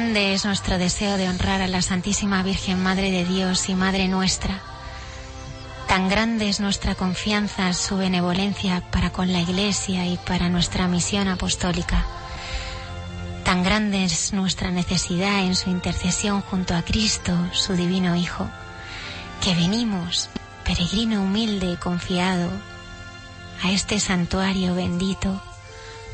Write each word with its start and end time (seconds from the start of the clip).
Grande 0.00 0.32
es 0.32 0.46
nuestro 0.46 0.78
deseo 0.78 1.18
de 1.18 1.28
honrar 1.28 1.60
a 1.60 1.68
la 1.68 1.82
Santísima 1.82 2.42
Virgen 2.42 2.82
Madre 2.82 3.10
de 3.10 3.26
Dios 3.26 3.68
y 3.68 3.74
Madre 3.74 4.08
nuestra. 4.08 4.58
Tan 5.88 6.08
grande 6.08 6.48
es 6.48 6.58
nuestra 6.58 6.94
confianza, 6.94 7.74
su 7.74 7.98
benevolencia 7.98 8.82
para 8.90 9.10
con 9.10 9.30
la 9.30 9.40
Iglesia 9.40 10.06
y 10.06 10.16
para 10.16 10.48
nuestra 10.48 10.88
misión 10.88 11.28
apostólica. 11.28 12.06
Tan 13.44 13.62
grande 13.62 14.04
es 14.04 14.32
nuestra 14.32 14.70
necesidad 14.70 15.40
en 15.40 15.54
su 15.54 15.68
intercesión 15.68 16.40
junto 16.40 16.74
a 16.74 16.82
Cristo, 16.82 17.36
su 17.52 17.74
divino 17.74 18.16
Hijo, 18.16 18.48
que 19.42 19.54
venimos, 19.54 20.30
peregrino 20.64 21.22
humilde 21.22 21.72
y 21.72 21.76
confiado, 21.76 22.48
a 23.62 23.70
este 23.70 24.00
santuario 24.00 24.74
bendito 24.74 25.42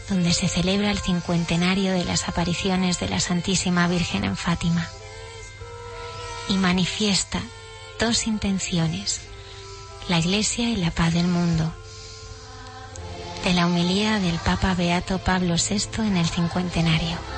donde 0.08 0.32
se 0.32 0.48
celebra 0.48 0.90
el 0.90 0.98
cincuentenario 0.98 1.92
de 1.92 2.04
las 2.04 2.28
apariciones 2.28 3.00
de 3.00 3.08
la 3.08 3.20
Santísima 3.20 3.88
Virgen 3.88 4.24
en 4.24 4.36
Fátima. 4.36 4.88
Y 6.48 6.54
manifiesta 6.54 7.42
dos 7.98 8.26
intenciones, 8.26 9.20
la 10.08 10.18
Iglesia 10.18 10.68
y 10.68 10.76
la 10.76 10.90
paz 10.90 11.12
del 11.12 11.26
mundo. 11.26 11.72
De 13.44 13.52
la 13.54 13.66
humilía 13.66 14.18
del 14.18 14.38
Papa 14.38 14.74
Beato 14.74 15.18
Pablo 15.18 15.54
VI 15.54 16.02
en 16.06 16.16
el 16.16 16.28
cincuentenario. 16.28 17.35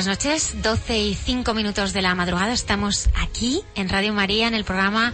Buenas 0.00 0.18
noches, 0.18 0.62
12 0.62 0.98
y 0.98 1.14
5 1.14 1.52
minutos 1.52 1.92
de 1.92 2.00
la 2.00 2.14
madrugada. 2.14 2.54
Estamos 2.54 3.10
aquí 3.22 3.60
en 3.74 3.90
Radio 3.90 4.14
María 4.14 4.48
en 4.48 4.54
el 4.54 4.64
programa 4.64 5.12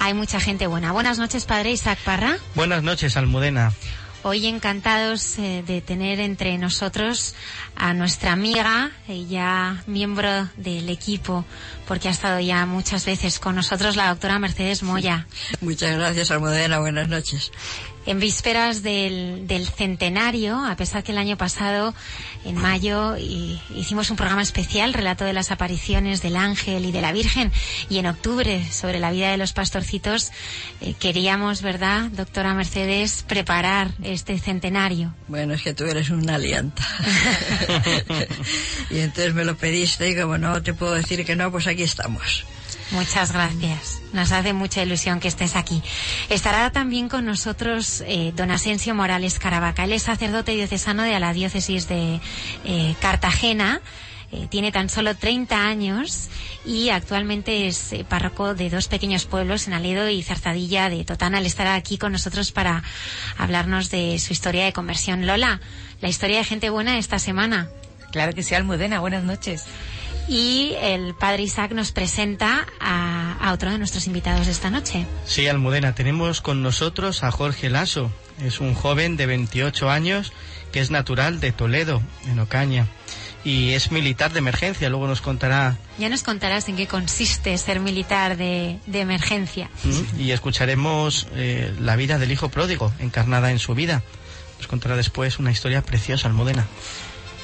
Hay 0.00 0.12
mucha 0.12 0.38
gente 0.38 0.66
buena. 0.66 0.92
Buenas 0.92 1.18
noches, 1.18 1.46
padre 1.46 1.70
Isaac 1.70 1.98
Parra. 2.04 2.36
Buenas 2.54 2.82
noches, 2.82 3.16
Almudena. 3.16 3.72
Hoy 4.24 4.46
encantados 4.46 5.38
eh, 5.38 5.64
de 5.66 5.80
tener 5.80 6.20
entre 6.20 6.58
nosotros 6.58 7.34
a 7.74 7.94
nuestra 7.94 8.32
amiga, 8.32 8.90
y 9.08 9.28
ya 9.28 9.82
miembro 9.86 10.50
del 10.58 10.90
equipo, 10.90 11.46
porque 11.86 12.08
ha 12.08 12.10
estado 12.10 12.38
ya 12.38 12.66
muchas 12.66 13.06
veces 13.06 13.38
con 13.38 13.54
nosotros, 13.54 13.96
la 13.96 14.10
doctora 14.10 14.38
Mercedes 14.38 14.82
Moya. 14.82 15.26
Muchas 15.62 15.96
gracias, 15.96 16.30
Almudena. 16.30 16.80
Buenas 16.80 17.08
noches. 17.08 17.50
En 18.08 18.20
vísperas 18.20 18.82
del, 18.82 19.46
del 19.46 19.66
centenario, 19.68 20.64
a 20.64 20.76
pesar 20.76 21.02
que 21.04 21.12
el 21.12 21.18
año 21.18 21.36
pasado, 21.36 21.94
en 22.46 22.54
mayo, 22.56 23.18
y- 23.18 23.60
hicimos 23.76 24.08
un 24.10 24.16
programa 24.16 24.40
especial, 24.40 24.94
relato 24.94 25.26
de 25.26 25.34
las 25.34 25.50
apariciones 25.50 26.22
del 26.22 26.36
ángel 26.36 26.86
y 26.86 26.90
de 26.90 27.02
la 27.02 27.12
Virgen, 27.12 27.52
y 27.90 27.98
en 27.98 28.06
octubre, 28.06 28.64
sobre 28.72 28.98
la 28.98 29.10
vida 29.10 29.30
de 29.30 29.36
los 29.36 29.52
pastorcitos, 29.52 30.30
eh, 30.80 30.94
queríamos, 30.98 31.60
¿verdad, 31.60 32.04
doctora 32.10 32.54
Mercedes, 32.54 33.24
preparar 33.28 33.90
este 34.02 34.38
centenario? 34.38 35.14
Bueno, 35.26 35.52
es 35.52 35.60
que 35.60 35.74
tú 35.74 35.84
eres 35.84 36.08
una 36.08 36.36
alianta. 36.36 36.82
y 38.90 39.00
entonces 39.00 39.34
me 39.34 39.44
lo 39.44 39.58
pediste 39.58 40.08
y 40.08 40.16
como 40.18 40.38
no 40.38 40.62
te 40.62 40.72
puedo 40.72 40.94
decir 40.94 41.26
que 41.26 41.36
no, 41.36 41.50
pues 41.52 41.66
aquí 41.66 41.82
estamos. 41.82 42.46
Muchas 42.90 43.32
gracias. 43.32 44.00
Nos 44.12 44.32
hace 44.32 44.52
mucha 44.52 44.82
ilusión 44.82 45.20
que 45.20 45.28
estés 45.28 45.56
aquí. 45.56 45.82
Estará 46.30 46.70
también 46.72 47.08
con 47.08 47.26
nosotros 47.26 48.02
eh, 48.06 48.32
don 48.34 48.50
Asensio 48.50 48.94
Morales 48.94 49.38
Caravaca. 49.38 49.84
Él 49.84 49.92
es 49.92 50.04
sacerdote 50.04 50.52
diocesano 50.52 51.02
de 51.02 51.20
la 51.20 51.32
diócesis 51.32 51.88
de 51.88 52.20
eh, 52.64 52.94
Cartagena 53.00 53.82
Eh, 54.30 54.46
tiene 54.50 54.70
tan 54.72 54.90
solo 54.90 55.16
30 55.16 55.66
años 55.66 56.28
y 56.62 56.90
actualmente 56.90 57.66
es 57.66 57.94
eh, 57.94 58.04
párroco 58.06 58.54
de 58.54 58.68
dos 58.68 58.86
pequeños 58.86 59.24
pueblos 59.24 59.66
en 59.66 59.72
Aledo 59.72 60.10
y 60.10 60.22
Zarzadilla 60.22 60.90
de 60.90 61.02
Totana. 61.04 61.38
Él 61.38 61.46
estará 61.46 61.74
aquí 61.74 61.96
con 61.96 62.12
nosotros 62.12 62.52
para 62.52 62.82
hablarnos 63.38 63.90
de 63.90 64.18
su 64.18 64.34
historia 64.34 64.66
de 64.66 64.74
conversión. 64.74 65.26
Lola, 65.26 65.62
la 66.02 66.08
historia 66.10 66.38
de 66.38 66.44
gente 66.44 66.68
buena 66.68 66.98
esta 66.98 67.18
semana. 67.18 67.70
Claro 68.12 68.34
que 68.34 68.42
sí, 68.42 68.54
Almudena, 68.54 69.00
buenas 69.00 69.24
noches. 69.24 69.64
Y 70.28 70.74
el 70.80 71.14
padre 71.14 71.42
Isaac 71.44 71.72
nos 71.72 71.90
presenta 71.92 72.66
a, 72.80 73.32
a 73.40 73.52
otro 73.52 73.70
de 73.70 73.78
nuestros 73.78 74.06
invitados 74.06 74.46
de 74.46 74.52
esta 74.52 74.70
noche. 74.70 75.06
Sí, 75.24 75.46
Almudena, 75.48 75.94
tenemos 75.94 76.40
con 76.42 76.62
nosotros 76.62 77.24
a 77.24 77.30
Jorge 77.30 77.70
Lasso. 77.70 78.10
Es 78.44 78.60
un 78.60 78.74
joven 78.74 79.16
de 79.16 79.26
28 79.26 79.90
años 79.90 80.32
que 80.70 80.80
es 80.80 80.90
natural 80.90 81.40
de 81.40 81.52
Toledo, 81.52 82.02
en 82.26 82.38
Ocaña. 82.40 82.86
Y 83.44 83.70
es 83.70 83.90
militar 83.90 84.32
de 84.32 84.40
emergencia, 84.40 84.90
luego 84.90 85.06
nos 85.06 85.20
contará 85.22 85.78
Ya 85.98 86.08
nos 86.10 86.22
contarás 86.22 86.68
en 86.68 86.76
qué 86.76 86.86
consiste 86.86 87.56
ser 87.56 87.80
militar 87.80 88.36
de, 88.36 88.78
de 88.86 89.00
emergencia. 89.00 89.70
y 90.18 90.32
escucharemos 90.32 91.26
eh, 91.34 91.72
la 91.80 91.96
vida 91.96 92.18
del 92.18 92.32
hijo 92.32 92.50
pródigo, 92.50 92.92
encarnada 92.98 93.50
en 93.50 93.58
su 93.60 93.74
vida. 93.74 94.02
Nos 94.58 94.66
contará 94.66 94.96
después 94.96 95.38
una 95.38 95.52
historia 95.52 95.82
preciosa, 95.82 96.26
Almudena. 96.28 96.66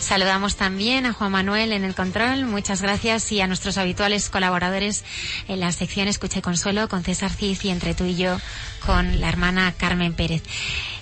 Saludamos 0.04 0.56
también 0.56 1.06
a 1.06 1.14
Juan 1.14 1.32
Manuel 1.32 1.72
en 1.72 1.82
el 1.82 1.94
control, 1.94 2.44
muchas 2.44 2.82
gracias, 2.82 3.32
y 3.32 3.40
a 3.40 3.46
nuestros 3.46 3.78
habituales 3.78 4.28
colaboradores 4.28 5.02
en 5.48 5.60
la 5.60 5.72
sección 5.72 6.08
Escucha 6.08 6.40
y 6.40 6.42
Consuelo 6.42 6.90
con 6.90 7.02
César 7.02 7.30
Cid 7.30 7.56
y 7.62 7.70
entre 7.70 7.94
tú 7.94 8.04
y 8.04 8.14
yo 8.14 8.36
con 8.84 9.18
la 9.18 9.30
hermana 9.30 9.72
Carmen 9.74 10.12
Pérez. 10.12 10.42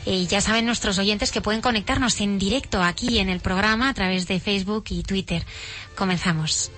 Y 0.07 0.29
ya 0.29 0.41
saben 0.41 0.67
nuestros 0.67 0.99
oyentes 0.99 1.33
que 1.33 1.41
pueden 1.41 1.63
conectarnos 1.63 2.21
en 2.21 2.39
directo 2.39 2.81
aquí 2.81 3.19
en 3.19 3.29
el 3.29 3.41
programa 3.41 3.89
a 3.89 3.95
través 3.95 4.29
de 4.29 4.39
Facebook 4.39 4.85
y 4.91 5.03
Twitter. 5.03 5.45
Comenzamos. 5.97 6.71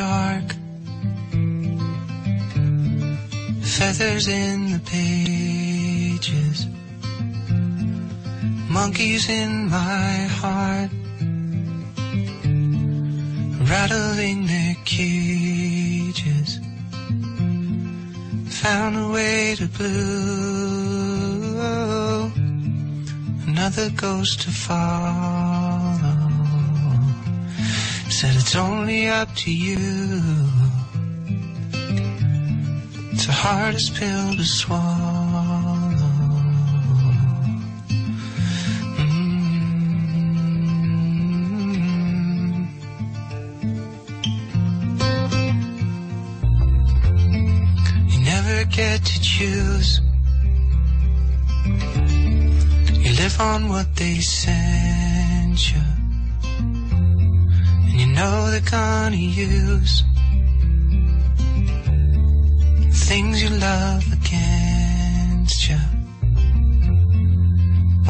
Dark, 0.00 0.48
feathers 3.76 4.26
in 4.28 4.56
the 4.72 4.80
pages, 4.96 6.58
monkeys 8.78 9.28
in 9.28 9.68
my 9.68 10.12
heart, 10.40 10.90
rattling 13.72 14.38
their 14.46 14.74
cages. 14.86 16.50
Found 18.62 18.94
a 19.04 19.08
way 19.16 19.54
to 19.60 19.66
blue, 19.76 20.80
another 23.48 23.88
ghost 23.90 24.40
to 24.42 24.50
follow. 24.50 25.59
Said 28.20 28.36
it's 28.36 28.54
only 28.54 29.08
up 29.08 29.34
to 29.34 29.50
you. 29.50 29.78
It's 33.12 33.24
the 33.24 33.32
hardest 33.32 33.94
pill 33.94 34.36
to 34.36 34.44
swallow. 34.44 34.82
Mm. 38.98 39.30
You 48.10 48.20
never 48.22 48.64
get 48.66 49.02
to 49.02 49.20
choose. 49.22 50.02
You 53.02 53.12
live 53.14 53.40
on 53.40 53.70
what 53.70 53.96
they 53.96 54.16
send 54.16 55.58
you 55.72 55.89
know 58.20 58.50
they're 58.50 58.70
gonna 58.80 59.16
use 59.16 60.04
things 63.08 63.42
you 63.42 63.48
love 63.48 64.04
against 64.18 65.58
you. 65.68 65.80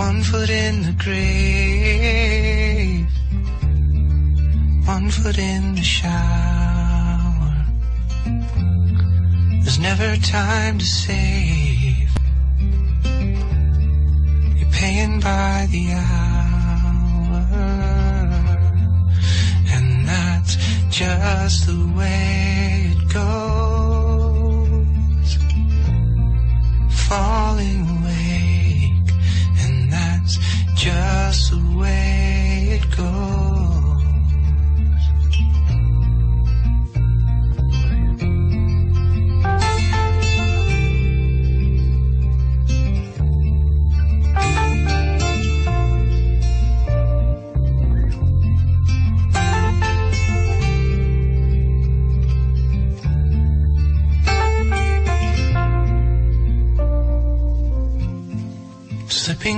One 0.07 0.21
foot 0.29 0.51
in 0.51 0.75
the 0.89 0.95
grave, 1.05 1.87
one 4.95 5.09
foot 5.11 5.39
in 5.39 5.77
the 5.77 5.87
shower. 5.97 7.55
There's 9.63 9.79
never 9.79 10.17
time 10.17 10.79
to 10.79 10.89
save. 11.05 12.11
You're 14.59 14.73
paying 14.81 15.21
by 15.21 15.69
the 15.71 15.93
hour. 15.93 16.30
Just 21.01 21.65
the 21.67 21.93
way 21.97 22.93
it 22.93 23.09
goes. 23.11 23.80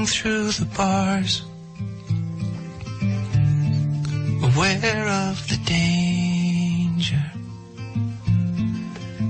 Through 0.04 0.50
the 0.52 0.64
bars, 0.76 1.42
aware 4.42 5.06
of 5.08 5.48
the 5.48 5.58
danger 5.64 7.24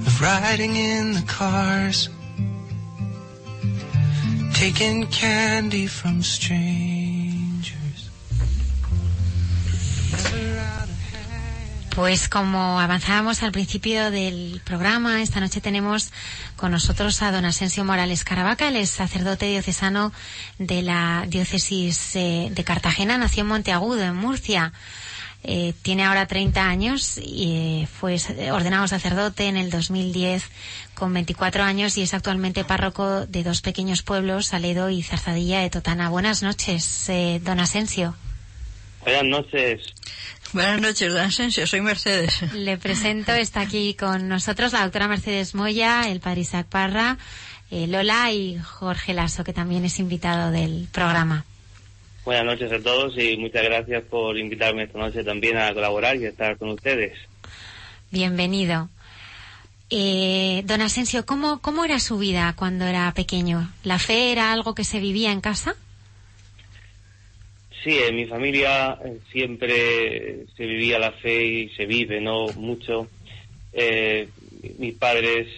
of 0.07 0.21
riding 0.21 0.77
in 0.77 1.13
the 1.13 1.25
cars, 1.27 2.09
taking 4.55 5.07
candy 5.09 5.87
from 5.87 6.23
strangers. 6.23 6.92
Pues 11.95 12.29
como 12.29 12.81
avanzábamos 12.81 13.43
al 13.43 13.53
principio 13.53 14.11
del 14.11 14.63
programa, 14.65 15.21
esta 15.21 15.41
noche 15.41 15.61
tenemos 15.61 16.11
con 16.57 16.73
nosotros 16.73 17.21
a 17.21 17.31
don 17.31 17.45
Asensio 17.45 17.85
Morales 17.85 18.25
Caravaca, 18.25 18.71
es 18.71 18.89
sacerdote 18.89 19.47
diocesano 19.47 20.11
de 20.59 20.81
la 20.81 21.27
diócesis 21.29 22.17
eh, 22.17 22.49
de 22.51 22.65
Cartagena, 22.65 23.19
nació 23.19 23.43
en 23.43 23.49
Monteagudo, 23.49 24.03
en 24.03 24.15
Murcia. 24.15 24.73
Eh, 25.45 25.75
tiene 25.83 26.05
ahora 26.05 26.27
30 26.27 26.67
años 26.67 27.19
y 27.19 27.83
eh, 27.83 27.87
fue 27.87 28.17
ordenado 28.53 28.87
sacerdote 28.89 29.49
en 29.49 29.57
el 29.57 29.71
2010 29.71 30.45
con 30.95 31.13
24 31.13 31.63
años 31.63 31.99
y 31.99 32.03
es 32.03 32.15
actualmente 32.15 32.65
párroco 32.65 33.27
de 33.27 33.43
dos 33.43 33.61
pequeños 33.61 34.03
pueblos, 34.03 34.55
Aledo 34.55 34.89
y 34.89 35.03
Zarzadilla 35.03 35.61
de 35.61 35.69
Totana. 35.69 36.09
Buenas 36.09 36.43
noches, 36.43 37.09
eh, 37.11 37.41
don 37.43 37.61
Asensio. 37.61 38.15
Buenas 39.03 39.25
noches. 39.25 39.83
Buenas 40.53 40.83
noches, 40.83 41.15
don 41.15 41.23
Asensio, 41.23 41.67
soy 41.67 41.81
Mercedes. 41.81 42.43
Le 42.53 42.77
presento, 42.77 43.33
está 43.33 43.63
aquí 43.63 43.95
con 43.95 44.29
nosotros 44.29 44.75
la 44.75 44.83
doctora 44.83 45.09
Mercedes 45.09 45.55
Moya, 45.55 46.11
el 46.11 46.21
padre 46.21 46.43
Isaac 46.43 46.67
Parra, 46.69 47.17
eh, 47.71 47.87
Lola 47.87 48.31
y 48.33 48.59
Jorge 48.59 49.15
Lasso, 49.15 49.45
que 49.45 49.55
también 49.55 49.87
es 49.87 49.99
invitado 49.99 50.51
del 50.51 50.89
programa. 50.93 51.47
Buenas 52.27 52.45
noches 52.45 52.71
a 52.71 52.83
todos 52.83 53.17
y 53.17 53.39
muchas 53.39 53.65
gracias 53.65 54.05
por 54.05 54.37
invitarme 54.37 54.85
esta 54.85 54.99
noche 54.99 55.25
también 55.25 55.57
a 55.57 55.73
colaborar 55.73 56.17
y 56.17 56.27
a 56.27 56.29
estar 56.29 56.59
con 56.59 56.69
ustedes. 56.69 57.19
Bienvenido. 58.11 58.91
Eh, 59.89 60.63
don 60.67 60.83
Asensio, 60.83 61.25
¿cómo, 61.25 61.61
¿cómo 61.63 61.83
era 61.83 61.99
su 61.99 62.19
vida 62.19 62.53
cuando 62.57 62.85
era 62.85 63.11
pequeño? 63.15 63.73
¿La 63.85 63.99
fe 63.99 64.33
era 64.33 64.53
algo 64.53 64.75
que 64.75 64.85
se 64.85 65.01
vivía 65.01 65.33
en 65.33 65.41
casa? 65.41 65.77
Sí, 67.83 67.99
en 67.99 68.15
mi 68.15 68.27
familia 68.27 68.97
eh, 69.05 69.19
siempre 69.33 70.47
se 70.57 70.67
vivía 70.67 71.01
la 71.01 71.11
fe 71.13 71.45
y 71.45 71.69
se 71.71 71.85
vive, 71.85 72.21
¿no? 72.21 72.47
Mucho. 72.53 73.09
Eh, 73.73 74.29
mis 74.79 74.95
padres 74.95 75.49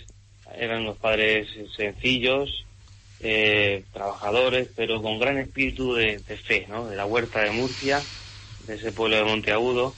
eran 0.57 0.83
unos 0.83 0.97
padres 0.97 1.49
sencillos, 1.77 2.65
eh, 3.21 3.85
trabajadores, 3.93 4.71
pero 4.75 5.03
con 5.03 5.19
gran 5.19 5.37
espíritu 5.37 5.95
de, 5.95 6.21
fe, 6.47 6.67
¿no? 6.69 6.89
De 6.89 6.97
la 6.97 7.05
huerta 7.05 7.43
de 7.43 7.51
Murcia, 7.51 8.01
de 8.67 8.75
ese 8.75 8.93
pueblo 8.93 9.17
de 9.17 9.25
Monteagudo. 9.25 9.95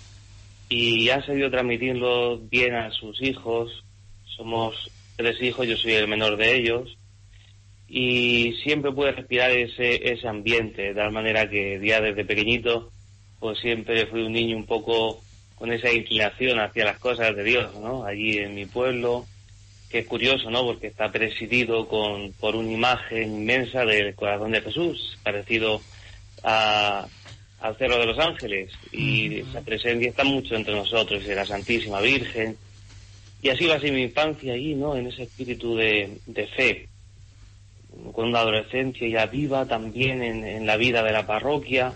y 0.68 1.08
ha 1.10 1.24
sabido 1.24 1.50
transmitirlo 1.50 2.38
bien 2.38 2.74
a 2.74 2.90
sus 2.90 3.22
hijos. 3.22 3.84
Somos 4.36 4.90
tres 5.16 5.40
hijos, 5.40 5.66
yo 5.68 5.76
soy 5.76 5.92
el 5.92 6.08
menor 6.08 6.36
de 6.36 6.56
ellos 6.56 6.98
y 7.88 8.52
siempre 8.62 8.92
pude 8.92 9.12
respirar 9.12 9.50
ese, 9.50 10.12
ese 10.12 10.26
ambiente, 10.26 10.82
de 10.82 10.94
tal 10.94 11.12
manera 11.12 11.48
que 11.48 11.80
ya 11.84 12.00
desde 12.00 12.24
pequeñito 12.24 12.90
pues 13.38 13.58
siempre 13.58 14.06
fui 14.06 14.22
un 14.22 14.32
niño 14.32 14.56
un 14.56 14.66
poco 14.66 15.20
con 15.56 15.72
esa 15.72 15.92
inclinación 15.92 16.58
hacia 16.58 16.84
las 16.84 16.98
cosas 16.98 17.34
de 17.34 17.44
Dios, 17.44 17.74
¿no? 17.76 18.04
Allí 18.04 18.38
en 18.38 18.54
mi 18.54 18.66
pueblo, 18.66 19.26
que 19.90 20.00
es 20.00 20.06
curioso, 20.06 20.50
¿no? 20.50 20.64
Porque 20.64 20.88
está 20.88 21.10
presidido 21.10 21.88
con, 21.88 22.32
por 22.34 22.56
una 22.56 22.72
imagen 22.72 23.34
inmensa 23.34 23.84
del 23.84 24.14
corazón 24.14 24.52
de 24.52 24.60
Jesús, 24.60 25.18
parecido 25.22 25.80
a, 26.42 27.06
al 27.60 27.76
Cerro 27.76 27.98
de 27.98 28.06
los 28.06 28.18
Ángeles, 28.18 28.72
y 28.92 29.40
esa 29.40 29.62
presencia 29.62 30.08
está 30.08 30.24
mucho 30.24 30.54
entre 30.56 30.74
nosotros, 30.74 31.24
de 31.24 31.34
la 31.34 31.46
Santísima 31.46 32.00
Virgen, 32.00 32.56
y 33.42 33.48
así 33.48 33.66
va 33.66 33.76
a 33.76 33.80
ser 33.80 33.92
mi 33.92 34.02
infancia 34.02 34.52
allí, 34.54 34.74
¿no? 34.74 34.96
En 34.96 35.06
ese 35.06 35.22
espíritu 35.22 35.76
de, 35.76 36.18
de 36.26 36.46
fe, 36.48 36.88
con 38.12 38.28
una 38.28 38.40
adolescencia 38.40 39.08
ya 39.08 39.26
viva 39.26 39.66
también 39.66 40.22
en, 40.22 40.44
en 40.44 40.66
la 40.66 40.76
vida 40.76 41.02
de 41.02 41.12
la 41.12 41.26
parroquia, 41.26 41.94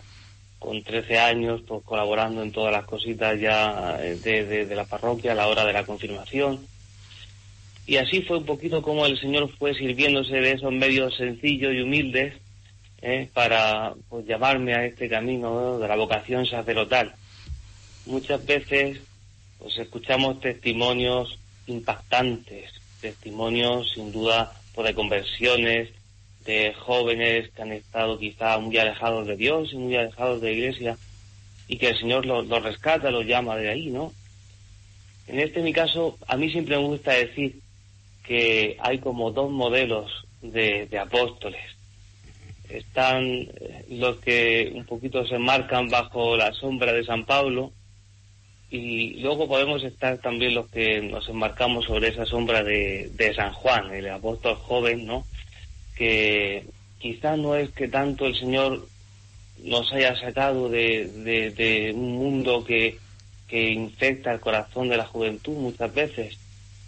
con 0.59 0.83
13 0.83 1.19
años, 1.19 1.63
pues 1.67 1.83
colaborando 1.85 2.43
en 2.43 2.53
todas 2.53 2.73
las 2.73 2.85
cositas 2.85 3.39
ya 3.41 3.99
eh, 4.03 4.17
de, 4.23 4.67
de- 4.67 4.75
la 4.75 4.85
parroquia 4.85 5.33
a 5.33 5.35
la 5.35 5.49
hora 5.49 5.65
de 5.65 5.73
la 5.73 5.85
confirmación. 5.87 6.67
Y 7.87 7.97
así 7.97 8.23
fue 8.23 8.39
un 8.39 8.45
poquito 8.45 8.83
como 8.83 9.07
el 9.07 9.19
Señor 9.19 9.51
fue 9.59 9.75
sirviéndose 9.75 10.35
de 10.37 10.53
esos 10.53 10.73
medios 10.73 11.17
sencillos 11.17 11.73
y 11.75 11.81
humildes 11.81 12.35
eh, 13.03 13.29
para 13.33 13.95
pues, 14.09 14.27
llamarme 14.27 14.75
a 14.75 14.85
este 14.85 15.09
camino 15.09 15.51
¿no? 15.59 15.79
de 15.79 15.89
la 15.89 15.97
vocación 15.97 16.45
sacerdotal. 16.47 17.15
Muchas 18.07 18.45
veces 18.45 19.01
pues 19.59 19.77
escuchamos 19.79 20.41
testimonios 20.41 21.39
impactantes, 21.67 22.71
testimonios 23.01 23.91
sin 23.95 24.13
duda 24.13 24.53
de 24.77 24.95
conversiones, 24.95 25.91
de 26.45 26.73
jóvenes 26.75 27.51
que 27.51 27.63
han 27.63 27.73
estado 27.73 28.19
quizá 28.19 28.59
muy 28.59 28.77
alejados 28.79 29.27
de 29.27 29.37
Dios 29.37 29.73
y 29.73 29.77
muy 29.77 29.97
alejados 29.97 30.41
de 30.41 30.49
la 30.49 30.57
iglesia 30.57 30.97
y 31.69 31.77
que 31.77 31.89
el 31.89 31.99
Señor 31.99 32.25
los 32.27 32.47
los 32.49 32.63
rescata, 32.63 33.11
los 33.11 33.27
llama 33.27 33.57
de 33.57 33.69
ahí, 33.69 33.87
¿no? 33.91 34.13
En 35.29 35.39
este 35.39 35.61
mi 35.61 35.73
caso, 35.73 36.19
a 36.27 36.37
mí 36.37 36.51
siempre 36.51 36.77
me 36.77 36.85
gusta 36.85 37.13
decir 37.13 37.61
que 38.25 38.77
hay 38.81 38.99
como 38.99 39.31
dos 39.31 39.51
modelos 39.51 40.11
de, 40.41 40.87
de 40.87 40.99
apóstoles. 40.99 41.61
Están 42.69 43.25
eh, 43.25 43.85
los 43.91 44.17
que 44.19 44.73
un 44.75 44.85
poquito 44.87 45.27
se 45.27 45.39
marcan 45.39 45.89
bajo 45.89 46.37
la 46.37 46.53
sombra 46.53 46.93
de 46.93 47.05
San 47.05 47.27
Pablo 47.27 47.73
y 48.71 49.21
luego 49.21 49.49
podemos 49.49 49.83
estar 49.83 50.19
también 50.19 50.55
los 50.55 50.69
que 50.71 51.01
nos 51.03 51.29
enmarcamos 51.29 51.87
sobre 51.87 52.09
esa 52.09 52.25
sombra 52.27 52.63
de, 52.63 53.11
San 53.35 53.53
Juan, 53.53 53.93
el 53.93 54.09
apóstol 54.09 54.55
joven, 54.57 55.07
¿no? 55.07 55.27
Que 55.97 56.65
quizá 56.99 57.37
no 57.37 57.55
es 57.57 57.71
que 57.71 57.89
tanto 57.89 58.27
el 58.27 58.37
Señor 58.37 58.87
nos 59.65 59.93
haya 59.93 60.15
sacado 60.17 60.69
de, 60.69 61.07
de- 61.07 61.51
de 61.51 61.93
un 61.95 62.13
mundo 62.13 62.65
que, 62.65 62.99
que 63.49 63.71
infecta 63.71 64.33
el 64.33 64.41
corazón 64.41 64.89
de 64.89 64.97
la 64.97 65.05
juventud 65.07 65.55
muchas 65.57 65.93
veces, 65.93 66.39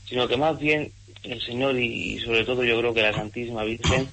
sino 0.07 0.29
que 0.29 0.37
más 0.37 0.59
bien 0.59 0.93
el 1.25 1.41
Señor 1.43 1.79
y, 1.79 2.15
y 2.15 2.19
sobre 2.21 2.45
todo 2.45 2.65
yo 2.65 2.79
creo 2.79 2.95
que 2.95 3.03
la 3.03 3.13
Santísima 3.13 3.65
Virgen 3.65 4.09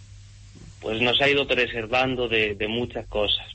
pues 0.82 1.02
nos 1.02 1.20
ha 1.22 1.30
ido 1.30 1.46
preservando 1.48 2.28
de, 2.28 2.56
de 2.56 2.68
muchas 2.68 3.06
cosas. 3.08 3.46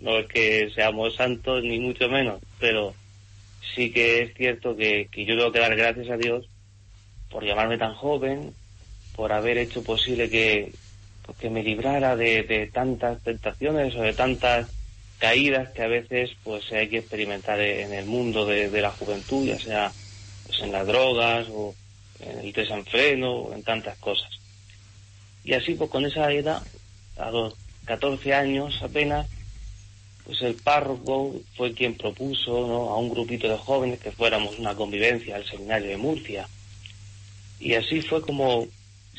No 0.00 0.18
es 0.18 0.26
que 0.26 0.70
seamos 0.74 1.14
santos 1.14 1.62
ni 1.62 1.78
mucho 1.78 2.08
menos, 2.08 2.40
pero 2.58 2.94
sí 3.74 3.90
que 3.90 4.22
es 4.22 4.34
cierto 4.34 4.76
que, 4.76 5.08
que 5.10 5.24
yo 5.24 5.36
tengo 5.36 5.52
que 5.52 5.60
dar 5.60 5.76
gracias 5.76 6.10
a 6.10 6.16
Dios 6.16 6.46
por 7.30 7.44
llamarme 7.44 7.78
tan 7.78 7.94
joven, 7.94 8.52
por 9.16 9.32
haber 9.32 9.58
hecho 9.58 9.82
posible 9.82 10.28
que, 10.28 10.72
pues, 11.24 11.38
que 11.38 11.50
me 11.50 11.62
librara 11.62 12.16
de, 12.16 12.42
de 12.42 12.66
tantas 12.66 13.22
tentaciones 13.22 13.94
o 13.94 14.02
de 14.02 14.12
tantas 14.12 14.68
caídas 15.18 15.70
que 15.70 15.82
a 15.82 15.88
veces 15.88 16.32
pues 16.42 16.70
hay 16.72 16.88
que 16.88 16.98
experimentar 16.98 17.60
en 17.60 17.92
el 17.92 18.06
mundo 18.06 18.44
de, 18.44 18.68
de 18.68 18.82
la 18.82 18.90
juventud, 18.90 19.46
ya 19.46 19.58
sea 19.58 19.92
pues, 20.46 20.60
en 20.60 20.72
las 20.72 20.86
drogas 20.86 21.46
o 21.50 21.74
en 22.20 22.40
el 22.40 22.52
desenfreno 22.52 23.32
o 23.32 23.54
en 23.54 23.62
tantas 23.62 23.96
cosas. 23.98 24.30
Y 25.44 25.54
así 25.54 25.74
pues 25.74 25.90
con 25.90 26.04
esa 26.04 26.30
edad, 26.32 26.62
a 27.16 27.30
los 27.30 27.54
14 27.84 28.34
años 28.34 28.80
apenas, 28.82 29.28
pues 30.24 30.40
el 30.42 30.54
párroco 30.54 31.34
fue 31.56 31.72
quien 31.72 31.94
propuso 31.94 32.52
a 32.90 32.96
un 32.98 33.10
grupito 33.10 33.48
de 33.48 33.58
jóvenes 33.58 34.00
que 34.00 34.12
fuéramos 34.12 34.58
una 34.58 34.74
convivencia 34.74 35.36
al 35.36 35.44
seminario 35.44 35.88
de 35.88 35.96
Murcia. 35.96 36.48
Y 37.58 37.74
así 37.74 38.02
fue 38.02 38.22
como, 38.22 38.66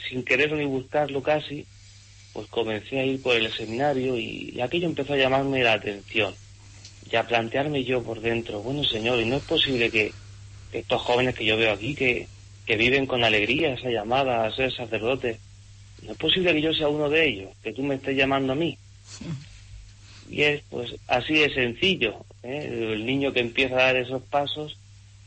sin 0.10 0.24
quererlo 0.24 0.58
ni 0.58 0.66
buscarlo 0.66 1.22
casi, 1.22 1.66
pues 2.34 2.48
comencé 2.48 3.00
a 3.00 3.06
ir 3.06 3.22
por 3.22 3.36
el 3.36 3.52
seminario 3.54 4.18
y, 4.18 4.54
y 4.56 4.62
aquello 4.62 4.88
empezó 4.88 5.14
a 5.14 5.18
llamarme 5.18 5.64
la 5.64 5.74
atención 5.74 6.34
y 7.10 7.16
a 7.16 7.28
plantearme 7.28 7.84
yo 7.84 8.02
por 8.02 8.22
dentro, 8.22 8.62
bueno 8.62 8.84
señor, 8.84 9.20
y 9.20 9.26
no 9.26 9.38
es 9.38 9.44
posible 9.44 9.92
que 9.92 10.12
estos 10.72 11.02
jóvenes 11.02 11.36
que 11.36 11.46
yo 11.46 11.58
veo 11.58 11.74
aquí, 11.74 11.94
que, 11.94 12.28
que 12.66 12.78
viven 12.78 13.06
con 13.06 13.24
alegría 13.24 13.74
esa 13.74 13.90
llamada 13.90 14.46
a 14.46 14.56
ser 14.56 14.74
sacerdote, 14.74 15.40
no 16.04 16.14
es 16.14 16.18
posible 16.18 16.54
que 16.54 16.62
yo 16.62 16.74
sea 16.74 16.88
uno 16.88 17.10
de 17.10 17.28
ellos, 17.28 17.50
que 17.62 17.74
tú 17.74 17.84
me 17.84 17.96
estés 17.96 18.18
llamando 18.18 18.54
a 18.54 18.56
mí. 18.56 18.78
Y 20.34 20.42
es 20.42 20.64
pues 20.72 20.96
así 21.08 21.36
de 21.36 21.54
sencillo, 21.54 22.26
¿eh? 22.42 22.68
el 22.96 23.06
niño 23.06 23.32
que 23.34 23.40
empieza 23.40 23.76
a 23.76 23.84
dar 23.84 23.98
esos 23.98 24.24
pasos 24.24 24.76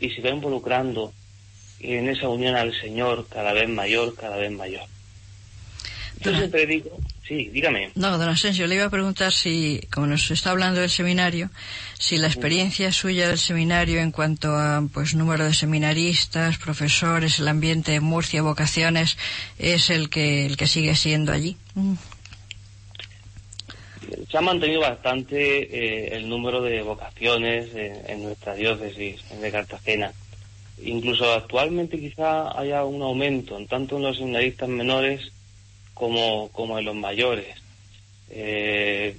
y 0.00 0.10
se 0.10 0.20
va 0.20 0.30
involucrando 0.30 1.12
en 1.78 2.08
esa 2.08 2.28
unión 2.28 2.56
al 2.56 2.74
Señor 2.80 3.28
cada 3.30 3.52
vez 3.52 3.68
mayor, 3.68 4.16
cada 4.16 4.36
vez 4.36 4.50
mayor. 4.50 4.82
Yo 6.18 6.30
Don- 6.32 6.40
siempre 6.40 6.66
digo, 6.66 6.90
sí, 7.28 7.50
dígame. 7.52 7.92
No, 7.94 8.18
don 8.18 8.28
Asensio, 8.30 8.66
le 8.66 8.74
iba 8.74 8.86
a 8.86 8.90
preguntar 8.90 9.32
si, 9.32 9.80
como 9.92 10.08
nos 10.08 10.28
está 10.32 10.50
hablando 10.50 10.80
del 10.80 10.90
seminario, 10.90 11.50
si 11.98 12.16
la 12.16 12.26
experiencia 12.26 12.90
suya 12.90 13.28
del 13.28 13.38
seminario 13.38 14.00
en 14.00 14.10
cuanto 14.10 14.56
a 14.56 14.82
pues 14.92 15.14
número 15.14 15.44
de 15.44 15.54
seminaristas, 15.54 16.58
profesores, 16.58 17.38
el 17.38 17.46
ambiente 17.46 17.92
de 17.92 18.00
Murcia, 18.00 18.42
vocaciones, 18.42 19.18
es 19.58 19.88
el 19.90 20.08
que 20.10 20.46
el 20.46 20.56
que 20.56 20.66
sigue 20.66 20.96
siendo 20.96 21.30
allí. 21.32 21.56
Mm. 21.76 21.94
Se 24.30 24.38
ha 24.38 24.40
mantenido 24.40 24.80
bastante 24.80 25.36
eh, 25.62 26.16
el 26.16 26.28
número 26.28 26.62
de 26.62 26.82
vocaciones 26.82 27.74
en, 27.74 28.02
en 28.08 28.22
nuestra 28.22 28.54
diócesis 28.54 29.22
de 29.40 29.50
Cartagena. 29.50 30.12
Incluso 30.82 31.32
actualmente 31.32 31.98
quizá 31.98 32.58
haya 32.58 32.84
un 32.84 33.02
aumento, 33.02 33.56
en 33.56 33.66
tanto 33.66 33.96
en 33.96 34.02
los 34.02 34.18
seminaristas 34.18 34.68
menores 34.68 35.32
como, 35.94 36.50
como 36.52 36.78
en 36.78 36.84
los 36.84 36.94
mayores. 36.94 37.56
Eh, 38.28 39.16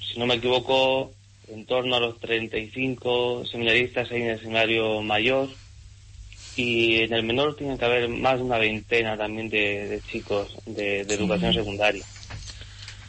si 0.00 0.18
no 0.18 0.26
me 0.26 0.34
equivoco, 0.34 1.12
en 1.48 1.66
torno 1.66 1.96
a 1.96 2.00
los 2.00 2.20
35 2.20 3.44
seminaristas 3.46 4.10
hay 4.10 4.22
en 4.22 4.30
el 4.30 4.40
seminario 4.40 5.02
mayor 5.02 5.48
y 6.56 7.02
en 7.02 7.12
el 7.12 7.22
menor 7.24 7.56
tiene 7.56 7.76
que 7.76 7.84
haber 7.84 8.08
más 8.08 8.36
de 8.38 8.44
una 8.44 8.58
veintena 8.58 9.16
también 9.16 9.48
de, 9.48 9.88
de 9.88 10.00
chicos 10.02 10.56
de, 10.66 11.04
de 11.04 11.14
educación 11.14 11.52
secundaria. 11.52 12.04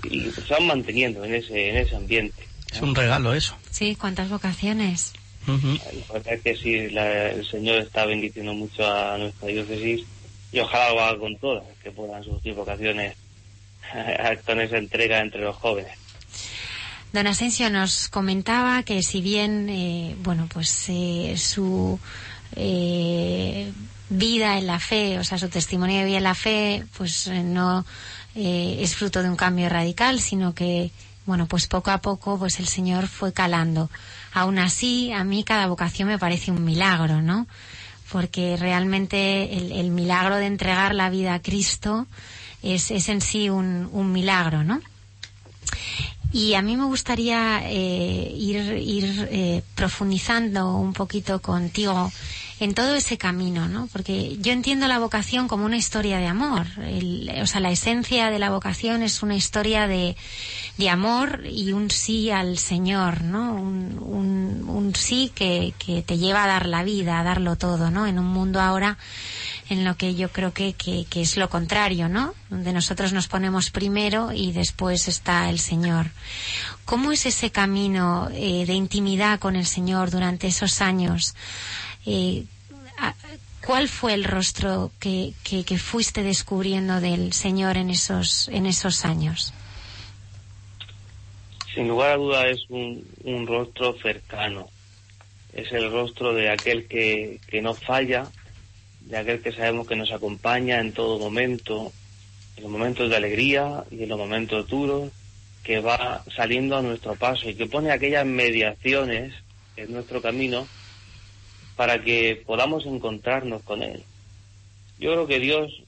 Y 0.03 0.31
se 0.31 0.41
van 0.53 0.67
manteniendo 0.67 1.23
en 1.23 1.35
ese, 1.35 1.69
en 1.69 1.77
ese 1.77 1.95
ambiente. 1.95 2.47
Es 2.71 2.81
un 2.81 2.95
regalo 2.95 3.33
eso. 3.33 3.55
Sí, 3.69 3.95
¿cuántas 3.95 4.29
vocaciones? 4.29 5.13
Ujú. 5.47 5.77
La 6.07 6.13
verdad 6.13 6.33
es 6.33 6.41
que 6.41 6.55
sí, 6.55 6.89
la- 6.89 7.29
el 7.29 7.45
Señor 7.45 7.77
está 7.81 8.05
bendiciendo 8.05 8.53
mucho 8.53 8.85
a 8.85 9.17
nuestra 9.17 9.47
diócesis 9.47 10.05
y 10.51 10.59
ojalá 10.59 10.93
lo 10.93 11.01
haga 11.01 11.19
con 11.19 11.37
todas, 11.37 11.63
que 11.83 11.91
puedan 11.91 12.23
surgir 12.23 12.53
vocaciones 12.53 13.15
con 14.45 14.61
esa 14.61 14.77
entrega 14.77 15.19
entre 15.19 15.41
los 15.41 15.55
jóvenes. 15.57 15.91
Don 17.11 17.27
Asensio 17.27 17.69
nos 17.69 18.07
comentaba 18.07 18.83
que 18.83 19.01
si 19.03 19.21
bien, 19.21 19.67
eh, 19.69 20.15
bueno, 20.19 20.47
pues 20.51 20.85
eh, 20.87 21.33
su 21.37 21.99
eh, 22.55 23.71
vida 24.09 24.57
en 24.57 24.67
la 24.67 24.79
fe, 24.79 25.19
o 25.19 25.23
sea, 25.23 25.37
su 25.37 25.49
testimonio 25.49 25.99
de 25.99 26.05
vida 26.05 26.17
en 26.17 26.23
la 26.23 26.35
fe, 26.35 26.83
pues 26.97 27.27
eh, 27.27 27.43
no 27.43 27.85
eh, 28.35 28.77
es 28.79 28.95
fruto 28.95 29.23
de 29.23 29.29
un 29.29 29.35
cambio 29.35 29.69
radical, 29.69 30.19
sino 30.19 30.53
que, 30.53 30.91
bueno, 31.25 31.47
pues 31.47 31.67
poco 31.67 31.91
a 31.91 31.99
poco, 31.99 32.37
pues 32.39 32.59
el 32.59 32.67
Señor 32.67 33.07
fue 33.07 33.33
calando. 33.33 33.89
Aún 34.33 34.59
así, 34.59 35.11
a 35.11 35.23
mí 35.23 35.43
cada 35.43 35.67
vocación 35.67 36.07
me 36.07 36.19
parece 36.19 36.51
un 36.51 36.63
milagro, 36.63 37.21
¿no? 37.21 37.47
Porque 38.11 38.57
realmente 38.57 39.79
el, 39.79 39.91
milagro 39.91 40.35
de 40.35 40.45
entregar 40.45 40.95
la 40.95 41.09
vida 41.09 41.33
a 41.33 41.41
Cristo 41.41 42.07
es, 42.61 42.91
es 42.91 43.09
en 43.09 43.21
sí 43.21 43.49
un, 43.49 43.89
un 43.91 44.11
milagro, 44.11 44.63
¿no? 44.63 44.81
Y 46.33 46.53
a 46.53 46.61
mí 46.61 46.77
me 46.77 46.85
gustaría 46.85 47.61
eh, 47.65 48.33
ir, 48.33 48.77
ir 48.77 49.27
eh, 49.31 49.63
profundizando 49.75 50.75
un 50.77 50.93
poquito 50.93 51.41
contigo 51.41 52.11
en 52.61 52.75
todo 52.75 52.93
ese 52.93 53.17
camino, 53.17 53.67
¿no? 53.67 53.87
Porque 53.91 54.37
yo 54.39 54.51
entiendo 54.53 54.87
la 54.87 54.99
vocación 54.99 55.47
como 55.47 55.65
una 55.65 55.77
historia 55.77 56.19
de 56.19 56.27
amor. 56.27 56.67
O 57.41 57.47
sea, 57.47 57.59
la 57.59 57.71
esencia 57.71 58.29
de 58.29 58.37
la 58.37 58.51
vocación 58.51 59.01
es 59.01 59.23
una 59.23 59.35
historia 59.35 59.87
de, 59.87 60.15
de 60.77 60.89
amor 60.89 61.41
y 61.51 61.73
un 61.73 61.89
sí 61.89 62.29
al 62.29 62.59
Señor, 62.59 63.23
¿no? 63.23 63.55
Un, 63.55 63.97
un- 64.67 64.93
sí 64.95 65.31
que, 65.33 65.73
que 65.79 66.01
te 66.01 66.17
lleva 66.17 66.43
a 66.43 66.47
dar 66.47 66.65
la 66.67 66.83
vida, 66.83 67.19
a 67.19 67.23
darlo 67.23 67.55
todo, 67.55 67.89
¿no? 67.89 68.05
En 68.07 68.19
un 68.19 68.27
mundo 68.27 68.59
ahora 68.61 68.97
en 69.69 69.85
lo 69.85 69.95
que 69.95 70.15
yo 70.15 70.29
creo 70.31 70.53
que, 70.53 70.73
que, 70.73 71.05
que 71.09 71.21
es 71.21 71.37
lo 71.37 71.49
contrario, 71.49 72.09
¿no? 72.09 72.33
Donde 72.49 72.73
nosotros 72.73 73.13
nos 73.13 73.27
ponemos 73.27 73.71
primero 73.71 74.31
y 74.33 74.51
después 74.51 75.07
está 75.07 75.49
el 75.49 75.59
Señor. 75.59 76.07
¿Cómo 76.85 77.11
es 77.11 77.25
ese 77.25 77.51
camino 77.51 78.29
eh, 78.33 78.65
de 78.67 78.73
intimidad 78.73 79.39
con 79.39 79.55
el 79.55 79.65
Señor 79.65 80.11
durante 80.11 80.47
esos 80.47 80.81
años? 80.81 81.33
Eh, 82.05 82.45
¿Cuál 83.65 83.87
fue 83.87 84.13
el 84.15 84.23
rostro 84.23 84.91
que, 84.99 85.33
que, 85.43 85.77
fuiste 85.77 86.23
descubriendo 86.23 86.99
del 86.99 87.31
Señor 87.31 87.77
en 87.77 87.91
esos, 87.91 88.47
en 88.49 88.65
esos 88.65 89.05
años? 89.05 89.53
Sin 91.73 91.87
lugar 91.87 92.11
a 92.11 92.17
duda 92.17 92.47
es 92.47 92.65
un, 92.69 93.05
un 93.23 93.45
rostro 93.45 93.95
cercano. 94.01 94.67
Es 95.53 95.71
el 95.71 95.91
rostro 95.91 96.33
de 96.33 96.49
aquel 96.49 96.87
que, 96.87 97.39
que 97.47 97.61
no 97.61 97.75
falla, 97.75 98.27
de 99.01 99.17
aquel 99.17 99.41
que 99.41 99.51
sabemos 99.51 99.87
que 99.87 99.95
nos 99.95 100.11
acompaña 100.11 100.79
en 100.79 100.91
todo 100.91 101.19
momento, 101.19 101.93
en 102.57 102.63
los 102.63 102.71
momentos 102.71 103.09
de 103.09 103.15
alegría 103.15 103.83
y 103.91 104.03
en 104.03 104.09
los 104.09 104.17
momentos 104.17 104.67
duros, 104.67 105.11
que 105.63 105.79
va 105.79 106.23
saliendo 106.35 106.77
a 106.77 106.81
nuestro 106.81 107.15
paso 107.15 107.47
y 107.47 107.53
que 107.53 107.67
pone 107.67 107.91
aquellas 107.91 108.25
mediaciones 108.25 109.33
en 109.77 109.93
nuestro 109.93 110.21
camino 110.21 110.67
para 111.81 111.99
que 112.03 112.39
podamos 112.45 112.85
encontrarnos 112.85 113.63
con 113.63 113.81
Él. 113.81 114.03
Yo 114.99 115.13
creo 115.13 115.25
que 115.25 115.39
Dios, 115.39 115.81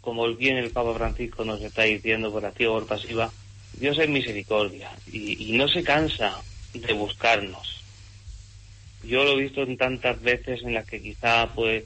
como 0.00 0.32
bien 0.36 0.56
el 0.56 0.70
Papa 0.70 0.94
Francisco 0.94 1.44
nos 1.44 1.60
está 1.62 1.82
diciendo 1.82 2.30
por 2.30 2.44
activa 2.44 2.70
o 2.70 2.74
por 2.74 2.86
pasiva, 2.86 3.32
Dios 3.72 3.98
es 3.98 4.08
misericordia 4.08 4.88
y, 5.12 5.50
no 5.54 5.66
se 5.66 5.82
cansa 5.82 6.40
de 6.74 6.92
buscarnos. 6.92 7.82
Yo 9.02 9.24
lo 9.24 9.32
he 9.32 9.42
visto 9.42 9.62
en 9.62 9.76
tantas 9.76 10.22
veces 10.22 10.62
en 10.62 10.74
las 10.74 10.86
que 10.86 11.02
quizá 11.02 11.48
pues 11.56 11.82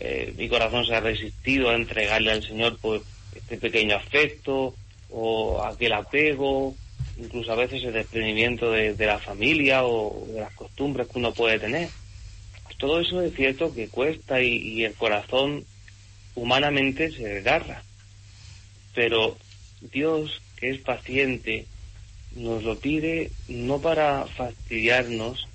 eh, 0.00 0.32
mi 0.38 0.48
corazón 0.48 0.86
se 0.86 0.94
ha 0.94 1.00
resistido 1.00 1.68
a 1.68 1.74
entregarle 1.74 2.32
al 2.32 2.42
Señor 2.42 2.78
pues 2.80 3.02
este 3.34 3.58
pequeño 3.58 3.96
afecto 3.96 4.74
o 5.10 5.62
aquel 5.62 5.92
apego, 5.92 6.74
incluso 7.18 7.52
a 7.52 7.56
veces 7.56 7.84
el 7.84 7.92
desprendimiento 7.92 8.70
de, 8.70 8.94
de 8.94 9.06
la 9.06 9.18
familia 9.18 9.84
o 9.84 10.26
de 10.26 10.40
las 10.40 10.54
costumbres 10.54 11.06
que 11.08 11.18
uno 11.18 11.34
puede 11.34 11.58
tener. 11.58 11.90
Todo 12.82 12.98
eso 12.98 13.22
es 13.22 13.32
cierto 13.36 13.72
que 13.72 13.86
cuesta 13.86 14.42
y, 14.42 14.56
y 14.56 14.84
el 14.84 14.94
corazón 14.94 15.64
humanamente 16.34 17.12
se 17.12 17.22
desgarra. 17.22 17.84
Pero 18.92 19.36
Dios, 19.92 20.42
que 20.56 20.70
es 20.70 20.80
paciente, 20.80 21.66
nos 22.34 22.64
lo 22.64 22.76
pide 22.80 23.30
no 23.46 23.80
para 23.80 24.26
fastidiarnos, 24.26 25.46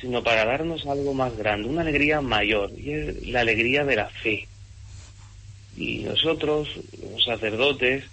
sino 0.00 0.22
para 0.22 0.44
darnos 0.44 0.86
algo 0.86 1.14
más 1.14 1.36
grande, 1.36 1.68
una 1.68 1.80
alegría 1.80 2.20
mayor, 2.20 2.70
y 2.78 2.92
es 2.92 3.26
la 3.26 3.40
alegría 3.40 3.84
de 3.84 3.96
la 3.96 4.08
fe. 4.08 4.46
Y 5.76 6.04
nosotros, 6.04 6.68
los 7.02 7.24
sacerdotes, 7.24 8.04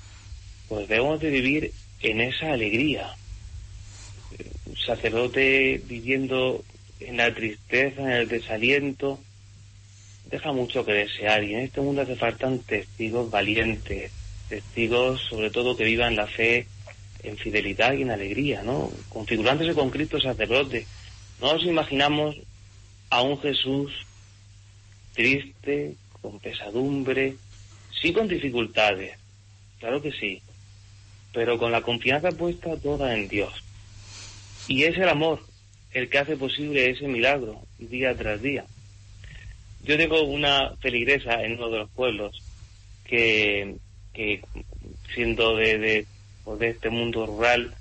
pues 0.67 0.87
debemos 0.87 1.19
de 1.19 1.29
vivir 1.29 1.71
en 2.01 2.21
esa 2.21 2.53
alegría. 2.53 3.13
Un 4.65 4.75
sacerdote 4.75 5.79
viviendo 5.85 6.63
en 6.99 7.17
la 7.17 7.33
tristeza, 7.33 8.01
en 8.01 8.11
el 8.11 8.27
desaliento, 8.27 9.19
deja 10.29 10.51
mucho 10.51 10.85
que 10.85 10.93
desear 10.93 11.43
y 11.43 11.53
en 11.53 11.61
este 11.61 11.81
mundo 11.81 12.01
hace 12.01 12.15
faltan 12.15 12.59
testigos 12.59 13.31
valientes, 13.31 14.11
testigos 14.47 15.21
sobre 15.29 15.49
todo 15.49 15.77
que 15.77 15.85
vivan 15.85 16.15
la 16.15 16.27
fe 16.27 16.67
en 17.23 17.37
fidelidad 17.37 17.93
y 17.93 18.03
en 18.03 18.11
alegría, 18.11 18.63
¿no? 18.63 18.91
Configurándose 19.09 19.73
con 19.73 19.89
Cristo 19.89 20.19
sacerdote. 20.19 20.85
No 21.41 21.53
nos 21.53 21.63
imaginamos 21.63 22.35
a 23.09 23.21
un 23.21 23.39
Jesús 23.41 23.91
triste, 25.13 25.95
con 26.21 26.39
pesadumbre, 26.39 27.35
sí 28.01 28.13
con 28.13 28.27
dificultades, 28.27 29.17
claro 29.79 30.01
que 30.01 30.11
sí, 30.11 30.41
pero 31.33 31.57
con 31.57 31.71
la 31.71 31.81
confianza 31.81 32.31
puesta 32.31 32.77
toda 32.77 33.15
en 33.15 33.27
Dios. 33.27 33.53
Y 34.67 34.83
es 34.83 34.97
el 34.97 35.09
amor 35.09 35.48
el 35.93 36.09
que 36.09 36.17
hace 36.19 36.37
posible 36.37 36.89
ese 36.89 37.07
milagro 37.07 37.61
día 37.77 38.15
tras 38.15 38.41
día. 38.41 38.65
Yo 39.83 39.97
tengo 39.97 40.23
una 40.23 40.75
feligresa 40.81 41.43
en 41.43 41.53
uno 41.53 41.69
de 41.69 41.77
los 41.79 41.89
pueblos 41.91 42.41
que, 43.05 43.75
siendo 45.13 45.55
de, 45.55 45.77
de, 45.79 46.05
pues, 46.43 46.59
de 46.59 46.69
este 46.69 46.89
mundo 46.89 47.25
rural, 47.25 47.73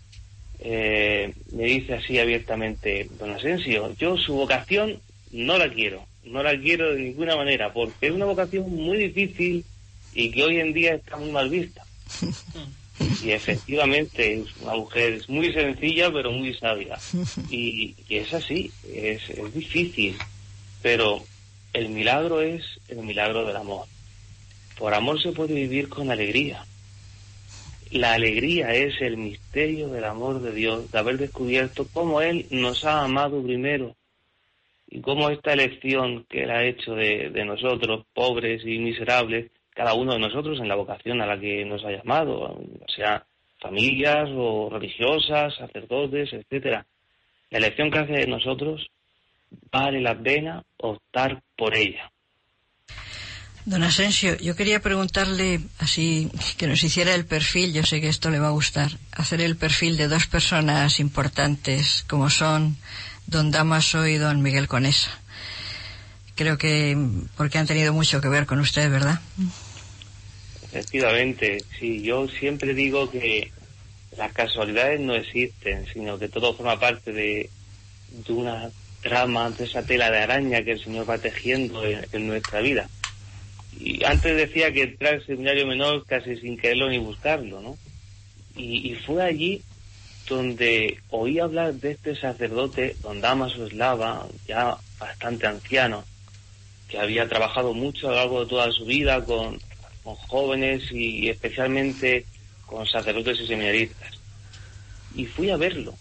eh, 0.60 1.34
me 1.52 1.64
dice 1.64 1.94
así 1.94 2.18
abiertamente, 2.18 3.08
don 3.18 3.30
Asensio, 3.30 3.94
yo 3.98 4.16
su 4.16 4.34
vocación 4.34 5.00
no 5.32 5.58
la 5.58 5.70
quiero, 5.72 6.06
no 6.24 6.42
la 6.42 6.58
quiero 6.58 6.94
de 6.94 7.02
ninguna 7.02 7.36
manera, 7.36 7.72
porque 7.72 8.06
es 8.06 8.12
una 8.12 8.24
vocación 8.24 8.70
muy 8.70 8.96
difícil 8.96 9.64
y 10.14 10.30
que 10.30 10.44
hoy 10.44 10.60
en 10.60 10.72
día 10.72 10.94
está 10.94 11.16
muy 11.16 11.30
mal 11.30 11.50
vista. 11.50 11.84
Y 13.22 13.30
efectivamente 13.30 14.40
es 14.40 14.56
una 14.62 14.74
mujer 14.74 15.20
muy 15.28 15.52
sencilla 15.52 16.10
pero 16.12 16.32
muy 16.32 16.54
sabia. 16.54 16.98
Y, 17.50 17.94
y 18.08 18.16
es 18.16 18.34
así, 18.34 18.70
es, 18.92 19.28
es 19.30 19.54
difícil, 19.54 20.16
pero 20.82 21.22
el 21.72 21.88
milagro 21.90 22.40
es 22.40 22.64
el 22.88 22.98
milagro 22.98 23.46
del 23.46 23.56
amor. 23.56 23.86
Por 24.78 24.94
amor 24.94 25.20
se 25.22 25.32
puede 25.32 25.54
vivir 25.54 25.88
con 25.88 26.10
alegría. 26.10 26.64
La 27.90 28.14
alegría 28.14 28.74
es 28.74 29.00
el 29.00 29.16
misterio 29.16 29.88
del 29.88 30.04
amor 30.04 30.42
de 30.42 30.52
Dios, 30.52 30.90
de 30.90 30.98
haber 30.98 31.18
descubierto 31.18 31.86
cómo 31.92 32.20
Él 32.20 32.46
nos 32.50 32.84
ha 32.84 33.02
amado 33.02 33.42
primero 33.42 33.96
y 34.90 35.00
cómo 35.00 35.30
esta 35.30 35.52
elección 35.52 36.24
que 36.28 36.44
Él 36.44 36.50
ha 36.50 36.64
hecho 36.64 36.94
de, 36.94 37.30
de 37.30 37.44
nosotros, 37.44 38.04
pobres 38.12 38.62
y 38.64 38.78
miserables, 38.78 39.50
cada 39.78 39.94
uno 39.94 40.14
de 40.14 40.18
nosotros 40.18 40.58
en 40.58 40.66
la 40.66 40.74
vocación 40.74 41.22
a 41.22 41.26
la 41.26 41.38
que 41.38 41.64
nos 41.64 41.84
ha 41.84 41.92
llamado, 41.92 42.60
sea 42.88 43.24
familias 43.60 44.28
o 44.34 44.68
religiosas, 44.68 45.54
sacerdotes, 45.54 46.32
etcétera. 46.32 46.84
La 47.50 47.58
elección 47.58 47.88
que 47.88 48.00
hace 48.00 48.12
de 48.14 48.26
nosotros 48.26 48.84
vale 49.70 50.00
la 50.00 50.18
pena 50.18 50.64
optar 50.78 51.40
por 51.56 51.76
ella. 51.76 52.10
Don 53.66 53.84
Asensio, 53.84 54.36
yo 54.38 54.56
quería 54.56 54.82
preguntarle 54.82 55.60
así 55.78 56.28
que 56.58 56.66
nos 56.66 56.82
hiciera 56.82 57.14
el 57.14 57.24
perfil, 57.24 57.72
yo 57.72 57.84
sé 57.84 58.00
que 58.00 58.08
esto 58.08 58.30
le 58.30 58.40
va 58.40 58.48
a 58.48 58.58
gustar, 58.58 58.90
hacer 59.12 59.40
el 59.40 59.56
perfil 59.56 59.96
de 59.96 60.08
dos 60.08 60.26
personas 60.26 60.98
importantes 60.98 62.04
como 62.08 62.30
son 62.30 62.76
don 63.28 63.52
Damaso 63.52 64.08
y 64.08 64.16
don 64.16 64.42
Miguel 64.42 64.66
Conesa. 64.66 65.12
Creo 66.34 66.58
que 66.58 66.96
porque 67.36 67.58
han 67.58 67.66
tenido 67.68 67.92
mucho 67.92 68.20
que 68.20 68.28
ver 68.28 68.46
con 68.46 68.58
usted, 68.58 68.90
¿verdad? 68.90 69.20
Efectivamente, 70.70 71.64
sí, 71.78 72.02
yo 72.02 72.28
siempre 72.28 72.74
digo 72.74 73.10
que 73.10 73.50
las 74.16 74.32
casualidades 74.32 75.00
no 75.00 75.14
existen, 75.14 75.86
sino 75.92 76.18
que 76.18 76.28
todo 76.28 76.54
forma 76.54 76.78
parte 76.78 77.12
de, 77.12 77.48
una 78.28 78.70
trama, 79.00 79.50
de 79.50 79.64
esa 79.64 79.82
tela 79.82 80.10
de 80.10 80.18
araña 80.18 80.62
que 80.62 80.72
el 80.72 80.84
Señor 80.84 81.08
va 81.08 81.18
tejiendo 81.18 81.82
en, 81.84 82.26
nuestra 82.26 82.60
vida. 82.60 82.88
Y 83.78 84.04
antes 84.04 84.36
decía 84.36 84.72
que 84.72 84.82
entrar 84.82 85.14
al 85.14 85.26
seminario 85.26 85.66
menor 85.66 86.04
casi 86.04 86.36
sin 86.36 86.58
quererlo 86.58 86.90
ni 86.90 86.98
buscarlo, 86.98 87.60
¿no? 87.60 87.78
Y, 88.56 88.92
y 88.92 88.94
fue 88.96 89.22
allí 89.22 89.62
donde 90.28 90.98
oí 91.10 91.38
hablar 91.38 91.74
de 91.74 91.92
este 91.92 92.14
sacerdote, 92.16 92.96
don 93.02 93.20
Damaso 93.20 93.66
Eslava, 93.66 94.26
ya 94.46 94.76
bastante 94.98 95.46
anciano, 95.46 96.04
que 96.88 96.98
había 96.98 97.28
trabajado 97.28 97.72
mucho 97.72 98.08
a 98.08 98.10
lo 98.10 98.16
largo 98.16 98.40
de 98.40 98.50
toda 98.50 98.72
su 98.72 98.84
vida 98.84 99.24
con, 99.24 99.58
con 100.08 100.16
jóvenes 100.28 100.90
y 100.90 101.28
especialmente 101.28 102.24
con 102.64 102.86
sacerdotes 102.86 103.40
y 103.40 103.46
seminaristas. 103.46 104.18
Y 105.14 105.26
fui 105.26 105.50
a 105.50 105.58
verlo, 105.58 105.94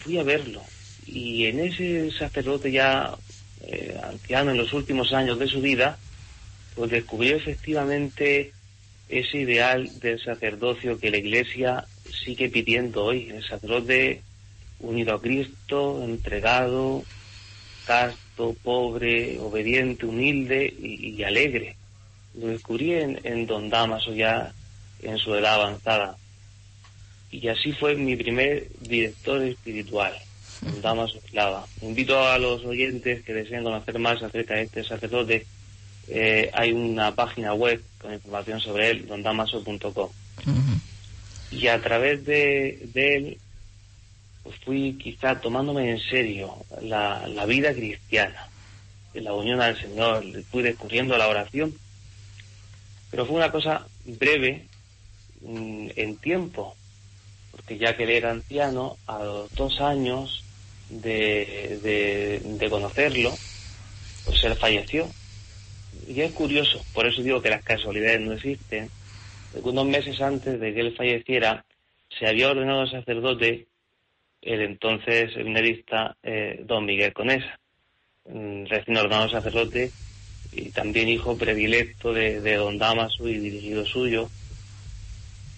fui 0.00 0.18
a 0.18 0.24
verlo. 0.24 0.62
Y 1.06 1.46
en 1.46 1.60
ese 1.60 2.10
sacerdote 2.10 2.72
ya 2.72 3.14
eh, 3.62 3.96
anciano 4.02 4.50
en 4.50 4.56
los 4.56 4.72
últimos 4.72 5.12
años 5.12 5.38
de 5.38 5.46
su 5.46 5.60
vida, 5.60 5.96
pues 6.74 6.90
descubrió 6.90 7.36
efectivamente 7.36 8.52
ese 9.08 9.38
ideal 9.38 9.88
del 10.00 10.20
sacerdocio 10.20 10.98
que 10.98 11.12
la 11.12 11.18
Iglesia 11.18 11.84
sigue 12.24 12.48
pidiendo 12.48 13.04
hoy, 13.04 13.30
el 13.30 13.44
sacerdote 13.44 14.22
unido 14.80 15.14
a 15.14 15.22
Cristo, 15.22 16.02
entregado, 16.02 17.04
casto, 17.86 18.56
pobre, 18.64 19.38
obediente, 19.38 20.06
humilde 20.06 20.74
y, 20.80 21.10
y 21.10 21.22
alegre. 21.22 21.76
Lo 22.34 22.48
descubrí 22.48 22.94
en, 22.94 23.20
en 23.24 23.46
Don 23.46 23.68
Damaso 23.68 24.12
ya 24.12 24.52
en 25.02 25.18
su 25.18 25.34
edad 25.34 25.54
avanzada. 25.54 26.16
Y 27.30 27.46
así 27.48 27.72
fue 27.72 27.94
mi 27.94 28.16
primer 28.16 28.68
director 28.80 29.42
espiritual. 29.42 30.12
Don 30.62 30.82
Damaso 30.82 31.18
Eslava. 31.24 31.66
Invito 31.80 32.20
a 32.22 32.38
los 32.38 32.64
oyentes 32.64 33.24
que 33.24 33.32
deseen 33.32 33.64
conocer 33.64 33.98
más 33.98 34.22
acerca 34.22 34.54
de 34.54 34.62
este 34.62 34.84
sacerdote. 34.84 35.46
eh, 36.08 36.50
hay 36.52 36.72
una 36.72 37.14
página 37.14 37.54
web 37.54 37.80
con 38.00 38.12
información 38.12 38.60
sobre 38.60 38.90
él, 38.90 39.06
dondamaso.com. 39.06 40.10
Y 41.52 41.66
a 41.66 41.80
través 41.82 42.24
de, 42.24 42.88
de 42.92 43.16
él 43.16 43.38
pues 44.42 44.56
fui 44.64 44.94
quizá 44.94 45.40
tomándome 45.40 45.90
en 45.90 46.00
serio 46.00 46.54
la, 46.80 47.26
la 47.28 47.44
vida 47.46 47.72
cristiana, 47.74 48.48
la 49.14 49.32
unión 49.34 49.60
al 49.60 49.78
Señor, 49.80 50.24
fui 50.50 50.62
descubriendo 50.62 51.16
la 51.18 51.28
oración, 51.28 51.74
pero 53.10 53.26
fue 53.26 53.36
una 53.36 53.50
cosa 53.50 53.86
breve 54.04 54.66
mm, 55.40 55.88
en 55.96 56.16
tiempo, 56.18 56.76
porque 57.50 57.78
ya 57.78 57.96
que 57.96 58.04
él 58.04 58.10
era 58.10 58.30
anciano, 58.30 58.96
a 59.06 59.24
los 59.24 59.54
dos 59.54 59.80
años 59.80 60.44
de, 60.88 61.78
de, 62.58 62.70
conocerlo, 62.70 63.30
pues 64.24 64.44
él 64.44 64.54
falleció. 64.56 65.08
Y 66.06 66.20
es 66.20 66.32
curioso, 66.32 66.82
por 66.94 67.06
eso 67.06 67.22
digo 67.22 67.42
que 67.42 67.50
las 67.50 67.64
casualidades 67.64 68.20
no 68.20 68.32
existen, 68.32 68.88
unos 69.62 69.86
meses 69.86 70.20
antes 70.20 70.60
de 70.60 70.72
que 70.72 70.80
él 70.80 70.96
falleciera, 70.96 71.64
se 72.18 72.26
había 72.26 72.50
ordenado 72.50 72.86
sacerdote 72.86 73.66
el 74.42 74.62
entonces 74.62 75.32
seminarista 75.34 76.16
eh, 76.22 76.62
don 76.64 76.86
Miguel 76.86 77.12
Conesa, 77.12 77.58
mm, 78.26 78.64
recién 78.66 78.96
ordenado 78.96 79.28
sacerdote 79.28 79.90
y 80.52 80.70
también 80.70 81.08
hijo 81.08 81.36
predilecto 81.36 82.12
de, 82.12 82.40
de 82.40 82.56
don 82.56 82.78
Damaso 82.78 83.28
y 83.28 83.38
dirigido 83.38 83.86
suyo, 83.86 84.28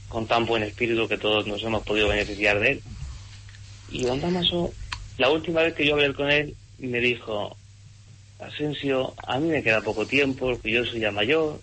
con 0.08 0.26
tan 0.26 0.44
buen 0.44 0.62
espíritu 0.62 1.08
que 1.08 1.18
todos 1.18 1.46
nos 1.46 1.62
hemos 1.62 1.82
podido 1.84 2.08
beneficiar 2.08 2.60
de 2.60 2.72
él. 2.72 2.82
Y 3.90 4.04
don 4.04 4.20
Damaso, 4.20 4.72
la 5.18 5.30
última 5.30 5.62
vez 5.62 5.74
que 5.74 5.86
yo 5.86 5.94
hablé 5.94 6.12
con 6.12 6.30
él, 6.30 6.54
me 6.78 7.00
dijo, 7.00 7.56
Asensio, 8.38 9.14
a 9.26 9.38
mí 9.38 9.48
me 9.48 9.62
queda 9.62 9.80
poco 9.80 10.06
tiempo, 10.06 10.46
porque 10.46 10.70
yo 10.70 10.84
soy 10.84 11.00
ya 11.00 11.10
mayor. 11.10 11.60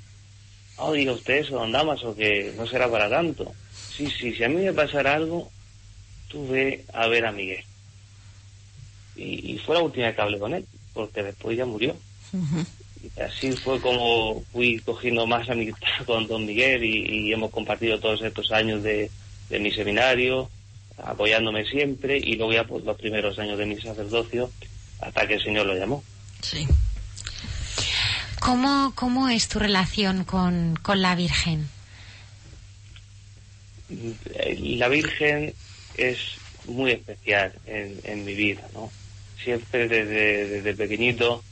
Ah, 0.78 0.92
diga 0.92 1.12
usted 1.12 1.40
eso, 1.40 1.56
don 1.56 1.72
Damaso, 1.72 2.16
que 2.16 2.54
no 2.58 2.66
será 2.66 2.90
para 2.90 3.10
tanto. 3.10 3.54
Sí, 3.96 4.10
sí, 4.10 4.34
si 4.34 4.44
a 4.44 4.50
mí 4.50 4.56
me 4.56 4.74
pasara 4.74 5.14
algo, 5.14 5.52
tú 6.30 6.48
ve 6.48 6.86
a 6.94 7.08
ver 7.08 7.26
a 7.26 7.32
Miguel. 7.32 7.64
Y 9.16 9.58
fue 9.66 9.76
la 9.76 9.82
última 9.82 10.06
vez 10.06 10.16
que 10.16 10.22
hablé 10.22 10.40
con 10.40 10.54
él, 10.54 10.66
porque 10.94 11.22
después 11.22 11.58
ya 11.58 11.66
murió. 11.66 11.96
Y 13.02 13.22
así 13.22 13.52
fue 13.54 13.80
como 13.80 14.44
fui 14.52 14.80
cogiendo 14.80 15.26
más 15.26 15.50
amistad 15.50 15.88
con 16.06 16.28
don 16.28 16.46
Miguel 16.46 16.84
y, 16.84 17.28
y 17.28 17.34
hemos 17.34 17.52
compartido 17.52 18.00
todos 18.00 18.22
estos 18.22 18.52
años 18.52 18.84
de, 18.84 19.10
de 19.50 19.60
mi 19.60 19.72
seminario, 19.72 20.50
apoyándome 20.98 21.66
siempre, 21.66 22.18
y 22.18 22.36
luego 22.36 22.54
ya 22.54 22.64
pues, 22.66 22.84
los 22.84 22.98
primeros 22.98 23.38
años 23.40 23.58
de 23.58 23.66
mi 23.66 23.80
sacerdocio, 23.80 24.52
hasta 25.02 25.28
que 25.28 25.36
el 25.36 25.44
Señor 25.44 25.66
lo 25.66 25.76
llamó. 25.76 26.04
Sí. 26.42 26.68
¿Cómo, 28.40 28.94
cómo 28.96 29.30
es 29.30 29.48
tu 29.48 29.60
relación 29.60 30.24
con, 30.24 30.78
con 30.82 31.02
la 31.02 31.16
Virgen? 31.16 31.70
La 34.40 34.88
Virgen 34.88 35.54
es 35.98 36.18
muy 36.66 36.92
especial 36.92 37.54
en, 37.66 38.00
en 38.04 38.24
mi 38.24 38.34
vida, 38.36 38.66
¿no? 38.74 38.92
Siempre 39.44 39.88
desde, 39.88 40.48
desde 40.48 40.74
pequeñito 40.76 41.44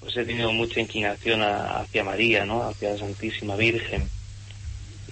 pues 0.00 0.16
he 0.16 0.24
tenido 0.24 0.52
mucha 0.52 0.80
inclinación 0.80 1.42
a- 1.42 1.80
hacia 1.80 2.04
María, 2.04 2.44
¿no? 2.44 2.62
Hacia 2.62 2.90
la 2.90 2.98
Santísima 2.98 3.56
Virgen. 3.56 4.08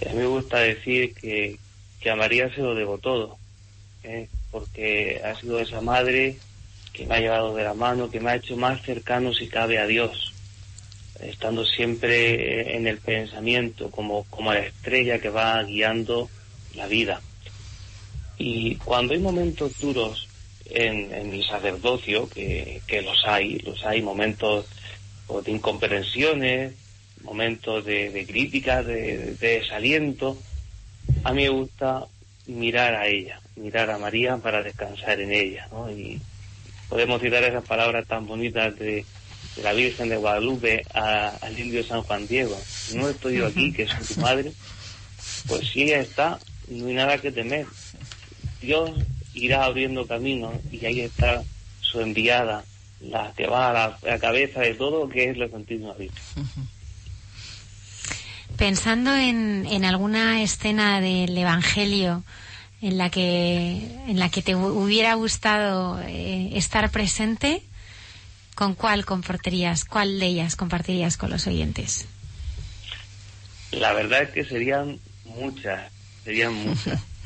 Y 0.01 0.07
a 0.07 0.11
mí 0.13 0.19
me 0.19 0.27
gusta 0.27 0.59
decir 0.59 1.13
que, 1.15 1.57
que 1.99 2.09
a 2.09 2.15
María 2.15 2.53
se 2.53 2.61
lo 2.61 2.75
debo 2.75 2.97
todo, 2.97 3.37
¿eh? 4.03 4.27
porque 4.51 5.21
ha 5.23 5.35
sido 5.39 5.59
esa 5.59 5.81
madre 5.81 6.37
que 6.93 7.05
me 7.05 7.15
ha 7.15 7.19
llevado 7.19 7.55
de 7.55 7.63
la 7.63 7.73
mano, 7.73 8.09
que 8.09 8.19
me 8.19 8.31
ha 8.31 8.35
hecho 8.35 8.55
más 8.55 8.81
cercano 8.83 9.33
si 9.33 9.47
cabe 9.47 9.77
a 9.77 9.85
Dios, 9.87 10.33
estando 11.19 11.65
siempre 11.65 12.75
en 12.75 12.87
el 12.87 12.99
pensamiento, 12.99 13.91
como, 13.91 14.23
como 14.29 14.53
la 14.53 14.59
estrella 14.59 15.19
que 15.19 15.29
va 15.29 15.61
guiando 15.63 16.29
la 16.75 16.87
vida. 16.87 17.21
Y 18.37 18.75
cuando 18.77 19.13
hay 19.13 19.19
momentos 19.19 19.71
duros 19.79 20.27
en, 20.65 21.13
en 21.13 21.29
mi 21.31 21.43
sacerdocio, 21.43 22.29
que, 22.29 22.81
que 22.87 23.01
los 23.01 23.17
hay, 23.25 23.57
los 23.59 23.83
hay 23.85 24.01
momentos 24.01 24.65
pues, 25.27 25.45
de 25.45 25.51
incomprensiones, 25.51 26.73
momentos 27.23 27.83
de, 27.85 28.09
de 28.09 28.25
críticas, 28.25 28.85
de, 28.85 29.35
de 29.39 29.59
desaliento, 29.59 30.37
a 31.23 31.33
mí 31.33 31.43
me 31.43 31.49
gusta 31.49 32.05
mirar 32.45 32.95
a 32.95 33.07
ella, 33.07 33.39
mirar 33.55 33.89
a 33.91 33.97
María 33.97 34.37
para 34.37 34.63
descansar 34.63 35.19
en 35.19 35.31
ella, 35.33 35.67
¿no? 35.71 35.91
Y 35.91 36.21
podemos 36.89 37.21
citar 37.21 37.43
esas 37.43 37.65
palabras 37.65 38.07
tan 38.07 38.25
bonitas 38.25 38.77
de, 38.79 39.03
de 39.55 39.63
la 39.63 39.73
Virgen 39.73 40.07
de 40.09 40.15
Guadalupe 40.17 40.83
a- 40.93 41.35
al 41.41 41.59
indio 41.59 41.83
San 41.83 42.03
Juan 42.03 42.25
Diego. 42.27 42.57
No 42.93 43.09
estoy 43.09 43.37
yo 43.37 43.47
aquí, 43.47 43.73
que 43.73 43.85
soy 43.87 44.05
tu 44.15 44.21
madre, 44.21 44.53
pues 45.47 45.67
si 45.67 45.83
ella 45.83 45.99
está, 45.99 46.39
no 46.69 46.87
hay 46.87 46.93
nada 46.93 47.17
que 47.17 47.31
temer. 47.31 47.65
Dios 48.61 48.91
irá 49.33 49.65
abriendo 49.65 50.07
camino 50.07 50.53
y 50.71 50.85
ahí 50.85 51.01
está 51.01 51.43
su 51.81 51.99
enviada, 52.01 52.63
la 53.01 53.31
que 53.35 53.47
va 53.47 53.69
a 53.69 53.73
la, 53.73 53.83
a 53.85 53.99
la 54.03 54.19
cabeza 54.19 54.61
de 54.61 54.73
todo 54.73 55.07
que 55.09 55.29
es 55.29 55.37
la 55.37 55.47
Santísima 55.49 55.93
Virgen. 55.93 56.23
Pensando 58.57 59.13
en, 59.15 59.67
en 59.69 59.85
alguna 59.85 60.41
escena 60.41 60.99
del 60.99 61.37
Evangelio 61.37 62.23
en 62.81 62.97
la 62.97 63.09
que, 63.09 63.87
en 64.07 64.19
la 64.19 64.29
que 64.29 64.41
te 64.41 64.55
hu- 64.55 64.71
hubiera 64.83 65.13
gustado 65.15 65.99
eh, 66.01 66.51
estar 66.53 66.89
presente, 66.89 67.61
¿con 68.55 68.73
cuál 68.73 69.05
compartirías, 69.05 69.85
cuál 69.85 70.19
de 70.19 70.25
ellas 70.27 70.55
compartirías 70.55 71.17
con 71.17 71.29
los 71.29 71.45
oyentes? 71.45 72.05
La 73.71 73.93
verdad 73.93 74.23
es 74.23 74.29
que 74.31 74.45
serían 74.45 74.99
muchas, 75.25 75.91
serían 76.23 76.53
muchas. 76.53 76.99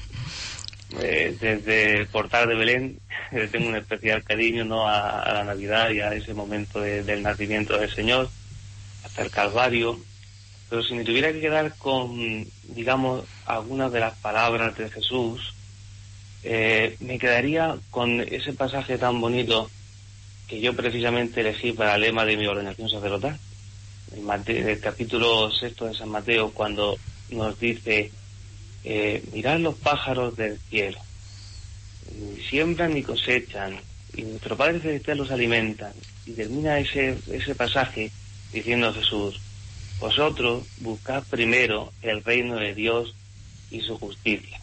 Eh, 0.99 1.37
desde 1.39 1.93
el 1.99 2.09
portal 2.09 2.49
de 2.49 2.55
Belén 2.55 2.99
le 3.31 3.47
tengo 3.47 3.69
un 3.69 3.75
especial 3.77 4.23
cariño 4.23 4.65
no 4.65 4.87
a, 4.87 5.23
la 5.33 5.43
Navidad 5.43 5.89
y 5.91 6.01
a 6.01 6.13
ese 6.13 6.33
momento 6.33 6.79
de- 6.81 7.03
del 7.03 7.23
nacimiento 7.23 7.77
del 7.77 7.93
Señor, 7.93 8.31
hasta 9.03 9.23
el 9.23 9.31
Calvario. 9.31 10.05
Pero 10.69 10.83
si 10.83 10.93
me 10.95 11.03
tuviera 11.05 11.31
que 11.33 11.41
quedar 11.41 11.77
con, 11.77 12.45
digamos, 12.63 13.27
algunas 13.45 13.91
de 13.91 13.99
las 14.01 14.17
palabras 14.19 14.77
de 14.77 14.89
Jesús, 14.91 15.55
eh, 16.43 16.97
me 16.99 17.19
quedaría 17.19 17.79
con 17.89 18.21
ese 18.21 18.53
pasaje 18.53 18.97
tan 18.97 19.19
bonito 19.21 19.71
que 20.47 20.61
yo 20.61 20.75
precisamente 20.75 21.41
elegí 21.41 21.73
para 21.73 21.95
el 21.95 22.01
lema 22.01 22.25
de 22.25 22.37
mi 22.37 22.47
ordenación 22.47 22.89
sacerdotal 22.89 23.39
Mate- 24.21 24.71
el 24.71 24.79
capítulo 24.81 25.51
sexto 25.51 25.85
de 25.85 25.93
San 25.93 26.09
Mateo 26.09 26.53
cuando 26.53 26.97
nos 27.29 27.57
dice 27.59 28.11
eh, 28.83 29.23
mirad 29.33 29.59
los 29.59 29.75
pájaros 29.75 30.35
del 30.35 30.57
cielo. 30.69 30.99
Ni 32.19 32.41
siembran 32.43 32.93
ni 32.93 33.03
cosechan 33.03 33.79
y 34.15 34.23
nuestro 34.23 34.57
Padre 34.57 34.79
Celestial 34.79 35.17
los 35.17 35.31
alimentan 35.31 35.93
y 36.25 36.31
termina 36.31 36.79
ese, 36.79 37.17
ese 37.31 37.55
pasaje 37.55 38.11
diciendo 38.51 38.93
Jesús 38.93 39.39
vosotros 39.99 40.65
buscad 40.79 41.23
primero 41.29 41.93
el 42.01 42.23
reino 42.23 42.55
de 42.55 42.73
Dios 42.73 43.15
y 43.69 43.81
su 43.81 43.97
justicia 43.97 44.59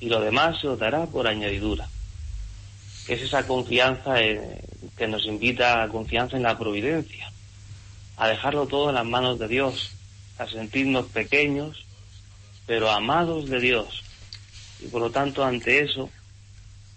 y 0.00 0.08
lo 0.08 0.20
demás 0.20 0.60
se 0.60 0.68
os 0.68 0.78
dará 0.78 1.06
por 1.06 1.26
añadidura. 1.26 1.88
Es 3.08 3.22
esa 3.22 3.46
confianza 3.46 4.20
eh, 4.20 4.60
que 4.96 5.06
nos 5.06 5.24
invita 5.26 5.82
a 5.82 5.88
confianza 5.88 6.36
en 6.36 6.42
la 6.42 6.58
providencia 6.58 7.30
a 8.16 8.28
dejarlo 8.28 8.66
todo 8.66 8.90
en 8.90 8.94
las 8.96 9.06
manos 9.06 9.38
de 9.38 9.48
Dios, 9.48 9.92
a 10.38 10.46
sentirnos 10.46 11.06
pequeños, 11.06 11.83
pero 12.66 12.90
amados 12.90 13.48
de 13.48 13.60
Dios. 13.60 14.02
Y 14.80 14.86
por 14.88 15.00
lo 15.00 15.10
tanto, 15.10 15.44
ante 15.44 15.80
eso, 15.80 16.10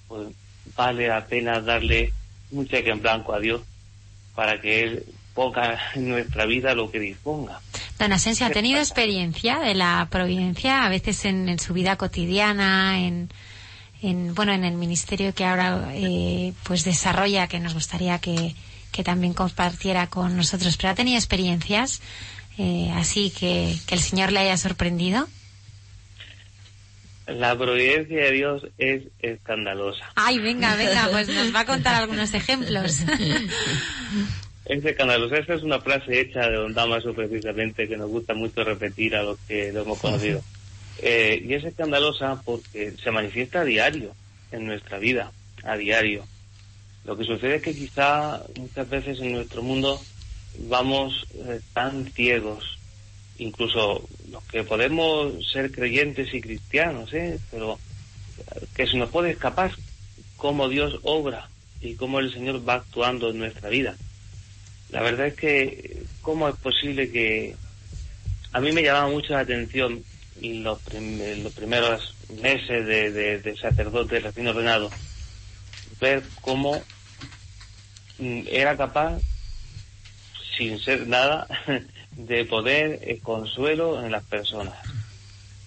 pues 0.08 0.30
vale 0.76 1.08
la 1.08 1.26
pena 1.26 1.60
darle 1.62 2.14
un 2.52 2.68
cheque 2.68 2.92
en 2.92 3.02
blanco 3.02 3.34
a 3.34 3.40
Dios 3.40 3.62
para 4.36 4.60
que 4.62 4.84
Él 4.84 5.06
ponga 5.34 5.80
en 5.96 6.10
nuestra 6.10 6.46
vida 6.46 6.74
lo 6.74 6.90
que 6.90 7.00
disponga. 7.00 7.60
Don 8.00 8.12
Asensio, 8.12 8.46
¿ha 8.46 8.50
tenido 8.50 8.80
experiencia 8.80 9.60
de 9.60 9.76
la 9.76 10.08
providencia 10.10 10.84
a 10.84 10.90
veces 10.90 11.26
en, 11.26 11.50
en 11.50 11.60
su 11.60 11.74
vida 11.74 11.96
cotidiana, 11.96 13.00
en, 13.00 13.30
en, 14.02 14.34
bueno, 14.36 14.54
en 14.54 14.64
el 14.64 14.76
ministerio 14.76 15.34
que 15.34 15.46
ahora 15.46 15.90
eh, 15.94 16.54
pues 16.64 16.84
desarrolla, 16.84 17.48
que 17.48 17.60
nos 17.60 17.74
gustaría 17.74 18.20
que, 18.20 18.56
que 18.92 19.04
también 19.04 19.34
compartiera 19.34 20.08
con 20.08 20.38
nosotros? 20.38 20.78
¿Pero 20.78 20.90
ha 20.90 20.96
tenido 20.96 21.18
experiencias 21.18 22.02
eh, 22.58 22.92
así 22.96 23.30
que, 23.30 23.76
que 23.86 23.96
el 23.96 24.02
Señor 24.02 24.32
le 24.32 24.40
haya 24.40 24.58
sorprendido? 24.58 25.28
La 27.28 27.58
providencia 27.58 28.24
de 28.24 28.32
Dios 28.32 28.68
es 28.78 29.04
escandalosa. 29.22 30.06
Ay, 30.16 30.40
venga, 30.40 30.76
venga, 30.76 31.10
pues 31.12 31.28
nos 31.28 31.54
va 31.54 31.62
a 31.62 31.66
contar 31.66 31.96
algunos 31.96 32.34
ejemplos. 32.34 33.02
Es 34.68 34.84
escandalosa. 34.84 35.38
Esa 35.38 35.54
es 35.54 35.64
una 35.64 35.80
frase 35.80 36.20
hecha 36.20 36.42
de 36.42 36.58
Don 36.58 36.74
Damaso 36.74 37.14
precisamente 37.14 37.88
que 37.88 37.96
nos 37.96 38.10
gusta 38.10 38.34
mucho 38.34 38.66
repetir 38.66 39.16
a 39.16 39.24
los 39.24 39.40
que 39.48 39.72
lo 39.72 39.84
hemos 39.84 39.98
conocido. 39.98 40.44
Eh, 41.02 41.42
y 41.46 41.54
es 41.54 41.64
escandalosa 41.64 42.42
porque 42.44 42.92
se 43.02 43.12
manifiesta 43.12 43.62
a 43.62 43.64
diario 43.64 44.14
en 44.52 44.66
nuestra 44.66 44.98
vida, 44.98 45.32
a 45.64 45.78
diario. 45.78 46.26
Lo 47.06 47.18
que 47.18 47.24
sucede 47.24 47.56
es 47.56 47.62
que 47.62 47.74
quizá 47.74 48.44
muchas 48.58 48.90
veces 48.90 49.22
en 49.22 49.32
nuestro 49.32 49.64
mundo 49.64 50.02
vamos 50.68 51.26
eh, 51.36 51.62
tan 51.74 52.06
ciegos, 52.12 52.77
incluso 53.38 54.08
los 54.30 54.44
que 54.46 54.64
podemos 54.64 55.34
ser 55.52 55.72
creyentes 55.72 56.34
y 56.34 56.42
cristianos, 56.42 57.14
¿eh? 57.14 57.40
pero 57.52 57.80
eh, 58.38 58.68
que 58.74 58.88
se 58.88 58.98
nos 58.98 59.10
puede 59.12 59.32
escapar 59.32 59.72
cómo 60.36 60.70
Dios 60.70 61.00
obra 61.04 61.50
y 61.80 61.96
cómo 61.96 62.20
el 62.20 62.32
Señor 62.34 62.68
va 62.68 62.76
actuando 62.76 63.30
en 63.30 63.40
nuestra 63.40 63.70
vida. 63.70 63.98
La 64.90 65.02
verdad 65.04 65.28
es 65.28 65.36
que, 65.36 66.06
¿cómo 66.22 66.48
es 66.50 66.56
posible 66.58 67.12
que 67.12 67.56
a 68.54 68.60
mí 68.62 68.72
me 68.72 68.84
llamaba 68.84 69.10
mucho 69.10 69.34
la 69.34 69.42
atención 69.42 70.04
los, 70.36 70.82
prim- 70.84 71.44
los 71.44 71.54
primeros 71.54 72.16
meses 72.30 72.86
de, 72.86 73.12
de, 73.12 73.56
sacerdote 73.58 74.20
recién 74.20 74.48
ordenado, 74.48 74.92
ver 76.00 76.32
cómo 76.42 76.86
mm, 78.20 78.44
era 78.48 78.78
capaz, 78.78 79.22
sin 80.58 80.80
ser 80.80 81.08
nada, 81.08 81.48
de 82.18 82.46
poder 82.46 83.00
eh, 83.04 83.20
consuelo 83.22 84.04
en 84.04 84.12
las 84.12 84.24
personas. 84.24 84.76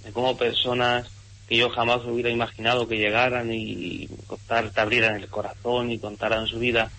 De 0.05 0.13
cómo 0.13 0.37
personas 0.37 1.09
que 1.49 1.57
yo 1.57 1.71
jamás 1.71 2.05
hubiera 2.05 2.31
imaginado 2.31 2.87
que 2.87 2.99
llegaran 2.99 3.53
y 3.53 4.09
contar, 4.27 4.71
te 4.71 4.81
abrieran 4.81 5.17
el 5.17 5.29
corazón 5.29 5.91
y 5.91 5.99
contaran 5.99 6.47
su 6.47 6.59
vida, 6.59 6.91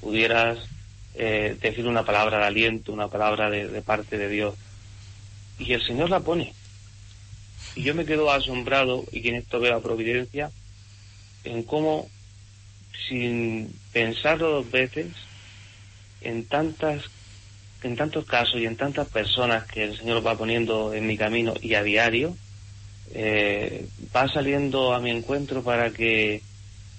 pudieras 0.00 0.58
eh, 1.14 1.56
decir 1.60 1.86
una 1.86 2.04
palabra 2.04 2.38
de 2.38 2.44
aliento, 2.44 2.92
una 2.92 3.08
palabra 3.08 3.48
de, 3.48 3.80
parte 3.82 4.18
de 4.18 4.28
Dios. 4.28 4.54
Y 5.58 5.72
el 5.72 5.82
Señor 5.82 6.10
la 6.10 6.20
pone. 6.20 6.52
Y 7.74 7.82
yo 7.82 7.94
me 7.94 8.04
quedo 8.04 8.30
asombrado, 8.30 9.04
y 9.12 9.22
quien 9.22 9.36
esto 9.36 9.60
ve 9.60 9.70
la 9.70 9.80
providencia, 9.80 10.50
en 11.44 11.62
cómo, 11.62 12.08
sin 13.08 13.74
pensarlo 13.92 14.50
dos 14.50 14.70
veces, 14.70 15.06
en 16.20 16.44
tantas 16.44 17.04
en 17.82 17.96
tantos 17.96 18.24
casos 18.24 18.60
y 18.60 18.66
en 18.66 18.76
tantas 18.76 19.08
personas 19.08 19.64
que 19.66 19.84
el 19.84 19.96
Señor 19.96 20.26
va 20.26 20.36
poniendo 20.36 20.92
en 20.94 21.06
mi 21.06 21.16
camino 21.16 21.54
y 21.60 21.74
a 21.74 21.82
diario, 21.82 22.36
eh, 23.14 23.86
va 24.14 24.28
saliendo 24.28 24.92
a 24.92 25.00
mi 25.00 25.10
encuentro 25.10 25.62
para 25.62 25.90
que 25.90 26.42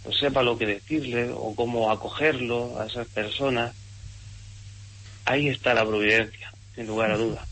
pues, 0.03 0.17
sepa 0.17 0.43
lo 0.43 0.57
que 0.57 0.65
decirle 0.65 1.29
o 1.33 1.53
cómo 1.55 1.91
acogerlo 1.91 2.79
a 2.79 2.85
esas 2.85 3.07
personas. 3.07 3.75
Ahí 5.25 5.49
está 5.49 5.73
la 5.73 5.85
providencia, 5.85 6.51
sin 6.75 6.87
lugar 6.87 7.11
a 7.11 7.17
dudas. 7.17 7.47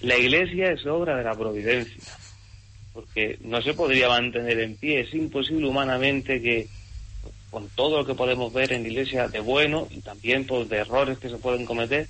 La 0.00 0.16
iglesia 0.16 0.72
es 0.72 0.86
obra 0.86 1.16
de 1.16 1.24
la 1.24 1.34
providencia, 1.34 2.16
porque 2.94 3.38
no 3.42 3.60
se 3.60 3.74
podría 3.74 4.08
mantener 4.08 4.58
en 4.60 4.76
pie, 4.76 5.00
es 5.00 5.12
imposible 5.12 5.68
humanamente 5.68 6.40
que 6.40 6.68
con 7.50 7.68
todo 7.70 7.98
lo 7.98 8.06
que 8.06 8.14
podemos 8.14 8.52
ver 8.52 8.72
en 8.72 8.82
la 8.82 8.88
iglesia 8.88 9.28
de 9.28 9.40
bueno 9.40 9.88
y 9.90 10.00
también 10.00 10.46
pues, 10.46 10.68
de 10.70 10.78
errores 10.78 11.18
que 11.18 11.28
se 11.28 11.36
pueden 11.36 11.66
cometer, 11.66 12.08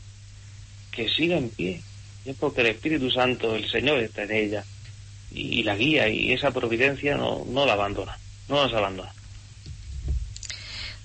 que 0.90 1.09
siga 1.09 1.37
en 1.37 1.50
pie. 1.50 1.81
Y 2.24 2.31
es 2.31 2.37
porque 2.37 2.61
el 2.61 2.68
Espíritu 2.68 3.11
Santo, 3.11 3.55
el 3.55 3.68
Señor 3.70 3.98
está 3.98 4.24
en 4.24 4.33
ella 4.33 4.64
y, 5.31 5.61
y 5.61 5.62
la 5.62 5.76
guía 5.76 6.09
y 6.09 6.33
esa 6.33 6.50
providencia 6.50 7.16
no, 7.16 7.44
no 7.46 7.66
la 7.66 7.74
abandona, 7.74 8.18
no 8.48 8.62
nos 8.62 8.72
abandona. 8.72 9.12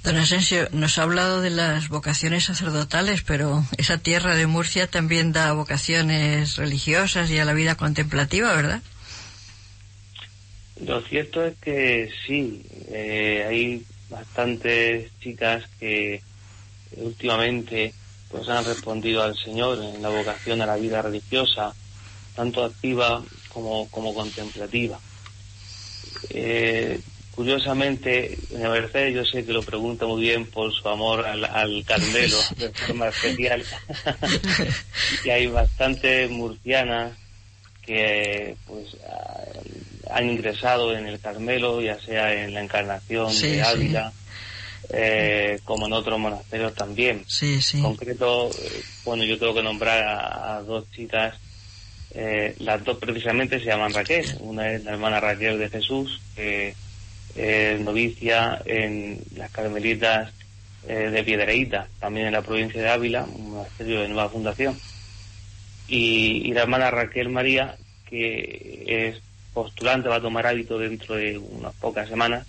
Don 0.05 0.17
Asensio, 0.17 0.69
nos 0.71 0.99
ha 0.99 1.03
hablado 1.03 1.41
de 1.41 1.49
las 1.49 1.89
vocaciones 1.89 2.43
sacerdotales, 2.43 3.23
pero 3.23 3.65
esa 3.77 3.97
tierra 3.97 4.35
de 4.35 4.45
Murcia 4.45 4.85
también 4.85 5.31
da 5.31 5.51
vocaciones 5.53 6.57
religiosas 6.57 7.31
y 7.31 7.39
a 7.39 7.45
la 7.45 7.53
vida 7.53 7.73
contemplativa, 7.73 8.53
¿verdad? 8.53 8.83
Lo 10.85 11.01
cierto 11.01 11.43
es 11.43 11.55
que 11.57 12.11
sí, 12.27 12.61
eh, 12.89 13.45
hay 13.49 13.83
bastantes 14.09 15.09
chicas 15.19 15.63
que 15.79 16.21
últimamente 16.97 17.93
pues 18.35 18.49
han 18.49 18.65
respondido 18.65 19.23
al 19.23 19.37
Señor 19.37 19.81
en 19.81 20.01
la 20.01 20.09
vocación 20.09 20.61
a 20.61 20.65
la 20.65 20.75
vida 20.75 21.01
religiosa, 21.01 21.73
tanto 22.35 22.63
activa 22.63 23.23
como, 23.49 23.89
como 23.89 24.13
contemplativa. 24.13 24.99
Eh, 26.29 26.99
curiosamente, 27.31 28.37
en 28.51 28.61
Mercedes 28.69 29.15
yo 29.15 29.25
sé 29.25 29.45
que 29.45 29.53
lo 29.53 29.63
pregunta 29.63 30.05
muy 30.05 30.21
bien 30.21 30.45
por 30.47 30.73
su 30.73 30.87
amor 30.89 31.25
al, 31.25 31.45
al 31.45 31.83
Carmelo 31.85 32.37
de 32.57 32.69
forma 32.69 33.07
especial. 33.07 33.63
y 35.25 35.29
hay 35.29 35.47
bastantes 35.47 36.29
murcianas 36.29 37.13
que 37.81 38.57
pues 38.65 38.97
han 40.09 40.29
ingresado 40.29 40.95
en 40.95 41.07
el 41.07 41.19
Carmelo, 41.19 41.81
ya 41.81 41.99
sea 42.01 42.33
en 42.43 42.53
la 42.53 42.61
Encarnación 42.61 43.31
Sí, 43.31 43.47
de 43.47 43.63
sí. 43.63 43.95
Eh, 44.89 45.59
como 45.63 45.87
en 45.87 45.93
otros 45.93 46.19
monasterios 46.19 46.73
también. 46.75 47.23
Sí, 47.27 47.61
sí. 47.61 47.77
En 47.77 47.83
concreto, 47.83 48.49
eh, 48.49 48.83
bueno, 49.03 49.23
yo 49.23 49.37
tengo 49.39 49.55
que 49.55 49.63
nombrar 49.63 50.03
a, 50.03 50.57
a 50.57 50.61
dos 50.61 50.89
chicas, 50.91 51.35
eh, 52.13 52.55
las 52.59 52.83
dos 52.83 52.97
precisamente 52.97 53.59
se 53.59 53.65
llaman 53.65 53.93
Raquel. 53.93 54.25
Una 54.39 54.71
es 54.71 54.83
la 54.83 54.91
hermana 54.91 55.19
Raquel 55.19 55.59
de 55.59 55.69
Jesús, 55.69 56.21
que 56.35 56.73
es 57.35 57.79
novicia 57.81 58.61
en 58.65 59.21
las 59.35 59.51
Carmelitas 59.51 60.31
eh, 60.87 61.09
de 61.11 61.23
Piedreíta, 61.23 61.87
también 61.99 62.27
en 62.27 62.33
la 62.33 62.41
provincia 62.41 62.81
de 62.81 62.89
Ávila, 62.89 63.23
un 63.25 63.51
monasterio 63.51 64.01
de 64.01 64.07
nueva 64.07 64.29
fundación. 64.29 64.79
Y, 65.87 66.49
y 66.49 66.53
la 66.53 66.61
hermana 66.61 66.89
Raquel 66.89 67.29
María, 67.29 67.75
que 68.09 68.83
es 68.87 69.21
postulante, 69.53 70.09
va 70.09 70.17
a 70.17 70.21
tomar 70.21 70.47
hábito 70.47 70.77
dentro 70.77 71.15
de 71.15 71.37
unas 71.37 71.73
pocas 71.75 72.07
semanas 72.07 72.45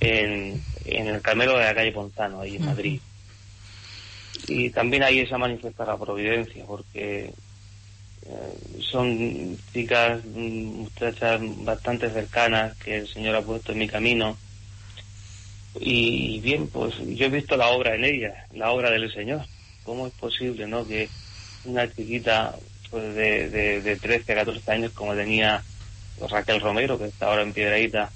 en, 0.00 0.62
en 0.86 1.08
el 1.08 1.20
Carmelo 1.20 1.58
de 1.58 1.64
la 1.64 1.74
calle 1.74 1.92
Ponzano, 1.92 2.40
ahí 2.40 2.56
en 2.56 2.66
Madrid. 2.66 3.00
Y 4.48 4.70
también 4.70 5.02
ahí 5.02 5.20
esa 5.20 5.38
manifiesta 5.38 5.84
la 5.84 5.96
providencia, 5.96 6.64
porque 6.66 7.32
eh, 8.28 8.80
son 8.80 9.58
chicas, 9.72 10.24
mm, 10.24 10.82
muchachas 10.82 11.40
bastante 11.64 12.10
cercanas 12.10 12.76
que 12.78 12.98
el 12.98 13.08
Señor 13.08 13.36
ha 13.36 13.42
puesto 13.42 13.72
en 13.72 13.78
mi 13.78 13.88
camino. 13.88 14.36
Y 15.78 16.40
bien, 16.40 16.68
pues 16.68 16.94
yo 16.98 17.26
he 17.26 17.30
visto 17.30 17.56
la 17.56 17.68
obra 17.68 17.94
en 17.94 18.04
ellas, 18.04 18.34
la 18.52 18.70
obra 18.70 18.90
del 18.90 19.12
Señor. 19.12 19.42
¿Cómo 19.84 20.06
es 20.06 20.12
posible, 20.14 20.66
no? 20.66 20.86
Que 20.86 21.08
una 21.64 21.92
chiquita 21.92 22.56
pues, 22.90 23.14
de, 23.14 23.50
de, 23.50 23.80
de 23.82 23.96
13, 23.96 24.34
14 24.34 24.72
años, 24.72 24.92
como 24.92 25.14
tenía 25.14 25.62
Raquel 26.28 26.60
Romero, 26.60 26.98
que 26.98 27.06
está 27.06 27.26
ahora 27.26 27.42
en 27.42 27.52
Piedraíta, 27.52 28.10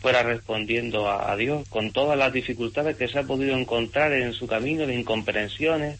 fuera 0.00 0.22
respondiendo 0.22 1.08
a, 1.08 1.30
a 1.32 1.36
Dios 1.36 1.66
con 1.68 1.92
todas 1.92 2.18
las 2.18 2.32
dificultades 2.32 2.96
que 2.96 3.08
se 3.08 3.18
ha 3.18 3.24
podido 3.24 3.56
encontrar 3.56 4.12
en 4.12 4.32
su 4.32 4.46
camino 4.46 4.86
de 4.86 4.94
incomprensiones. 4.94 5.98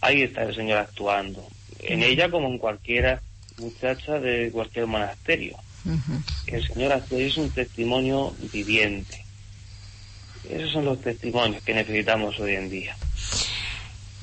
Ahí 0.00 0.22
está 0.22 0.42
el 0.42 0.54
Señor 0.54 0.78
actuando. 0.78 1.46
En 1.80 2.02
ella 2.02 2.30
como 2.30 2.48
en 2.48 2.58
cualquiera 2.58 3.22
muchacha 3.58 4.18
de 4.18 4.50
cualquier 4.52 4.86
monasterio. 4.86 5.56
El 6.46 6.66
Señor 6.66 6.92
actúa 6.92 7.18
y 7.20 7.24
es 7.24 7.36
un 7.36 7.50
testimonio 7.50 8.34
viviente. 8.52 9.24
Esos 10.48 10.72
son 10.72 10.84
los 10.86 11.00
testimonios 11.00 11.62
que 11.62 11.74
necesitamos 11.74 12.38
hoy 12.38 12.54
en 12.54 12.70
día. 12.70 12.96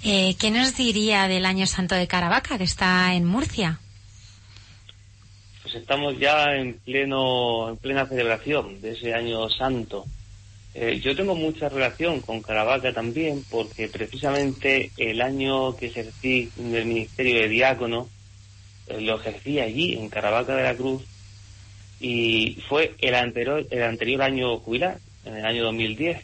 Eh, 0.03 0.35
¿Qué 0.39 0.49
nos 0.49 0.75
diría 0.75 1.27
del 1.27 1.45
Año 1.45 1.67
Santo 1.67 1.95
de 1.95 2.07
Caravaca, 2.07 2.57
que 2.57 2.63
está 2.63 3.13
en 3.13 3.25
Murcia? 3.25 3.79
Pues 5.71 5.83
estamos 5.83 6.19
ya 6.19 6.53
en 6.53 6.73
pleno 6.79 7.69
en 7.69 7.77
plena 7.77 8.05
celebración 8.05 8.81
de 8.81 8.91
ese 8.91 9.13
año 9.13 9.49
santo. 9.49 10.03
Eh, 10.73 10.99
yo 11.01 11.15
tengo 11.15 11.33
mucha 11.33 11.69
relación 11.69 12.19
con 12.19 12.41
Caravaca 12.41 12.91
también 12.91 13.45
porque 13.49 13.87
precisamente 13.87 14.91
el 14.97 15.21
año 15.21 15.77
que 15.77 15.85
ejercí 15.85 16.51
en 16.59 16.75
el 16.75 16.85
ministerio 16.85 17.39
de 17.39 17.47
diácono 17.47 18.09
eh, 18.87 18.99
lo 18.99 19.15
ejercí 19.15 19.61
allí 19.61 19.93
en 19.93 20.09
Caravaca 20.09 20.57
de 20.57 20.63
la 20.63 20.75
Cruz 20.75 21.03
y 22.01 22.57
fue 22.67 22.93
el 22.99 23.15
anterior 23.15 23.65
el 23.69 23.83
anterior 23.83 24.23
año 24.23 24.57
jubilar 24.57 24.99
en 25.23 25.37
el 25.37 25.45
año 25.45 25.63
2010 25.63 26.21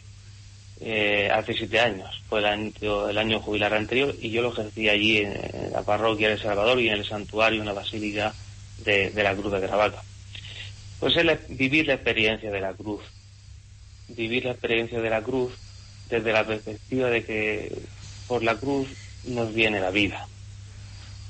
eh, 0.80 1.30
hace 1.32 1.54
siete 1.54 1.80
años 1.80 2.22
fue 2.28 2.40
el 2.40 2.46
año, 2.46 3.08
el 3.08 3.16
año 3.16 3.40
jubilar 3.40 3.72
anterior 3.72 4.14
y 4.20 4.30
yo 4.30 4.42
lo 4.42 4.52
ejercí 4.52 4.90
allí 4.90 5.18
en, 5.18 5.32
en 5.32 5.72
la 5.72 5.82
parroquia 5.82 6.28
de 6.28 6.38
Salvador 6.38 6.80
y 6.80 6.88
en 6.88 6.94
el 6.94 7.06
santuario 7.06 7.60
en 7.60 7.66
la 7.66 7.72
basílica 7.72 8.34
de, 8.84 9.12
la 9.14 9.34
Cruz 9.34 9.52
de 9.52 9.60
Caravaca. 9.60 10.02
Pues 11.00 11.16
es 11.16 11.38
vivir 11.48 11.86
la 11.86 11.94
experiencia 11.94 12.50
de 12.50 12.60
la 12.60 12.72
cruz, 12.72 13.02
vivir 14.08 14.44
la 14.44 14.52
experiencia 14.52 15.00
de 15.00 15.10
la 15.10 15.22
cruz 15.22 15.52
desde 16.08 16.32
la 16.32 16.46
perspectiva 16.46 17.08
de 17.08 17.24
que 17.24 17.78
por 18.26 18.42
la 18.42 18.56
cruz 18.56 18.88
nos 19.24 19.54
viene 19.54 19.80
la 19.80 19.90
vida 19.90 20.26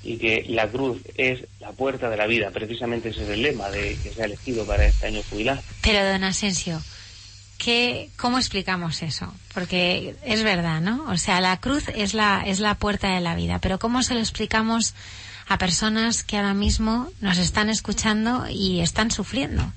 y 0.02 0.16
que 0.16 0.44
la 0.48 0.68
cruz 0.68 1.02
es 1.16 1.40
la 1.60 1.72
puerta 1.72 2.08
de 2.08 2.16
la 2.16 2.26
vida, 2.26 2.50
precisamente 2.50 3.10
ese 3.10 3.24
es 3.24 3.28
el 3.30 3.42
lema 3.42 3.68
de, 3.68 3.96
que 4.02 4.10
se 4.10 4.22
ha 4.22 4.26
elegido 4.26 4.64
para 4.64 4.86
este 4.86 5.06
año 5.06 5.22
jubilar. 5.28 5.60
Pero, 5.82 6.08
don 6.08 6.24
Asensio, 6.24 6.80
¿qué, 7.58 8.08
¿cómo 8.16 8.38
explicamos 8.38 9.02
eso? 9.02 9.34
Porque 9.52 10.14
es 10.24 10.44
verdad, 10.44 10.80
¿no? 10.80 11.04
O 11.10 11.18
sea, 11.18 11.40
la 11.40 11.58
cruz 11.58 11.84
es 11.94 12.14
la, 12.14 12.44
es 12.46 12.60
la 12.60 12.76
puerta 12.76 13.12
de 13.14 13.20
la 13.20 13.34
vida, 13.34 13.58
pero 13.58 13.78
¿cómo 13.78 14.02
se 14.02 14.14
lo 14.14 14.20
explicamos 14.20 14.94
a 15.48 15.58
personas 15.58 16.22
que 16.24 16.36
ahora 16.36 16.54
mismo 16.54 17.08
nos 17.20 17.38
están 17.38 17.70
escuchando 17.70 18.46
y 18.48 18.80
están 18.80 19.10
sufriendo? 19.10 19.72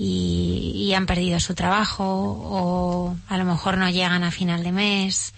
y, 0.00 0.72
y 0.74 0.94
han 0.94 1.04
perdido 1.04 1.38
su 1.40 1.54
trabajo 1.54 2.04
o 2.06 3.16
a 3.28 3.36
lo 3.36 3.44
mejor 3.44 3.76
no 3.76 3.90
llegan 3.90 4.24
a 4.24 4.30
final 4.30 4.64
de 4.64 4.72
mes 4.72 5.34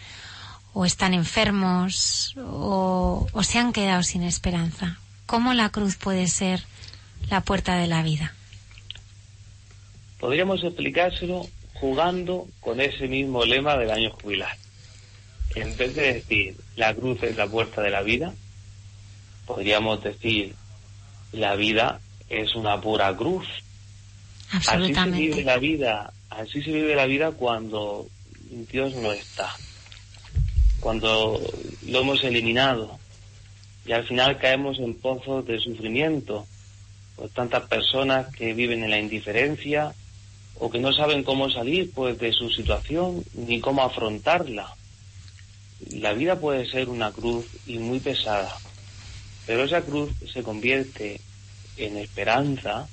o 0.73 0.87
están 0.87 1.15
enfermos 1.15 2.37
o, 2.39 3.27
o 3.33 3.43
se 3.43 3.59
han 3.59 3.73
quedado 3.73 4.05
sin 4.05 4.23
esperanza. 4.23 4.99
¿Cómo 5.27 5.53
la 5.53 5.71
cruz 5.71 5.97
puede 5.97 6.29
ser 6.29 6.63
la 7.29 7.41
puerta 7.41 7.75
de 7.75 7.89
la 7.89 8.05
vida? 8.05 8.35
Podríamos 10.21 10.63
explicárselo 10.63 11.49
jugando 11.75 12.47
con 12.61 12.81
ese 12.81 13.09
mismo 13.09 13.45
lema 13.45 13.77
del 13.77 13.91
año 13.91 14.11
jubilar. 14.13 14.57
En 15.57 15.77
vez 15.77 15.97
de 15.97 16.15
decir 16.15 16.57
la 16.77 16.95
cruz 16.95 17.21
es 17.25 17.37
la 17.37 17.49
puerta 17.49 17.83
de 17.83 17.91
la 17.91 18.03
vida, 18.03 18.33
podríamos 19.55 20.03
decir 20.03 20.55
la 21.33 21.55
vida 21.57 22.01
es 22.31 22.55
una 22.55 22.81
pura 22.81 23.15
cruz. 23.15 23.47
Así 24.51 24.95
se 24.95 25.11
vive 25.11 25.45
la 25.45 25.59
vida, 25.59 26.13
así 26.31 26.63
se 26.63 26.73
vive 26.73 26.95
la 26.95 27.05
vida 27.05 27.33
cuando 27.33 28.07
Dios 28.71 28.95
no 28.95 29.13
está, 29.13 29.51
cuando 30.81 31.39
lo 31.87 32.01
hemos 32.01 32.25
eliminado 32.25 32.99
y 33.85 33.93
al 33.93 34.07
final 34.07 34.39
caemos 34.39 34.79
en 34.79 34.95
pozos 34.95 35.45
de 35.45 35.59
sufrimiento 35.59 36.47
por 37.17 37.29
tantas 37.31 37.65
personas 37.65 38.35
que 38.35 38.55
viven 38.55 38.83
en 38.85 38.91
la 38.91 38.99
indiferencia 38.99 39.93
o 40.59 40.71
que 40.71 40.79
no 40.79 40.93
saben 40.93 41.25
cómo 41.25 41.51
salir 41.51 41.91
pues 41.93 42.19
de 42.19 42.33
su 42.33 42.49
situación 42.49 43.23
ni 43.35 43.61
cómo 43.61 43.83
afrontarla. 43.83 44.75
La 45.91 46.13
vida 46.15 46.39
puede 46.39 46.67
ser 46.71 46.89
una 46.89 47.11
cruz 47.11 47.47
y 47.67 47.79
muy 47.79 48.01
pesada, 48.01 48.55
pero 49.47 49.65
esa 49.65 49.83
cruz 49.83 50.11
se 50.33 50.43
convierte 50.43 51.21
en 51.77 51.97
esperanza 51.97 52.89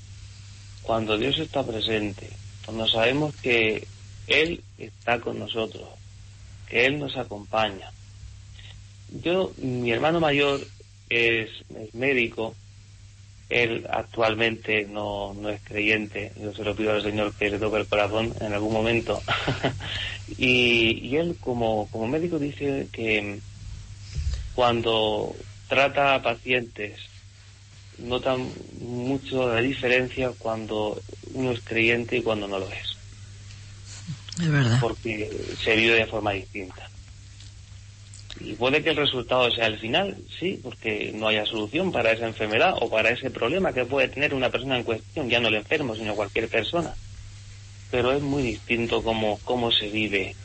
cuando 0.81 1.17
Dios 1.17 1.37
está 1.39 1.63
presente, 1.65 2.29
cuando 2.65 2.87
sabemos 2.87 3.35
que 3.35 3.87
Él 4.27 4.63
está 4.77 5.19
con 5.19 5.39
nosotros, 5.39 5.87
que 6.67 6.85
Él 6.85 6.99
nos 6.99 7.17
acompaña. 7.17 7.91
Yo, 9.23 9.53
mi 9.57 9.91
hermano 9.91 10.19
mayor 10.19 10.61
es, 11.09 11.49
es 11.75 11.93
médico, 11.93 12.55
él 13.49 13.87
actualmente 13.89 14.85
no, 14.85 15.33
no 15.33 15.49
es 15.49 15.59
creyente, 15.61 16.31
yo 16.39 16.53
se 16.53 16.63
lo 16.63 16.75
pido 16.75 16.91
al 16.91 17.01
Señor 17.01 17.33
que 17.33 17.49
le 17.49 17.57
toque 17.57 17.77
el 17.77 17.87
corazón 17.87 18.31
en 18.39 18.53
algún 18.53 18.71
momento. 18.71 19.21
y, 20.37 21.07
y 21.07 21.17
él 21.17 21.35
como, 21.39 21.87
como 21.91 22.07
médico 22.07 22.37
dice 22.37 22.87
que 22.91 23.39
cuando 24.53 25.35
trata 25.69 26.15
a 26.15 26.21
pacientes 26.21 26.99
nota 27.99 28.35
mucho 28.79 29.53
la 29.53 29.61
diferencia 29.61 30.31
cuando 30.37 31.01
uno 31.33 31.51
es 31.51 31.61
creyente 31.61 32.17
y 32.17 32.21
cuando 32.21 32.47
no 32.47 32.59
lo 32.59 32.67
es, 32.69 32.97
Es 34.41 34.51
verdad. 34.51 34.79
porque 34.81 35.29
se 35.63 35.75
vive 35.75 35.95
de 35.95 36.05
forma 36.05 36.31
distinta. 36.31 36.89
Y 38.39 38.53
puede 38.53 38.81
que 38.81 38.91
el 38.91 38.95
resultado 38.95 39.51
sea 39.51 39.67
el 39.67 39.79
final, 39.79 40.15
sí, 40.39 40.59
porque 40.63 41.11
no 41.13 41.27
haya 41.27 41.45
solución 41.45 41.91
para 41.91 42.11
esa 42.13 42.25
enfermedad 42.25 42.73
o 42.79 42.89
para 42.89 43.09
ese 43.09 43.29
problema 43.29 43.73
que 43.73 43.83
puede 43.85 44.07
tener 44.07 44.33
una 44.33 44.49
persona 44.49 44.77
en 44.77 44.83
cuestión, 44.83 45.29
ya 45.29 45.41
no 45.41 45.49
el 45.49 45.55
enfermo, 45.55 45.93
sino 45.95 46.15
cualquier 46.15 46.47
persona. 46.47 46.93
Pero 47.91 48.13
es 48.13 48.21
muy 48.21 48.43
distinto 48.43 49.03
cómo, 49.03 49.39
cómo 49.43 49.71
se 49.71 49.89
vive 49.89 50.35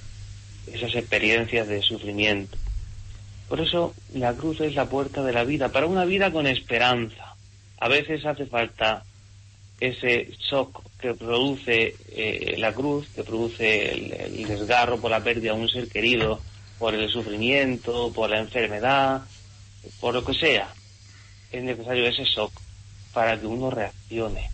esas 0.73 0.95
experiencias 0.97 1.69
de 1.69 1.83
sufrimiento. 1.83 2.59
Por 3.49 3.61
eso 3.61 3.95
la 4.15 4.35
cruz 4.35 4.61
es 4.61 4.75
la 4.75 4.89
puerta 4.89 5.23
de 5.23 5.33
la 5.33 5.45
vida, 5.45 5.71
para 5.71 5.87
una 5.87 6.05
vida 6.05 6.33
con 6.33 6.47
esperanza. 6.47 7.35
A 7.79 7.89
veces 7.89 8.25
hace 8.25 8.47
falta 8.47 9.05
ese 9.81 10.31
shock 10.51 10.83
que 10.99 11.15
produce 11.15 11.95
eh, 12.13 12.55
la 12.59 12.73
cruz, 12.73 13.09
que 13.15 13.25
produce 13.25 14.25
el, 14.25 14.47
desgarro 14.47 14.99
por 14.99 15.11
la 15.11 15.23
pérdida 15.23 15.53
de 15.53 15.61
un 15.61 15.69
ser 15.69 15.89
querido, 15.89 16.41
por 16.79 16.95
el 16.95 17.11
sufrimiento, 17.11 18.11
por 18.15 18.31
la 18.31 18.41
enfermedad, 18.41 19.23
por 20.01 20.15
lo 20.15 20.25
que 20.25 20.35
sea. 20.35 20.73
Es 21.53 21.63
necesario 21.63 22.07
ese 22.07 22.25
shock 22.25 22.53
para 23.13 23.39
que 23.39 23.47
uno 23.47 23.71
reaccione, 23.71 24.51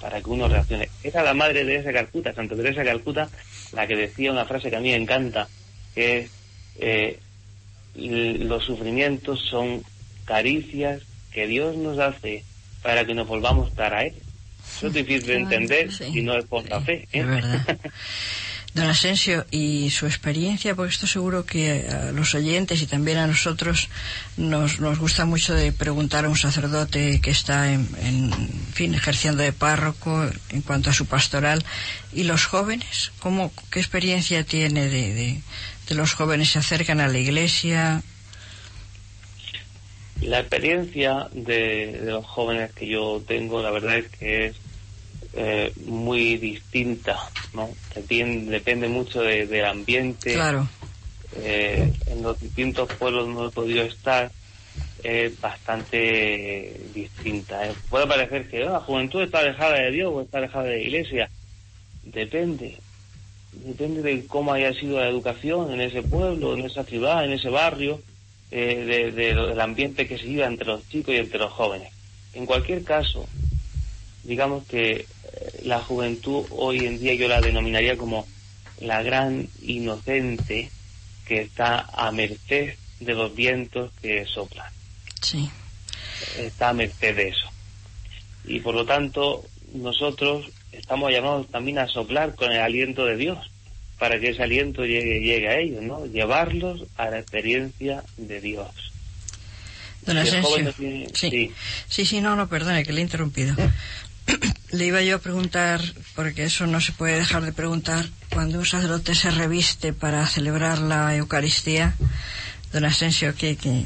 para 0.00 0.20
que 0.20 0.30
uno 0.30 0.48
reaccione. 0.48 0.88
Era 1.02 1.22
la 1.22 1.34
madre 1.34 1.64
de 1.64 1.82
de 1.82 1.92
Calcuta, 1.92 2.32
Santa 2.32 2.54
Teresa 2.54 2.80
de 2.80 2.86
Calcuta, 2.86 3.28
la 3.72 3.86
que 3.86 3.96
decía 3.96 4.30
una 4.30 4.44
frase 4.44 4.70
que 4.70 4.76
a 4.76 4.80
mí 4.80 4.90
me 4.90 4.96
encanta, 4.96 5.48
que 5.94 6.18
es, 6.18 6.30
eh, 6.78 7.18
los 7.94 8.64
sufrimientos 8.64 9.40
son 9.48 9.82
caricias 10.24 11.02
que 11.32 11.46
Dios 11.46 11.76
nos 11.76 11.98
hace 11.98 12.44
para 12.82 13.04
que 13.04 13.14
nos 13.14 13.26
volvamos 13.26 13.70
para 13.70 14.04
Él. 14.04 14.14
Eso 14.76 14.88
es 14.88 14.92
difícil 14.94 15.26
de 15.26 15.36
entender 15.36 15.92
si 15.92 16.22
no 16.22 16.36
es 16.36 16.44
por 16.44 16.68
la 16.68 16.80
fe. 16.80 17.06
¿eh? 17.12 17.20
Es 17.20 17.26
verdad. 17.26 17.78
Don 18.74 18.86
Asensio, 18.86 19.46
y 19.52 19.90
su 19.90 20.06
experiencia, 20.06 20.74
porque 20.74 20.92
esto 20.92 21.06
seguro 21.06 21.46
que 21.46 21.86
a 21.88 22.10
los 22.10 22.34
oyentes 22.34 22.82
y 22.82 22.86
también 22.86 23.18
a 23.18 23.28
nosotros 23.28 23.88
nos, 24.36 24.80
nos 24.80 24.98
gusta 24.98 25.24
mucho 25.26 25.54
de 25.54 25.70
preguntar 25.70 26.24
a 26.24 26.28
un 26.28 26.36
sacerdote 26.36 27.20
que 27.20 27.30
está 27.30 27.72
en, 27.72 27.88
en 28.02 28.32
fin 28.72 28.92
ejerciendo 28.96 29.44
de 29.44 29.52
párroco 29.52 30.28
en 30.48 30.62
cuanto 30.62 30.90
a 30.90 30.92
su 30.92 31.06
pastoral 31.06 31.64
y 32.12 32.24
los 32.24 32.46
jóvenes, 32.46 33.12
¿cómo, 33.20 33.52
qué 33.70 33.78
experiencia 33.78 34.42
tiene 34.42 34.88
de, 34.88 35.14
de, 35.14 35.40
de 35.88 35.94
los 35.94 36.12
jóvenes 36.14 36.50
se 36.50 36.58
acercan 36.58 37.00
a 37.00 37.08
la 37.08 37.18
iglesia? 37.18 38.02
La 40.22 40.40
experiencia 40.40 41.28
de, 41.32 41.98
de 42.00 42.10
los 42.12 42.24
jóvenes 42.24 42.72
que 42.72 42.86
yo 42.86 43.22
tengo, 43.26 43.62
la 43.62 43.70
verdad 43.70 43.98
es 43.98 44.08
que 44.10 44.46
es 44.46 44.56
eh, 45.34 45.72
muy 45.84 46.36
distinta, 46.38 47.18
¿no? 47.52 47.68
Depende, 47.94 48.50
depende 48.52 48.88
mucho 48.88 49.20
de- 49.22 49.46
del 49.46 49.64
ambiente. 49.66 50.34
Claro. 50.34 50.68
Eh, 51.36 51.92
en 52.06 52.22
los 52.22 52.38
distintos 52.40 52.88
pueblos 52.92 53.26
donde 53.26 53.48
he 53.48 53.50
podido 53.50 53.82
estar 53.82 54.30
es 55.02 55.38
bastante 55.40 56.80
distinta. 56.94 57.66
¿eh? 57.66 57.72
Puede 57.90 58.06
parecer 58.06 58.48
que 58.48 58.62
"Ah, 58.62 58.70
la 58.72 58.80
juventud 58.80 59.20
está 59.22 59.40
alejada 59.40 59.74
de 59.74 59.90
Dios 59.90 60.12
o 60.14 60.22
está 60.22 60.38
alejada 60.38 60.64
de 60.66 60.76
la 60.76 60.82
iglesia. 60.82 61.28
Depende. 62.04 62.78
Depende 63.56 64.02
de 64.02 64.26
cómo 64.26 64.52
haya 64.52 64.72
sido 64.74 64.98
la 64.98 65.08
educación 65.08 65.72
en 65.72 65.80
ese 65.80 66.02
pueblo, 66.02 66.54
en 66.54 66.64
esa 66.66 66.84
ciudad, 66.84 67.24
en 67.24 67.32
ese 67.32 67.48
barrio, 67.48 68.02
eh, 68.50 68.84
de- 68.84 69.12
del 69.12 69.60
ambiente 69.60 70.06
que 70.06 70.18
se 70.18 70.26
vive 70.26 70.44
entre 70.44 70.66
los 70.66 70.86
chicos 70.88 71.14
y 71.14 71.18
entre 71.18 71.38
los 71.38 71.52
jóvenes. 71.52 71.92
En 72.34 72.46
cualquier 72.46 72.82
caso, 72.84 73.26
digamos 74.22 74.66
que 74.66 74.90
eh, 74.92 75.06
la 75.62 75.80
juventud 75.82 76.44
hoy 76.50 76.84
en 76.84 76.98
día 77.00 77.14
yo 77.14 77.28
la 77.28 77.40
denominaría 77.40 77.96
como 77.96 78.26
la 78.80 79.02
gran 79.02 79.48
inocente 79.62 80.70
que 81.26 81.42
está 81.42 81.88
a 81.92 82.10
merced 82.12 82.74
de 83.00 83.14
los 83.14 83.34
vientos 83.34 83.92
que 84.02 84.24
soplan. 84.26 84.66
Sí. 85.22 85.48
Está 86.38 86.70
a 86.70 86.74
merced 86.74 87.16
de 87.16 87.28
eso. 87.28 87.48
Y 88.44 88.60
por 88.60 88.74
lo 88.74 88.84
tanto, 88.84 89.44
nosotros 89.72 90.46
estamos 90.78 91.10
llamados 91.10 91.48
también 91.50 91.78
a 91.78 91.86
soplar 91.88 92.34
con 92.34 92.52
el 92.52 92.60
aliento 92.60 93.04
de 93.06 93.16
Dios, 93.16 93.38
para 93.98 94.18
que 94.18 94.30
ese 94.30 94.42
aliento 94.42 94.84
llegue, 94.84 95.20
llegue 95.20 95.48
a 95.48 95.58
ellos, 95.58 95.82
¿no? 95.82 96.06
Llevarlos 96.06 96.84
a 96.96 97.10
la 97.10 97.18
experiencia 97.18 98.02
de 98.16 98.40
Dios. 98.40 98.68
Don 100.06 100.18
Asensio. 100.18 100.74
Sí. 101.14 101.52
sí, 101.88 102.04
sí, 102.04 102.20
no, 102.20 102.36
no, 102.36 102.48
perdone, 102.48 102.84
que 102.84 102.92
le 102.92 103.00
he 103.00 103.04
interrumpido. 103.04 103.54
le 104.72 104.84
iba 104.86 105.00
yo 105.02 105.16
a 105.16 105.18
preguntar, 105.20 105.80
porque 106.14 106.44
eso 106.44 106.66
no 106.66 106.80
se 106.80 106.92
puede 106.92 107.16
dejar 107.16 107.42
de 107.42 107.52
preguntar, 107.52 108.06
cuando 108.30 108.58
un 108.58 108.66
sacerdote 108.66 109.14
se 109.14 109.30
reviste 109.30 109.92
para 109.92 110.26
celebrar 110.26 110.78
la 110.78 111.14
Eucaristía, 111.16 111.94
don 112.72 112.84
Asensio, 112.84 113.34
¿qué, 113.36 113.56
qué, 113.56 113.84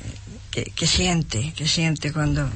qué- 0.50 0.72
qué 0.74 0.86
siente? 0.86 1.52
¿Qué 1.54 1.68
siente 1.68 2.12
cuando, 2.12 2.50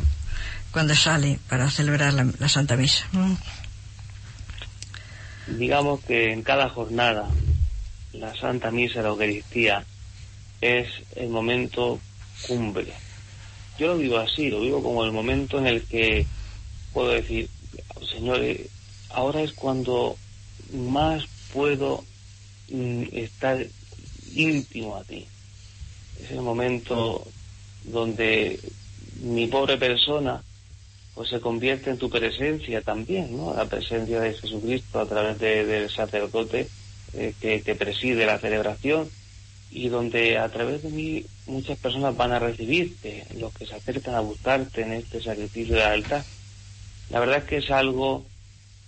cuando 0.72 0.94
sale 0.96 1.38
para 1.48 1.70
celebrar 1.70 2.14
la, 2.14 2.26
la 2.38 2.48
Santa 2.48 2.76
Misa? 2.76 3.06
Mm. 3.12 3.34
Digamos 5.58 6.00
que 6.04 6.32
en 6.32 6.42
cada 6.42 6.68
jornada 6.68 7.28
la 8.12 8.34
Santa 8.36 8.70
Misa, 8.70 9.02
la 9.02 9.08
Eucaristía, 9.08 9.84
es 10.60 10.88
el 11.16 11.28
momento 11.28 12.00
cumbre. 12.46 12.92
Yo 13.78 13.88
lo 13.88 13.98
vivo 13.98 14.18
así, 14.18 14.50
lo 14.50 14.60
vivo 14.60 14.82
como 14.82 15.04
el 15.04 15.12
momento 15.12 15.58
en 15.58 15.66
el 15.66 15.82
que 15.82 16.26
puedo 16.92 17.10
decir, 17.10 17.48
Señor, 18.10 18.40
eh, 18.42 18.66
ahora 19.10 19.42
es 19.42 19.52
cuando 19.52 20.16
más 20.72 21.24
puedo 21.52 22.04
mm, 22.70 23.04
estar 23.12 23.64
íntimo 24.34 24.96
a 24.96 25.04
ti. 25.04 25.26
Es 26.22 26.30
el 26.30 26.42
momento 26.42 27.26
donde 27.84 28.60
mi 29.22 29.46
pobre 29.46 29.76
persona 29.76 30.42
pues 31.14 31.28
se 31.28 31.40
convierte 31.40 31.90
en 31.90 31.98
tu 31.98 32.08
presencia 32.08 32.80
también, 32.82 33.36
¿no? 33.36 33.54
La 33.54 33.66
presencia 33.66 34.20
de 34.20 34.32
Jesucristo 34.34 35.00
a 35.00 35.06
través 35.06 35.38
de- 35.38 35.64
del 35.66 35.90
sacerdote 35.90 36.68
eh, 37.14 37.34
que, 37.40 37.60
que 37.62 37.74
preside 37.74 38.24
la 38.24 38.38
celebración 38.38 39.10
y 39.70 39.88
donde 39.88 40.38
a 40.38 40.48
través 40.50 40.82
de 40.82 40.88
mí 40.90 41.24
muchas 41.46 41.78
personas 41.78 42.16
van 42.16 42.32
a 42.32 42.38
recibirte, 42.38 43.24
los 43.38 43.52
que 43.54 43.66
se 43.66 43.74
acercan 43.74 44.14
a 44.14 44.20
buscarte 44.20 44.82
en 44.82 44.92
este 44.92 45.22
sacrificio 45.22 45.74
del 45.76 45.84
altar. 45.86 46.24
La 47.10 47.20
verdad 47.20 47.38
es 47.38 47.44
que 47.44 47.56
es 47.58 47.70
algo 47.70 48.24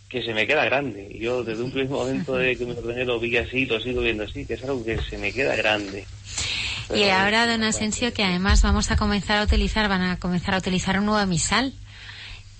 que 0.08 0.22
se 0.22 0.32
me 0.32 0.46
queda 0.46 0.64
grande. 0.64 1.14
Yo 1.20 1.42
desde 1.44 1.62
un 1.62 1.70
primer 1.72 1.90
momento 1.90 2.36
de 2.36 2.56
que 2.56 2.64
me 2.64 2.72
ordené 2.72 3.04
lo 3.04 3.18
vi 3.20 3.36
así, 3.36 3.66
lo 3.66 3.80
sigo 3.80 4.00
viendo 4.00 4.24
así, 4.24 4.46
que 4.46 4.54
es 4.54 4.62
algo 4.62 4.82
que 4.84 4.98
se 5.02 5.18
me 5.18 5.32
queda 5.32 5.56
grande. 5.56 6.06
Y 6.94 7.04
ahora, 7.10 7.46
don 7.46 7.62
Asensio, 7.64 8.12
que 8.12 8.22
además 8.22 8.62
vamos 8.62 8.90
a 8.90 8.96
comenzar 8.96 9.38
a 9.38 9.42
utilizar, 9.44 9.88
van 9.88 10.02
a 10.02 10.18
comenzar 10.18 10.54
a 10.54 10.58
utilizar 10.58 10.98
un 10.98 11.06
nuevo 11.06 11.26
misal. 11.26 11.72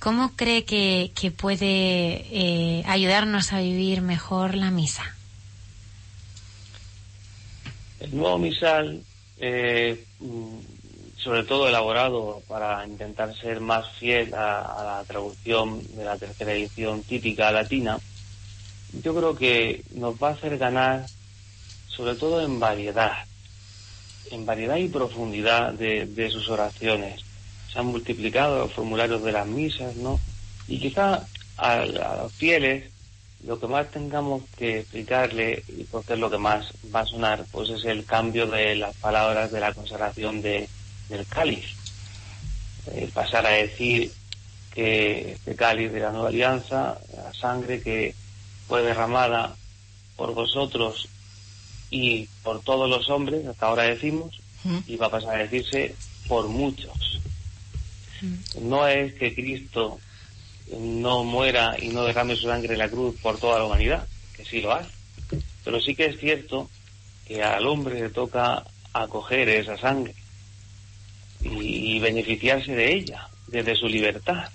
¿Cómo 0.05 0.33
cree 0.37 0.67
que, 0.67 1.13
que 1.19 1.31
puede 1.31 2.27
eh, 2.31 2.83
ayudarnos 2.87 3.55
a 3.55 3.61
vivir 3.61 4.03
mejor 4.03 4.55
la 4.55 4.71
misa? 4.71 5.17
El 8.01 8.15
nuevo 8.15 8.37
misal, 8.37 9.03
eh, 9.39 10.05
mm, 10.21 10.59
sobre 11.17 11.45
todo 11.45 11.67
elaborado 11.69 12.43
para 12.47 12.87
intentar 12.87 13.35
ser 13.35 13.61
más 13.61 13.91
fiel 13.93 14.35
a, 14.35 14.99
la 14.99 15.05
traducción 15.07 15.83
de 15.97 16.05
la 16.05 16.19
tercera 16.19 16.53
edición 16.53 17.03
típica 17.03 17.51
latina, 17.51 17.99
yo 19.03 19.15
creo 19.15 19.35
que 19.35 19.85
nos 19.95 20.23
va 20.23 20.29
a 20.29 20.33
hacer 20.33 20.59
ganar 20.59 21.07
sobre 21.89 22.15
todo 22.17 22.43
en 22.43 22.61
variedad, 22.61 23.25
en 24.31 24.45
variedad 24.45 24.77
y 24.77 24.89
profundidad 24.89 25.73
de, 25.73 26.05
de 26.05 26.29
sus 26.29 26.51
oraciones. 26.51 27.24
Se 27.75 27.81
han 27.81 27.87
multiplicado 27.87 28.61
los 28.61 28.73
formularios 28.73 29.23
de 29.23 29.33
las 29.33 29.47
misas, 29.47 29.97
¿no? 29.97 30.19
Y 30.69 30.79
quizá 30.79 31.27
a, 31.59 31.73
a 31.73 32.17
los 32.23 32.33
fieles 32.33 32.91
lo 33.47 33.61
que 33.61 33.67
más 33.67 33.91
tengamos 33.91 34.43
que 34.57 34.79
explicarle, 34.79 35.63
y 35.69 35.85
porque 35.85 36.15
es 36.15 36.19
lo 36.19 36.31
que 36.31 36.39
más 36.39 36.67
va 36.95 37.01
a 37.01 37.07
sonar, 37.07 37.45
pues 37.53 37.69
es 37.69 37.85
el 37.85 38.07
cambio 38.07 38.47
de 38.47 38.75
las 38.77 38.97
palabras 38.97 39.53
de 39.53 39.61
la 39.61 39.75
consagración 39.75 40.41
de, 40.41 40.67
del 41.11 41.27
cáliz. 41.27 41.67
Eh, 42.87 43.11
pasar 43.13 43.45
a 43.45 43.51
decir 43.51 44.11
que 44.73 45.33
este 45.33 45.57
cáliz 45.57 45.93
de 45.93 46.01
la 46.01 46.11
nueva 46.11 46.29
alianza, 46.29 46.99
la 47.17 47.35
sangre 47.35 47.83
que 47.83 48.15
fue 48.67 48.83
derramada 48.83 49.57
por 50.17 50.33
vosotros 50.33 51.09
y 51.91 52.27
por 52.43 52.61
todos 52.63 52.89
los 52.89 53.11
hombres, 53.11 53.47
hasta 53.47 53.67
ahora 53.67 53.83
decimos, 53.83 54.41
y 54.87 54.97
va 54.97 55.07
a 55.07 55.11
pasar 55.11 55.35
a 55.35 55.43
decirse 55.43 55.95
por 56.27 56.49
muchos. 56.49 57.14
No 58.61 58.87
es 58.87 59.15
que 59.15 59.35
Cristo 59.35 60.01
no 60.69 61.25
muera 61.25 61.77
y 61.79 61.89
no 61.89 62.05
derrame 62.05 62.37
su 62.37 62.49
sangre 62.49 62.75
en 62.75 62.79
la 62.79 62.91
cruz 62.91 63.17
por 63.21 63.39
toda 63.39 63.59
la 63.59 63.67
humanidad, 63.67 64.09
que 64.33 64.45
sí 64.45 64.61
lo 64.61 64.73
hace. 64.73 64.93
Pero 65.65 65.81
sí 65.81 65.95
que 65.95 66.07
es 66.07 66.19
cierto 66.19 66.71
que 67.25 67.43
al 67.43 67.67
hombre 67.67 68.01
le 68.01 68.11
toca 68.11 68.65
acoger 68.93 69.49
esa 69.49 69.77
sangre 69.79 70.15
y, 71.41 71.99
beneficiarse 72.01 72.73
de 72.73 72.93
ella, 72.95 73.29
desde 73.47 73.75
su 73.77 73.87
libertad. 73.87 74.51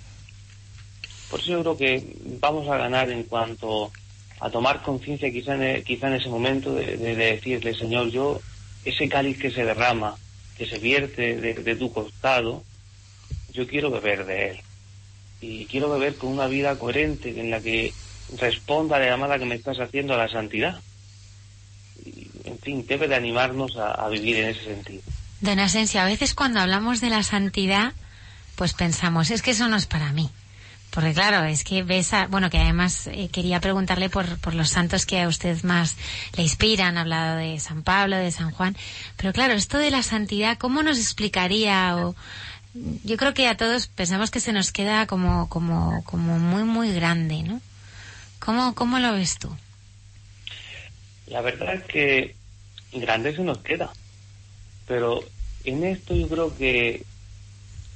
Por 1.28 1.40
eso 1.40 1.50
yo 1.52 1.60
creo 1.60 1.76
que 1.76 2.16
vamos 2.40 2.68
a 2.68 2.76
ganar 2.76 3.10
en 3.10 3.24
cuanto 3.24 3.92
a 4.40 4.50
tomar 4.50 4.82
conciencia 4.82 5.30
quizá 5.30 5.54
en, 5.54 5.62
e- 5.62 5.84
quizá 5.84 6.08
en 6.08 6.14
ese 6.14 6.28
momento 6.28 6.72
de, 6.74 6.96
de- 6.96 7.14
de 7.14 7.34
decirle, 7.36 7.74
Señor, 7.74 8.10
yo, 8.10 8.42
ese 8.84 9.08
cáliz 9.08 9.38
que 9.38 9.50
se 9.50 9.64
derrama, 9.64 10.18
que 10.56 10.66
se 10.66 10.78
vierte 10.78 11.36
de 11.36 11.76
tu 11.76 11.92
costado, 11.92 12.64
yo 13.52 13.66
quiero 13.66 13.90
beber 13.90 14.24
de 14.24 14.50
él. 14.50 14.60
Y 15.40 15.64
quiero 15.66 15.90
beber 15.90 16.16
con 16.16 16.30
una 16.30 16.46
vida 16.46 16.78
coherente 16.78 17.38
en 17.38 17.50
la 17.50 17.60
que 17.60 17.92
responda 18.38 18.96
a 18.96 19.00
la 19.00 19.06
llamada 19.06 19.38
que 19.38 19.46
me 19.46 19.54
estás 19.54 19.78
haciendo 19.80 20.14
a 20.14 20.18
la 20.18 20.28
santidad. 20.28 20.80
Y, 22.04 22.28
en 22.44 22.58
fin, 22.58 22.86
debe 22.86 23.08
de 23.08 23.16
animarnos 23.16 23.76
a, 23.76 24.08
vivir 24.08 24.36
en 24.36 24.50
ese 24.50 24.64
sentido. 24.64 25.02
Don 25.40 25.58
Asensio, 25.58 26.00
a 26.00 26.04
veces 26.04 26.34
cuando 26.34 26.60
hablamos 26.60 27.00
de 27.00 27.10
la 27.10 27.22
santidad, 27.22 27.94
pues 28.56 28.74
pensamos, 28.74 29.30
es 29.30 29.42
que 29.42 29.52
eso 29.52 29.68
no 29.68 29.76
es 29.76 29.86
para 29.86 30.12
mí. 30.12 30.30
Porque 30.90 31.14
claro, 31.14 31.44
es 31.44 31.62
que 31.62 31.84
ves 31.84 32.10
bueno, 32.30 32.50
que 32.50 32.58
además 32.58 33.06
eh, 33.06 33.28
quería 33.32 33.60
preguntarle 33.60 34.10
por, 34.10 34.38
por 34.38 34.54
los 34.54 34.70
santos 34.70 35.06
que 35.06 35.20
a 35.20 35.28
usted 35.28 35.62
más 35.62 35.96
le 36.36 36.42
inspiran, 36.42 36.98
ha 36.98 37.02
hablado 37.02 37.36
de 37.36 37.60
San 37.60 37.82
Pablo, 37.84 38.16
de 38.16 38.32
San 38.32 38.50
Juan, 38.50 38.76
pero 39.16 39.32
claro, 39.32 39.54
esto 39.54 39.78
de 39.78 39.92
la 39.92 40.02
santidad, 40.02 40.58
¿cómo 40.58 40.82
nos 40.82 40.98
explicaría 40.98 41.96
o 41.96 42.16
yo 42.74 43.16
creo 43.16 43.34
que 43.34 43.48
a 43.48 43.56
todos 43.56 43.88
pensamos 43.88 44.30
que 44.30 44.40
se 44.40 44.52
nos 44.52 44.70
queda 44.70 45.06
como, 45.06 45.48
como, 45.48 46.04
como 46.04 46.38
muy, 46.38 46.62
muy 46.62 46.92
grande, 46.92 47.42
¿no? 47.42 47.60
¿Cómo, 48.38 48.74
cómo 48.74 48.98
lo 48.98 49.12
ves 49.12 49.38
tú? 49.38 49.54
La 51.26 51.40
verdad 51.40 51.74
es 51.74 51.84
que 51.84 52.36
grande 52.92 53.34
se 53.34 53.42
nos 53.42 53.58
queda. 53.58 53.90
Pero 54.86 55.20
en 55.64 55.84
esto 55.84 56.14
yo 56.14 56.28
creo 56.28 56.56
que 56.56 57.04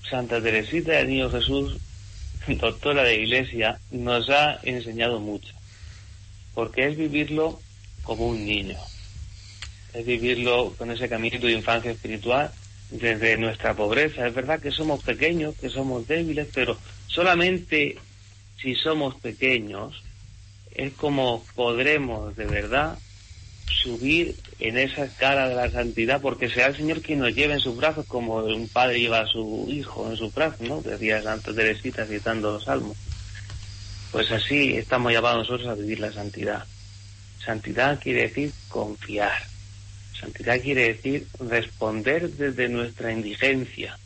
Santa 0.08 0.42
Teresita 0.42 0.92
del 0.92 1.08
Niño 1.08 1.30
Jesús, 1.30 1.78
doctora 2.48 3.04
de 3.04 3.22
Iglesia, 3.22 3.78
nos 3.90 4.28
ha 4.28 4.58
enseñado 4.62 5.20
mucho. 5.20 5.54
Porque 6.52 6.88
es 6.88 6.96
vivirlo 6.96 7.60
como 8.02 8.26
un 8.26 8.44
niño. 8.44 8.78
Es 9.92 10.04
vivirlo 10.04 10.74
con 10.76 10.90
ese 10.90 11.08
caminito 11.08 11.46
de 11.46 11.52
infancia 11.52 11.92
espiritual 11.92 12.52
desde 12.94 13.36
nuestra 13.36 13.74
pobreza. 13.74 14.26
Es 14.26 14.34
verdad 14.34 14.60
que 14.60 14.70
somos 14.70 15.02
pequeños, 15.02 15.54
que 15.60 15.68
somos 15.68 16.06
débiles, 16.06 16.48
pero 16.54 16.78
solamente 17.08 17.96
si 18.60 18.74
somos 18.74 19.14
pequeños 19.16 20.02
es 20.74 20.92
como 20.94 21.44
podremos 21.54 22.34
de 22.36 22.46
verdad 22.46 22.98
subir 23.82 24.34
en 24.60 24.78
esa 24.78 25.04
escala 25.04 25.48
de 25.48 25.54
la 25.54 25.70
santidad, 25.70 26.20
porque 26.20 26.48
sea 26.48 26.66
el 26.66 26.76
Señor 26.76 27.00
quien 27.00 27.20
nos 27.20 27.34
lleve 27.34 27.54
en 27.54 27.60
sus 27.60 27.76
brazos 27.76 28.06
como 28.06 28.36
un 28.36 28.68
padre 28.68 29.00
lleva 29.00 29.20
a 29.20 29.26
su 29.26 29.66
hijo 29.68 30.10
en 30.10 30.16
sus 30.16 30.34
brazos, 30.34 30.60
¿no? 30.60 30.80
Decía 30.80 31.22
Santa 31.22 31.54
Teresita 31.54 32.06
citando 32.06 32.52
los 32.52 32.64
salmos. 32.64 32.96
Pues 34.12 34.30
así 34.30 34.76
estamos 34.76 35.12
llamados 35.12 35.48
nosotros 35.48 35.68
a 35.68 35.74
vivir 35.74 36.00
la 36.00 36.12
santidad. 36.12 36.64
Santidad 37.44 38.00
quiere 38.00 38.22
decir 38.22 38.52
confiar. 38.68 39.53
Santidad 40.24 40.60
quiere 40.60 40.94
decir 40.94 41.26
responder 41.38 42.30
desde 42.30 42.68
nuestra 42.70 43.12
indigencia. 43.12 43.98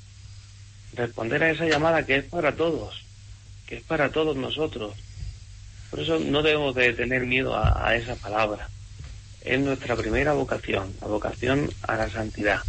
Responder 0.94 1.44
a 1.44 1.50
esa 1.50 1.66
llamada 1.66 2.04
que 2.04 2.16
es 2.16 2.24
para 2.24 2.56
todos, 2.56 3.04
que 3.66 3.76
es 3.76 3.82
para 3.84 4.10
todos 4.10 4.36
nosotros. 4.36 4.96
Por 5.90 6.00
eso 6.00 6.18
no 6.18 6.42
debemos 6.42 6.74
de 6.74 6.92
tener 6.92 7.24
miedo 7.24 7.56
a, 7.56 7.94
esa 7.94 8.16
palabra. 8.16 8.68
Es 9.44 9.60
nuestra 9.60 9.94
primera 9.94 10.32
vocación, 10.32 10.92
la 11.00 11.06
vocación 11.06 11.70
a 11.82 11.96
la 11.96 12.10
santidad. 12.10 12.60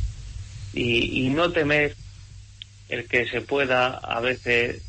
Y, 0.74 1.26
y 1.26 1.30
no 1.30 1.52
temer 1.52 1.95
el 2.88 3.08
que 3.08 3.28
se 3.28 3.41
pueda 3.41 3.97
a 3.97 4.20
veces 4.20 4.84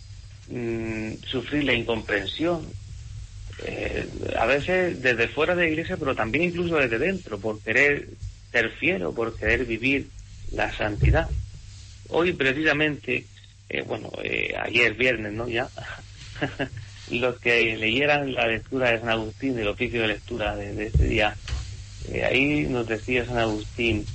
mm, 0.48 1.14
sufrir 1.26 1.64
la 1.64 1.72
incomprensión, 1.72 2.66
eh, 3.64 4.06
a 4.38 4.44
veces 4.44 5.00
desde 5.00 5.28
fuera 5.28 5.54
de 5.54 5.64
la 5.64 5.70
iglesia, 5.70 5.96
pero 5.96 6.14
también 6.14 6.44
incluso 6.44 6.76
desde 6.76 6.98
dentro, 6.98 7.38
por 7.38 7.58
querer 7.60 8.08
ser 8.52 8.72
por 9.14 9.36
querer 9.36 9.64
vivir 9.64 10.08
la 10.52 10.72
santidad. 10.72 11.28
Hoy 12.08 12.32
precisamente, 12.32 13.26
eh, 13.68 13.82
bueno, 13.82 14.10
eh, 14.22 14.54
ayer 14.60 14.94
viernes, 14.94 15.32
¿no? 15.32 15.48
Ya, 15.48 15.68
los 17.10 17.38
que 17.38 17.76
leyeran 17.76 18.34
la 18.34 18.46
lectura 18.46 18.90
de 18.90 19.00
San 19.00 19.10
Agustín, 19.10 19.56
del 19.56 19.68
oficio 19.68 20.02
de 20.02 20.08
lectura 20.08 20.56
de, 20.56 20.74
de 20.74 20.86
este 20.86 21.04
día, 21.04 21.36
eh, 22.08 22.24
ahí 22.24 22.66
nos 22.68 22.86
decía 22.86 23.24
San 23.24 23.38
Agustín 23.38 24.06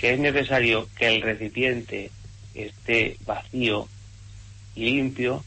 que 0.00 0.14
es 0.14 0.18
necesario 0.18 0.88
que 0.96 1.08
el 1.08 1.20
recipiente 1.20 2.10
esté 2.54 3.18
vacío 3.26 3.86
y 4.74 4.86
limpio 4.86 5.44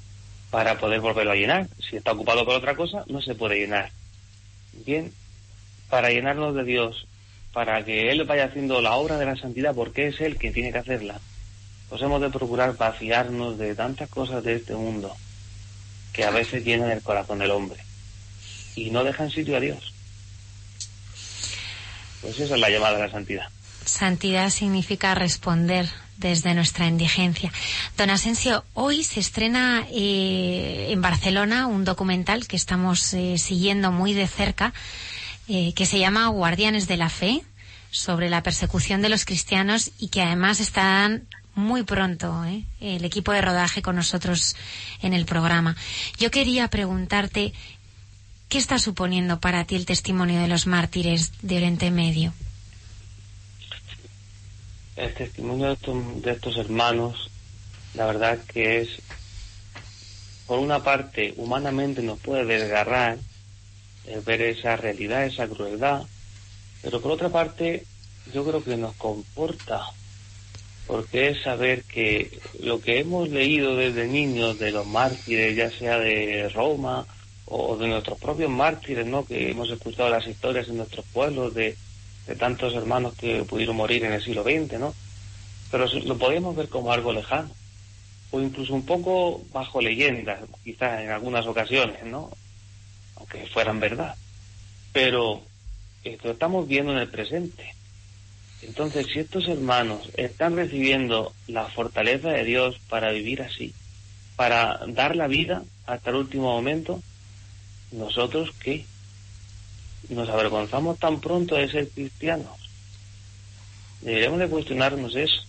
para 0.52 0.78
poder 0.78 1.02
volverlo 1.02 1.32
a 1.32 1.36
llenar. 1.36 1.68
Si 1.80 1.96
está 1.96 2.12
ocupado 2.12 2.46
por 2.46 2.54
otra 2.54 2.76
cosa, 2.76 3.04
no 3.08 3.20
se 3.20 3.34
puede 3.34 3.58
llenar. 3.60 3.90
Bien, 4.86 5.12
para 5.90 6.12
llenarnos 6.12 6.54
de 6.54 6.64
Dios, 6.64 7.08
para 7.54 7.86
que 7.86 8.12
Él 8.12 8.24
vaya 8.26 8.46
haciendo 8.46 8.82
la 8.82 8.96
obra 8.96 9.18
de 9.18 9.26
la 9.26 9.36
santidad, 9.36 9.76
porque 9.76 10.08
es 10.08 10.20
Él 10.20 10.38
quien 10.38 10.54
tiene 10.54 10.72
que 10.72 10.80
hacerla, 10.80 11.20
pues 11.88 12.02
hemos 12.02 12.20
de 12.22 12.30
procurar 12.30 12.76
vaciarnos 12.76 13.58
de 13.58 13.76
tantas 13.76 14.10
cosas 14.10 14.44
de 14.44 14.56
este 14.56 14.74
mundo 14.76 15.16
que 16.12 16.26
a 16.26 16.32
veces 16.32 16.66
llenan 16.66 16.92
el 16.92 17.02
corazón 17.02 17.40
del 17.40 17.52
hombre 17.52 17.80
y 18.76 18.90
no 18.90 19.04
dejan 19.04 19.30
sitio 19.30 19.56
a 19.56 19.60
Dios. 19.60 19.94
Pues 22.22 22.40
esa 22.40 22.56
es 22.56 22.60
la 22.60 22.70
llamada 22.70 22.98
de 22.98 23.04
la 23.04 23.12
santidad. 23.12 23.48
Santidad 23.86 24.50
significa 24.50 25.14
responder 25.14 25.90
desde 26.18 26.54
nuestra 26.54 26.88
indigencia. 26.88 27.52
Don 27.98 28.10
Asensio, 28.10 28.64
hoy 28.74 29.04
se 29.04 29.20
estrena 29.20 29.86
eh, 29.92 30.88
en 30.90 31.02
Barcelona 31.02 31.68
un 31.68 31.84
documental 31.84 32.48
que 32.48 32.56
estamos 32.56 33.14
eh, 33.14 33.38
siguiendo 33.38 33.92
muy 33.92 34.14
de 34.14 34.28
cerca, 34.28 34.74
eh, 35.48 35.74
que 35.74 35.86
se 35.86 36.00
llama 36.00 36.28
Guardianes 36.28 36.88
de 36.88 36.98
la 36.98 37.10
Fe, 37.10 37.44
sobre 37.92 38.30
la 38.30 38.42
persecución 38.42 39.02
de 39.02 39.10
los 39.10 39.24
cristianos 39.24 39.92
y 40.00 40.08
que 40.08 40.22
además 40.22 40.60
estarán 40.60 41.28
muy 41.54 41.84
pronto 41.84 42.44
¿eh? 42.46 42.64
el 42.82 43.06
equipo 43.06 43.32
de 43.32 43.42
rodaje 43.42 43.84
con 43.84 43.96
nosotros 43.96 44.56
en 45.02 45.14
el 45.14 45.26
programa. 45.26 45.76
Yo 46.18 46.32
quería 46.32 46.70
preguntarte, 46.70 47.54
¿qué 48.50 48.58
está 48.58 48.80
suponiendo 48.80 49.40
para 49.40 49.66
ti 49.66 49.76
el 49.76 49.86
testimonio 49.86 50.42
de 50.42 50.48
los 50.48 50.66
mártires 50.66 51.32
de 51.44 51.58
Oriente 51.58 51.92
Medio? 51.92 52.34
el 54.96 55.14
testimonio 55.14 55.68
de 55.68 55.74
estos, 55.74 56.22
de 56.22 56.32
estos 56.32 56.58
hermanos, 56.58 57.30
la 57.94 58.06
verdad 58.06 58.40
que 58.48 58.82
es 58.82 58.90
por 60.46 60.60
una 60.60 60.84
parte, 60.84 61.34
humanamente 61.38 62.02
nos 62.02 62.20
puede 62.20 62.46
desgarrar 62.46 63.18
el 64.08 64.22
ver 64.22 64.42
esa 64.42 64.76
realidad, 64.76 65.26
esa 65.26 65.48
crueldad, 65.48 66.04
pero 66.82 67.02
por 67.02 67.12
otra 67.12 67.30
parte, 67.30 67.86
yo 68.34 68.44
creo 68.44 68.64
que 68.64 68.76
nos 68.78 68.96
comporta, 68.96 69.82
porque 70.86 71.30
es 71.30 71.42
saber 71.42 71.84
que 71.84 72.40
lo 72.60 72.82
que 72.82 73.00
hemos 73.00 73.30
leído 73.30 73.76
desde 73.76 74.06
niños 74.08 74.60
de 74.60 74.72
los 74.72 74.86
mártires, 74.86 75.56
ya 75.56 75.72
sea 75.72 75.98
de 75.98 76.50
Roma 76.50 77.06
o 77.46 77.78
de 77.78 77.88
nuestros 77.88 78.20
propios 78.20 78.50
mártires, 78.50 79.06
¿no? 79.06 79.26
Que 79.26 79.52
hemos 79.52 79.70
escuchado 79.70 80.10
las 80.10 80.28
historias 80.28 80.68
en 80.68 80.78
nuestros 80.78 81.06
pueblos 81.14 81.54
de, 81.54 81.78
de 82.28 82.36
tantos 82.36 82.74
hermanos 82.74 83.14
que 83.16 83.44
pudieron 83.44 83.78
morir 83.78 84.04
en 84.04 84.14
el 84.14 84.24
siglo 84.24 84.44
XX, 84.44 84.80
¿no? 84.80 84.94
Pero 85.72 85.86
lo 85.88 86.18
podemos 86.18 86.56
ver 86.56 86.68
como 86.68 86.92
algo 86.92 87.14
lejano, 87.14 87.50
o 88.32 88.42
incluso 88.42 88.74
un 88.74 88.86
poco 88.86 89.42
bajo 89.54 89.80
leyendas, 89.82 90.42
quizás 90.64 91.02
en 91.02 91.12
algunas 91.12 91.46
ocasiones, 91.46 92.04
¿no? 92.04 92.30
Aunque 93.24 93.48
fueran 93.48 93.80
verdad. 93.80 94.16
Pero 94.92 95.42
lo 96.24 96.32
estamos 96.32 96.68
viendo 96.68 96.92
en 96.92 96.98
el 96.98 97.08
presente. 97.10 97.74
Entonces, 98.62 99.08
si 99.08 99.20
estos 99.20 99.48
hermanos 99.48 100.10
están 100.16 100.56
recibiendo 100.56 101.34
la 101.48 101.66
fortaleza 101.68 102.30
de 102.30 102.44
Dios 102.44 102.80
para 102.90 103.12
vivir 103.12 103.42
así, 103.42 103.74
para 104.36 104.82
dar 104.88 105.16
la 105.16 105.28
vida 105.28 105.64
hasta 105.86 106.10
el 106.10 106.18
último 106.18 106.54
momento, 106.54 107.02
¿nosotros 107.92 108.52
qué? 108.62 108.86
¿Nos 110.10 110.30
avergonzamos 110.30 111.00
tan 111.00 111.22
pronto 111.22 111.56
de 111.56 111.70
ser 111.70 111.90
cristianos? 111.90 112.60
Deberíamos 114.02 114.40
de 114.40 114.50
cuestionarnos 114.50 115.16
eso. 115.16 115.44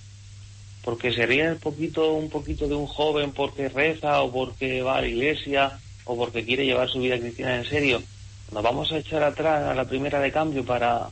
Porque 0.83 1.12
sería 1.12 1.53
un 1.53 1.59
poquito, 1.59 2.12
un 2.12 2.31
poquito 2.31 2.68
de 2.68 2.75
un 2.75 2.87
joven 2.87 3.33
porque 3.33 3.68
reza 3.68 4.22
o 4.22 4.31
porque 4.31 4.83
va 4.83 4.99
a 4.99 5.01
la 5.01 5.09
iglesia 5.09 5.81
o 6.05 6.16
porque 6.16 6.44
quiere 6.44 6.66
llevar 6.66 6.88
su 6.88 7.00
vida 7.00 7.18
cristiana 7.18 7.57
en 7.57 7.64
serio. 7.64 8.02
Nos 8.52 8.62
vamos 8.62 8.92
a 8.92 8.98
echar 8.98 9.22
atrás 9.22 9.64
a 9.64 9.74
la 9.74 9.84
primera 9.84 10.20
de 10.20 10.32
cambio 10.32 10.64
para 10.64 11.09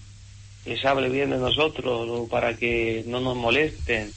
que 0.65 0.77
se 0.77 0.87
hable 0.87 1.09
bien 1.09 1.31
de 1.31 1.39
nosotros 1.39 2.09
o 2.09 2.29
para 2.29 2.57
que 2.57 3.05
no 3.07 3.21
nos 3.21 3.37
molesten. 3.37 4.13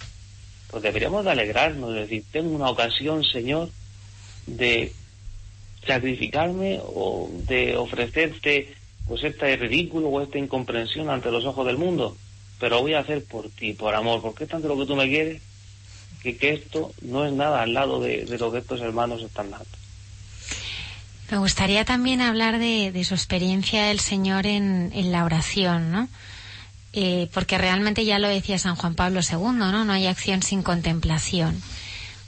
Pues 0.69 0.84
deberíamos 0.84 1.23
de 1.23 1.32
alegrarnos, 1.32 1.93
de 1.93 2.01
decir, 2.01 2.23
tengo 2.32 2.55
una 2.55 2.69
ocasión, 2.69 3.23
Señor, 3.23 3.69
de 4.45 4.91
sacrificarme 5.86 6.80
o 6.84 7.30
de 7.47 7.78
ofrecerte 7.78 8.73
pues 9.07 9.23
este 9.23 9.55
ridículo 9.55 10.09
o 10.09 10.21
esta 10.21 10.39
incomprensión 10.39 11.09
ante 11.09 11.32
los 11.32 11.45
ojos 11.45 11.65
del 11.67 11.78
mundo, 11.78 12.17
pero 12.59 12.82
voy 12.82 12.95
a 12.95 12.99
hacer 12.99 13.23
por 13.23 13.49
ti, 13.49 13.73
por 13.73 13.93
amor, 13.93 14.21
porque 14.21 14.45
es 14.45 14.49
tanto 14.49 14.67
lo 14.67 14.78
que 14.78 14.88
tú 14.88 14.95
me 14.95 15.07
quieres 15.07 15.41
que, 16.23 16.38
que 16.38 16.53
esto 16.53 16.91
no 17.01 17.26
es 17.26 17.34
nada 17.34 17.61
al 17.61 17.73
lado 17.73 17.99
de, 17.99 18.26
de 18.26 18.38
lo 18.39 18.51
que 18.51 18.57
estos 18.57 18.82
hermanos 18.82 19.21
están 19.21 19.51
dando. 19.51 19.85
Me 21.32 21.38
gustaría 21.38 21.86
también 21.86 22.21
hablar 22.21 22.59
de, 22.59 23.03
su 23.03 23.15
experiencia 23.15 23.86
del 23.86 23.99
Señor 23.99 24.45
en, 24.45 24.91
en 24.93 25.11
la 25.11 25.26
oración, 25.26 25.91
¿no? 25.91 26.07
Eh, 26.97 27.30
porque 27.34 27.57
realmente 27.57 28.05
ya 28.05 28.19
lo 28.19 28.30
decía 28.30 28.57
San 28.57 28.76
Juan 28.76 28.95
Pablo 28.95 29.19
II, 29.19 29.38
¿no? 29.53 29.84
No 29.84 29.91
hay 29.91 30.07
acción 30.07 30.41
sin 30.41 30.63
contemplación. 30.63 31.61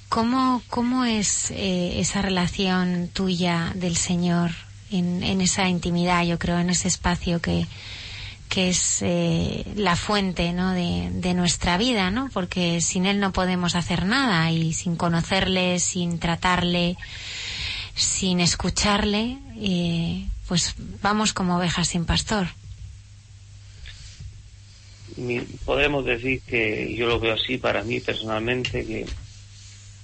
¿Cómo, 0.09 0.61
cómo 0.69 1.05
es 1.05 1.51
eh, 1.51 1.99
esa 1.99 2.21
relación 2.21 3.09
tuya 3.13 3.71
del 3.75 3.95
Señor 3.95 4.51
en, 4.91 5.23
en, 5.23 5.39
esa 5.39 5.69
intimidad, 5.69 6.25
yo 6.25 6.37
creo, 6.37 6.59
en 6.59 6.69
ese 6.69 6.89
espacio 6.89 7.41
que, 7.41 7.65
que 8.49 8.69
es 8.69 8.99
eh, 9.01 9.65
la 9.75 9.95
fuente 9.95 10.51
¿no? 10.51 10.71
de, 10.71 11.11
de, 11.11 11.33
nuestra 11.33 11.77
vida, 11.77 12.11
¿no? 12.11 12.29
Porque 12.33 12.81
sin 12.81 13.05
Él 13.05 13.19
no 13.19 13.31
podemos 13.31 13.75
hacer 13.75 14.05
nada 14.05 14.51
y 14.51 14.73
sin 14.73 14.95
conocerle, 14.97 15.79
sin 15.79 16.19
tratarle, 16.19 16.97
sin 17.97 18.39
escucharle, 18.39 19.39
eh, 19.59 20.27
pues 20.47 20.75
vamos 21.01 21.33
como 21.33 21.57
ovejas 21.57 21.89
sin 21.89 22.05
pastor. 22.05 22.47
Podemos 25.65 26.05
decir 26.05 26.41
que 26.41 26.93
yo 26.95 27.07
lo 27.07 27.19
veo 27.19 27.33
así 27.33 27.57
para 27.57 27.83
mí 27.83 27.99
personalmente, 27.99 28.85
que 28.85 29.05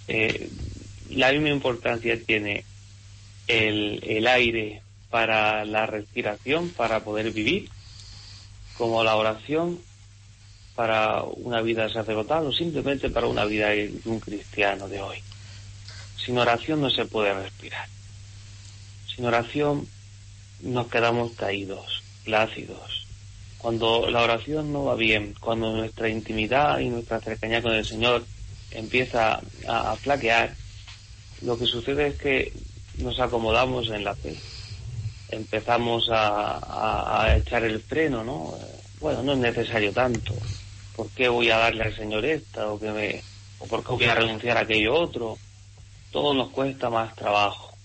eh, 0.08 0.50
la 1.12 1.32
misma 1.32 1.50
importancia 1.50 2.20
tiene 2.20 2.66
el, 3.48 4.04
el 4.04 4.26
aire 4.26 4.82
para 5.12 5.64
la 5.64 5.86
respiración, 5.86 6.70
para 6.70 7.02
poder 7.02 7.32
vivir, 7.32 7.70
como 8.76 9.04
la 9.04 9.16
oración 9.16 9.80
para 10.74 11.22
una 11.22 11.62
vida 11.62 11.88
sacerdotal 11.90 12.48
o 12.48 12.52
simplemente 12.52 13.12
para 13.12 13.28
una 13.28 13.46
vida 13.46 13.70
de 13.70 13.94
un 14.06 14.20
cristiano 14.20 14.88
de 14.90 15.00
hoy. 15.00 15.18
Sin 16.26 16.38
oración 16.38 16.82
no 16.82 16.90
se 16.90 17.06
puede 17.06 17.34
respirar. 17.34 17.88
Sin 19.14 19.26
oración 19.26 19.88
nos 20.62 20.88
quedamos 20.88 21.34
caídos, 21.34 22.02
plácidos. 22.24 23.08
Cuando 23.58 24.10
la 24.10 24.22
oración 24.22 24.72
no 24.72 24.86
va 24.86 24.96
bien, 24.96 25.36
cuando 25.40 25.76
nuestra 25.76 26.10
intimidad 26.10 26.80
y 26.80 26.90
nuestra 26.90 27.20
cercanía 27.20 27.62
con 27.62 27.74
el 27.74 27.86
Señor 27.86 28.26
empieza 28.72 29.42
a, 29.68 29.96
flaquear, 29.96 30.56
lo 31.42 31.58
que 31.58 31.66
sucede 31.66 32.08
es 32.08 32.16
que 32.16 32.54
nos 32.98 33.20
acomodamos 33.20 33.90
en 33.90 34.04
la 34.04 34.16
fe. 34.16 34.36
Empezamos 35.30 36.10
a, 36.10 36.58
a, 36.58 37.24
a 37.24 37.38
echar 37.38 37.64
el 37.64 37.82
freno, 37.82 38.24
¿no? 38.24 38.54
Bueno, 39.00 39.24
no 39.24 39.34
es 39.34 39.40
necesario 39.40 39.92
tanto. 39.92 40.34
¿Por 40.96 41.10
qué 41.10 41.28
voy 41.28 41.50
a 41.50 41.58
darle 41.58 41.84
al 41.84 41.96
Señor 41.96 42.24
esta? 42.24 42.72
¿O, 42.72 42.80
que 42.80 42.92
me, 42.92 43.24
o 43.60 43.66
por 43.66 43.84
qué 43.84 43.92
voy 43.92 44.06
a 44.06 44.16
renunciar 44.16 44.58
a 44.58 44.62
aquello 44.62 44.94
otro? 44.94 45.38
Todo 46.14 46.36
nos 46.36 46.52
cuesta 46.52 46.92
más 46.92 47.16
trabajo. 47.16 47.76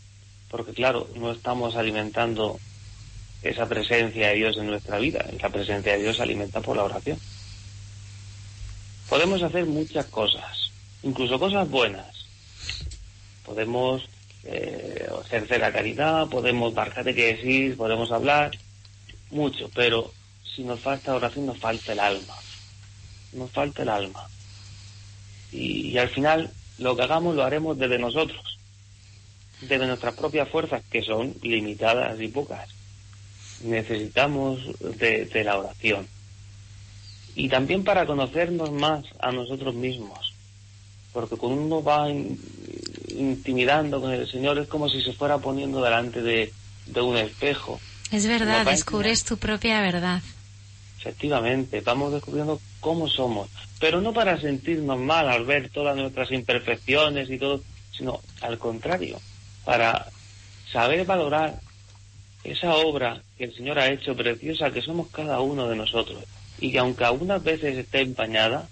Porque 0.50 0.72
claro, 0.72 1.08
no 1.16 1.32
estamos 1.32 1.76
alimentando 1.76 2.60
esa 3.42 3.66
presencia 3.66 4.28
de 4.28 4.34
Dios 4.34 4.56
en 4.58 4.66
nuestra 4.66 4.98
vida. 4.98 5.24
La 5.40 5.48
presencia 5.48 5.92
de 5.92 6.02
Dios 6.02 6.16
se 6.16 6.22
alimenta 6.22 6.60
por 6.60 6.76
la 6.76 6.84
oración. 6.84 7.18
Podemos 9.08 9.42
hacer 9.42 9.64
muchas 9.64 10.04
cosas, 10.06 10.70
incluso 11.02 11.38
cosas 11.38 11.68
buenas. 11.70 12.26
Podemos 13.46 14.06
eh, 14.44 15.08
ejercer 15.24 15.60
la 15.60 15.72
caridad, 15.72 16.28
podemos 16.28 16.74
dar 16.74 16.92
catequesis, 16.92 17.76
podemos 17.76 18.12
hablar 18.12 18.50
mucho, 19.30 19.70
pero 19.74 20.12
si 20.54 20.64
nos 20.64 20.80
falta 20.80 21.14
oración 21.14 21.46
nos 21.46 21.58
falta 21.58 21.92
el 21.92 22.00
alma. 22.00 22.34
Nos 23.32 23.50
falta 23.50 23.82
el 23.82 23.88
alma. 23.88 24.28
Y 25.50 25.96
al 25.96 26.10
final 26.10 26.52
lo 26.78 26.96
que 26.96 27.02
hagamos 27.02 27.34
lo 27.34 27.44
haremos 27.44 27.78
desde 27.78 27.98
nosotros, 27.98 28.58
desde 29.60 29.86
nuestras 29.86 30.14
propias 30.14 30.48
fuerzas, 30.48 30.82
que 30.90 31.02
son 31.02 31.34
limitadas 31.42 32.20
y 32.20 32.28
pocas. 32.28 32.68
Necesitamos 33.62 34.60
de, 34.98 35.26
de 35.26 35.44
la 35.44 35.58
oración. 35.58 36.06
Y 37.34 37.48
también 37.48 37.84
para 37.84 38.06
conocernos 38.06 38.72
más 38.72 39.04
a 39.20 39.30
nosotros 39.30 39.74
mismos. 39.74 40.32
Porque 41.12 41.36
cuando 41.36 41.62
uno 41.62 41.82
va 41.82 42.08
in, 42.10 42.38
intimidando 43.08 44.00
con 44.00 44.12
el 44.12 44.30
Señor 44.30 44.58
es 44.58 44.68
como 44.68 44.88
si 44.88 45.02
se 45.02 45.12
fuera 45.12 45.38
poniendo 45.38 45.82
delante 45.82 46.22
de, 46.22 46.52
de 46.86 47.00
un 47.00 47.16
espejo. 47.16 47.80
Es 48.10 48.26
verdad, 48.26 48.64
descubres 48.64 49.24
tu 49.24 49.36
propia 49.36 49.80
verdad. 49.80 50.22
Efectivamente, 50.98 51.80
vamos 51.80 52.12
descubriendo 52.12 52.60
cómo 52.80 53.08
somos, 53.08 53.48
pero 53.80 54.00
no 54.00 54.12
para 54.12 54.40
sentirnos 54.40 54.98
mal 54.98 55.28
al 55.28 55.44
ver 55.44 55.70
todas 55.70 55.96
nuestras 55.96 56.30
imperfecciones 56.30 57.30
y 57.30 57.38
todo, 57.38 57.62
sino 57.92 58.20
al 58.40 58.58
contrario, 58.58 59.20
para 59.64 60.06
saber 60.72 61.04
valorar 61.04 61.60
esa 62.44 62.74
obra 62.76 63.22
que 63.36 63.44
el 63.44 63.54
Señor 63.54 63.78
ha 63.78 63.90
hecho 63.90 64.16
preciosa, 64.16 64.70
que 64.70 64.82
somos 64.82 65.08
cada 65.08 65.40
uno 65.40 65.68
de 65.68 65.76
nosotros, 65.76 66.24
y 66.58 66.72
que 66.72 66.78
aunque 66.78 67.04
algunas 67.04 67.42
veces 67.42 67.76
esté 67.76 68.00
empañada, 68.00 68.68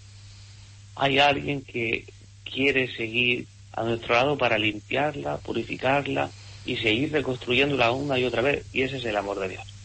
hay 0.95 1.19
alguien 1.19 1.63
que 1.63 2.05
quiere 2.45 2.95
seguir 2.97 3.47
a 3.73 3.83
nuestro 3.83 4.15
lado 4.15 4.39
para 4.39 4.59
limpiarla, 4.59 5.39
purificarla 5.39 6.31
y 6.65 6.77
seguir 6.77 7.13
reconstruyéndola 7.13 7.93
una 7.93 8.19
y 8.19 8.25
otra 8.25 8.43
vez, 8.43 8.65
y 8.73 8.83
ese 8.83 8.97
es 8.97 9.05
el 9.05 9.17
amor 9.17 9.39
de 9.41 9.51
Dios. 9.51 9.76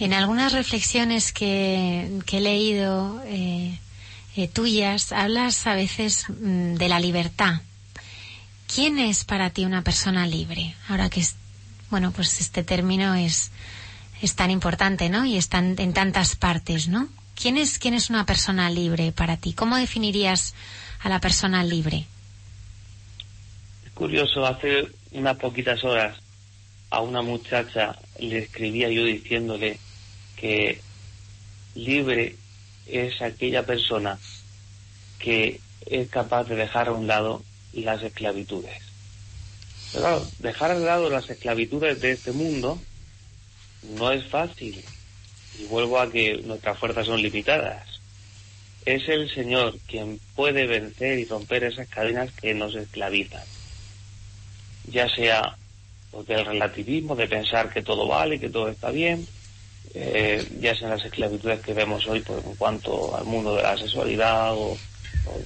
En 0.00 0.12
algunas 0.12 0.52
reflexiones 0.52 1.32
que, 1.32 2.08
he 2.30 2.40
leído 2.40 3.20
eh, 3.26 3.78
eh, 4.36 4.48
tuyas, 4.48 5.10
hablas 5.12 5.66
a 5.66 5.74
veces 5.74 6.26
mm, 6.28 6.74
de 6.74 6.88
la 6.88 7.00
libertad. 7.00 7.62
¿Quién 8.72 8.98
es 8.98 9.24
para 9.24 9.50
ti 9.50 9.64
una 9.64 9.82
persona 9.82 10.26
libre? 10.26 10.74
Ahora 10.88 11.10
que, 11.10 11.20
es, 11.20 11.34
bueno, 11.90 12.12
pues 12.12 12.40
este 12.40 12.62
término 12.62 13.14
es, 13.14 13.50
es 14.22 14.36
tan 14.36 14.50
importante, 14.50 15.08
¿no? 15.08 15.24
Y 15.24 15.36
está 15.36 15.58
en 15.58 15.92
tantas 15.92 16.36
partes, 16.36 16.86
¿no? 16.88 17.08
¿Quién 17.34 17.56
es, 17.56 17.78
¿Quién 17.78 17.94
es 17.94 18.10
una 18.10 18.26
persona 18.26 18.70
libre 18.70 19.10
para 19.12 19.36
ti? 19.36 19.52
¿Cómo 19.52 19.76
definirías 19.76 20.54
a 21.00 21.08
la 21.08 21.20
persona 21.20 21.64
libre? 21.64 22.06
Curioso, 23.94 24.44
hace 24.46 24.88
unas 25.12 25.36
poquitas 25.38 25.82
horas 25.82 26.16
a 26.90 27.00
una 27.00 27.22
muchacha 27.22 27.96
le 28.18 28.38
escribía 28.38 28.90
yo 28.90 29.04
diciéndole 29.04 29.78
que 30.40 30.80
libre 31.74 32.36
es 32.86 33.20
aquella 33.20 33.64
persona 33.66 34.18
que 35.18 35.60
es 35.86 36.08
capaz 36.08 36.44
de 36.44 36.56
dejar 36.56 36.88
a 36.88 36.92
un 36.92 37.06
lado 37.06 37.42
las 37.72 38.02
esclavitudes. 38.02 38.82
Pero 39.92 40.04
claro, 40.04 40.26
dejar 40.38 40.78
de 40.78 40.84
lado 40.84 41.10
las 41.10 41.28
esclavitudes 41.30 42.00
de 42.00 42.12
este 42.12 42.32
mundo 42.32 42.80
no 43.82 44.12
es 44.12 44.24
fácil. 44.26 44.82
Y 45.58 45.64
vuelvo 45.64 45.98
a 45.98 46.10
que 46.10 46.38
nuestras 46.44 46.78
fuerzas 46.78 47.06
son 47.06 47.22
limitadas. 47.22 48.00
Es 48.84 49.08
el 49.08 49.32
Señor 49.34 49.76
quien 49.86 50.20
puede 50.34 50.66
vencer 50.66 51.18
y 51.18 51.24
romper 51.24 51.64
esas 51.64 51.88
cadenas 51.88 52.32
que 52.32 52.54
nos 52.54 52.74
esclavizan. 52.74 53.42
Ya 54.90 55.08
sea 55.08 55.56
pues, 56.10 56.26
del 56.26 56.46
relativismo, 56.46 57.16
de 57.16 57.26
pensar 57.26 57.72
que 57.72 57.82
todo 57.82 58.06
vale, 58.06 58.38
que 58.38 58.50
todo 58.50 58.68
está 58.68 58.90
bien, 58.90 59.26
eh, 60.00 60.46
ya 60.60 60.76
sean 60.76 60.90
las 60.90 61.04
esclavitudes 61.04 61.60
que 61.60 61.74
vemos 61.74 62.06
hoy 62.06 62.20
pues, 62.20 62.44
en 62.44 62.54
cuanto 62.54 63.16
al 63.16 63.24
mundo 63.24 63.56
de 63.56 63.64
la 63.64 63.76
sexualidad 63.76 64.54
o, 64.54 64.76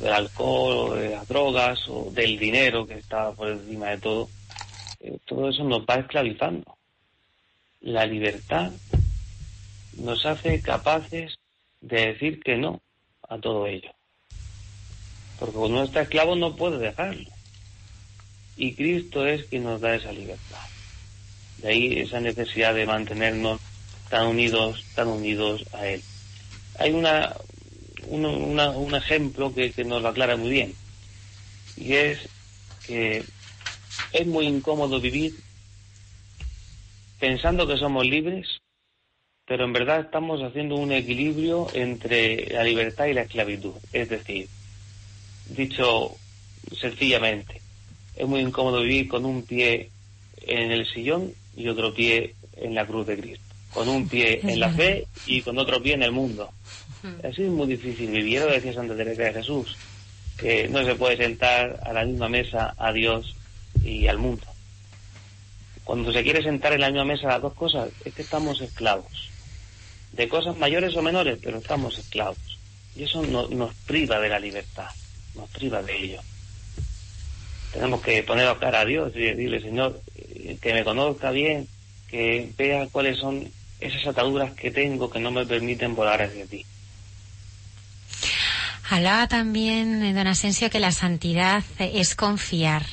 del 0.01 0.13
alcohol 0.13 0.91
o 0.91 0.95
de 0.95 1.11
las 1.11 1.27
drogas 1.27 1.81
o 1.89 2.11
del 2.11 2.39
dinero 2.39 2.87
que 2.87 2.99
está 2.99 3.33
por 3.33 3.49
encima 3.49 3.89
de 3.89 3.99
todo, 3.99 4.29
eh, 5.01 5.17
todo 5.25 5.49
eso 5.49 5.65
nos 5.65 5.81
va 5.87 5.95
esclavizando. 5.95 6.77
La 7.81 8.05
libertad 8.05 8.71
nos 9.97 10.27
hace 10.27 10.61
capaces 10.61 11.39
de 11.81 12.09
decir 12.09 12.41
que 12.43 12.57
no 12.57 12.83
a 13.29 13.39
todo 13.39 13.67
ello. 13.67 13.91
Porque 15.39 15.55
cuando 15.55 15.79
uno 15.79 15.85
está 15.85 16.03
esclavo 16.03 16.37
no 16.37 16.55
puede 16.57 16.79
dejarlo. 16.79 17.31
Y 18.59 18.75
Cristo 18.75 19.27
es 19.27 19.45
quien 19.45 19.65
nos 19.65 19.81
da 19.81 19.95
esa 19.95 20.13
libertad. 20.13 20.61
De 21.59 21.69
ahí 21.69 21.99
esa 22.01 22.21
necesidad 22.21 22.75
de 22.75 22.85
mantenernos 22.85 23.61
tan 24.13 24.27
unidos, 24.27 24.85
tan 24.95 25.09
unidos 25.09 25.65
a 25.73 25.87
Él. 25.89 26.03
Hay 26.79 26.93
una- 26.93 27.35
un 28.71 28.95
ejemplo 28.95 29.55
que, 29.55 29.73
que 29.73 29.85
nos 29.85 30.03
lo 30.03 30.09
aclara 30.09 30.37
muy 30.37 30.51
bien. 30.51 30.75
Y 31.77 31.95
es 31.95 32.19
que 32.83 33.25
es 34.13 34.27
muy 34.27 34.47
incómodo 34.47 35.01
vivir 35.01 35.33
pensando 37.19 37.67
que 37.67 37.79
somos 37.79 38.05
libres, 38.05 38.61
pero 39.47 39.65
en 39.65 39.73
verdad 39.73 40.01
estamos 40.01 40.43
haciendo 40.43 40.77
un 40.77 40.93
equilibrio 40.93 41.71
entre 41.73 42.47
la 42.53 42.65
libertad 42.65 43.07
y 43.07 43.15
la 43.15 43.23
esclavitud. 43.23 43.73
Es 43.93 44.11
decir, 44.11 44.47
dicho 45.47 46.17
sencillamente, 46.79 47.63
es 48.15 48.27
muy 48.29 48.41
incómodo 48.41 48.83
vivir 48.83 49.09
con 49.09 49.25
un 49.25 49.43
pie 49.43 49.89
en 50.43 50.71
el 50.71 50.87
sillón 50.93 51.33
y 51.57 51.67
otro 51.69 51.95
pie 51.95 52.35
en 52.57 52.75
la 52.75 52.87
cruz 52.87 53.07
de 53.07 53.19
Cristo, 53.19 53.52
con 53.73 53.89
un 53.89 54.09
pie 54.09 54.41
en 54.43 54.61
la 54.61 54.71
fe 54.71 55.07
y 55.27 55.43
con 55.43 55.59
otro 55.59 55.83
pie 55.83 55.95
en 55.95 56.03
el 56.03 56.13
mundo. 56.13 56.51
Así 57.25 57.43
es 57.43 57.51
muy 57.51 57.67
difícil 57.67 58.11
vivir, 58.11 58.41
lo 58.41 58.47
decía 58.53 58.73
Santa 58.73 58.97
Teresa 58.97 59.23
de 59.23 59.33
Jesús, 59.35 59.77
que 60.37 60.69
no 60.69 60.85
se 60.85 60.95
puede 60.95 61.17
sentar 61.17 61.81
a 61.85 61.93
la 61.93 62.05
misma 62.05 62.29
mesa 62.29 62.75
a 62.79 62.93
Dios 62.93 63.35
y 63.83 64.07
al 64.07 64.19
mundo. 64.19 64.47
Cuando 65.85 66.13
se 66.13 66.23
quiere 66.23 66.43
sentar 66.43 66.73
en 66.73 66.81
la 66.81 66.89
misma 66.91 67.05
mesa 67.05 67.29
las 67.29 67.43
dos 67.43 67.55
cosas, 67.55 67.91
es 68.05 68.15
que 68.15 68.23
estamos 68.23 68.61
esclavos. 68.61 69.31
De 70.13 70.29
cosas 70.29 70.57
mayores 70.59 70.95
o 70.97 71.03
menores, 71.03 71.39
pero 71.43 71.59
estamos 71.59 71.99
esclavos. 71.99 72.59
Y 72.95 73.05
eso 73.05 73.23
no- 73.23 73.49
nos 73.49 73.75
priva 73.87 74.21
de 74.21 74.29
la 74.29 74.39
libertad, 74.39 74.91
nos 75.35 75.49
priva 75.51 75.83
de 75.83 75.97
ello. 75.97 76.21
Tenemos 77.73 78.03
que 78.03 78.23
poner 78.23 78.47
a 78.47 78.59
cara 78.59 78.81
a 78.81 78.85
Dios 78.85 79.13
y 79.17 79.21
decirle, 79.21 79.61
Señor, 79.61 80.01
eh, 80.15 80.59
que 80.61 80.75
me 80.75 80.85
conozca 80.85 81.31
bien, 81.31 81.67
que 82.09 82.51
vea 82.59 82.87
cuáles 82.93 83.19
son 83.19 83.51
esas 83.83 84.07
ataduras 84.07 84.53
que 84.53 84.71
tengo 84.71 85.11
que 85.11 85.19
no 85.21 85.31
me 85.31 85.45
permiten 85.47 85.95
volar 85.95 86.23
hacia 86.23 86.47
ti. 86.47 86.65
Hablaba 88.91 89.27
también 89.29 90.03
eh, 90.03 90.13
don 90.13 90.27
Asensio 90.27 90.69
que 90.71 90.81
la 90.81 90.93
santidad 90.93 91.65
es 91.79 92.15
confiar. 92.15 92.85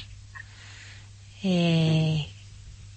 Eh, 1.43 2.27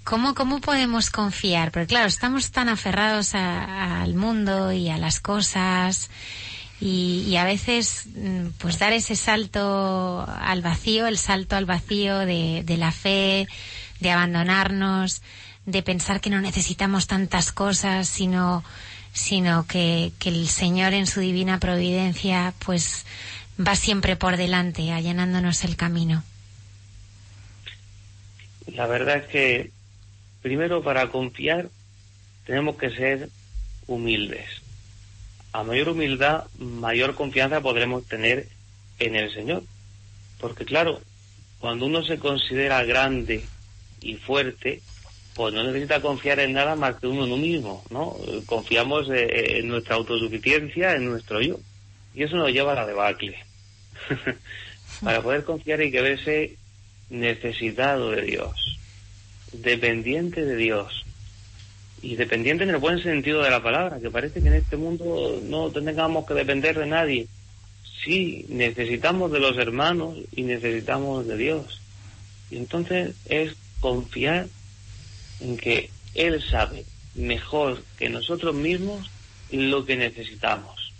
¿cómo, 0.04 0.34
¿Cómo 0.34 0.60
podemos 0.60 1.10
confiar? 1.10 1.70
Porque 1.72 1.86
claro, 1.88 2.06
estamos 2.08 2.50
tan 2.50 2.68
aferrados 2.68 3.34
a- 3.34 4.02
al 4.02 4.14
mundo 4.14 4.72
y 4.72 4.88
a 4.88 4.98
las 4.98 5.20
cosas 5.20 6.10
y, 6.80 7.24
y 7.28 7.36
a 7.36 7.44
veces 7.44 8.06
mm, 8.14 8.48
pues 8.58 8.78
dar 8.78 8.92
ese 8.92 9.16
salto 9.16 10.24
al 10.28 10.62
vacío, 10.62 11.06
el 11.06 11.18
salto 11.18 11.56
al 11.56 11.66
vacío 11.66 12.18
de, 12.20 12.62
de 12.64 12.76
la 12.76 12.90
fe, 12.92 13.46
de 14.00 14.10
abandonarnos, 14.10 15.22
de 15.66 15.82
pensar 15.82 16.20
que 16.20 16.30
no 16.30 16.40
necesitamos 16.40 17.06
tantas 17.06 17.52
cosas, 17.52 18.08
sino 18.08 18.64
sino 19.12 19.66
que, 19.66 20.12
que 20.18 20.30
el 20.30 20.48
Señor 20.48 20.94
en 20.94 21.06
su 21.06 21.20
divina 21.20 21.60
providencia 21.60 22.54
pues 22.64 23.04
va 23.60 23.76
siempre 23.76 24.16
por 24.16 24.36
delante, 24.36 24.90
allanándonos 24.90 25.64
el 25.64 25.76
camino. 25.76 26.24
La 28.66 28.86
verdad 28.86 29.18
es 29.18 29.26
que 29.26 29.70
primero 30.40 30.82
para 30.82 31.08
confiar 31.08 31.68
tenemos 32.46 32.76
que 32.76 32.90
ser 32.90 33.28
humildes. 33.86 34.48
A 35.52 35.62
mayor 35.62 35.90
humildad, 35.90 36.44
mayor 36.58 37.14
confianza 37.14 37.60
podremos 37.60 38.06
tener 38.06 38.48
en 38.98 39.16
el 39.16 39.32
Señor. 39.34 39.62
Porque 40.40 40.64
claro, 40.64 41.00
cuando 41.58 41.86
uno 41.86 42.02
se 42.02 42.18
considera 42.18 42.82
grande 42.84 43.44
y 44.00 44.14
fuerte, 44.14 44.80
pues 45.34 45.54
no 45.54 45.62
necesita 45.64 46.00
confiar 46.00 46.40
en 46.40 46.52
nada 46.52 46.76
más 46.76 46.96
que 46.96 47.06
uno 47.06 47.24
en 47.24 47.32
uno 47.32 47.42
mismo, 47.42 47.84
¿no? 47.90 48.16
Eh, 48.26 48.42
Confiamos 48.44 49.08
eh, 49.10 49.58
en 49.58 49.68
nuestra 49.68 49.96
autosuficiencia, 49.96 50.94
en 50.94 51.06
nuestro 51.06 51.40
yo. 51.40 51.58
Y 52.14 52.22
eso 52.22 52.36
nos 52.36 52.52
lleva 52.52 52.72
a 52.72 52.76
la 52.76 52.86
debacle. 52.86 53.38
Para 55.02 55.22
poder 55.22 55.44
confiar 55.44 55.80
hay 55.80 55.90
que 55.90 56.02
verse 56.02 56.56
necesitado 57.08 58.10
de 58.10 58.22
Dios, 58.22 58.78
dependiente 59.52 60.44
de 60.44 60.56
Dios. 60.56 61.04
Y 62.02 62.16
dependiente 62.16 62.64
en 62.64 62.70
el 62.70 62.78
buen 62.78 63.02
sentido 63.02 63.42
de 63.42 63.50
la 63.50 63.62
palabra, 63.62 64.00
que 64.00 64.10
parece 64.10 64.42
que 64.42 64.48
en 64.48 64.54
este 64.54 64.76
mundo 64.76 65.40
no 65.44 65.70
tengamos 65.70 66.26
que 66.26 66.34
depender 66.34 66.78
de 66.78 66.86
nadie. 66.86 67.28
Sí, 68.04 68.44
necesitamos 68.48 69.30
de 69.30 69.38
los 69.38 69.56
hermanos 69.56 70.18
y 70.34 70.42
necesitamos 70.42 71.26
de 71.26 71.36
Dios. 71.36 71.80
Y 72.50 72.56
entonces 72.56 73.14
es 73.26 73.54
confiar 73.80 74.48
en 75.40 75.56
que 75.56 75.90
Él 76.14 76.42
sabe 76.50 76.84
mejor 77.14 77.82
que 77.98 78.08
nosotros 78.08 78.54
mismos 78.54 79.10
lo 79.50 79.84
que 79.84 79.96
necesitamos. 79.96 80.92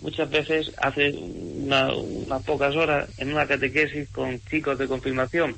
Muchas 0.00 0.28
veces, 0.30 0.70
hace 0.78 1.10
una- 1.10 1.92
unas 1.94 2.42
pocas 2.44 2.74
horas, 2.76 3.08
en 3.18 3.32
una 3.32 3.46
catequesis 3.46 4.08
con 4.10 4.40
chicos 4.50 4.78
de 4.78 4.88
confirmación, 4.88 5.56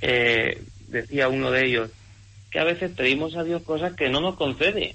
eh, 0.00 0.60
decía 0.88 1.28
uno 1.28 1.50
de 1.50 1.66
ellos 1.66 1.90
que 2.50 2.58
a 2.58 2.64
veces 2.64 2.90
pedimos 2.96 3.36
a 3.36 3.44
Dios 3.44 3.62
cosas 3.62 3.94
que 3.94 4.08
no 4.08 4.20
nos 4.20 4.36
concede. 4.36 4.94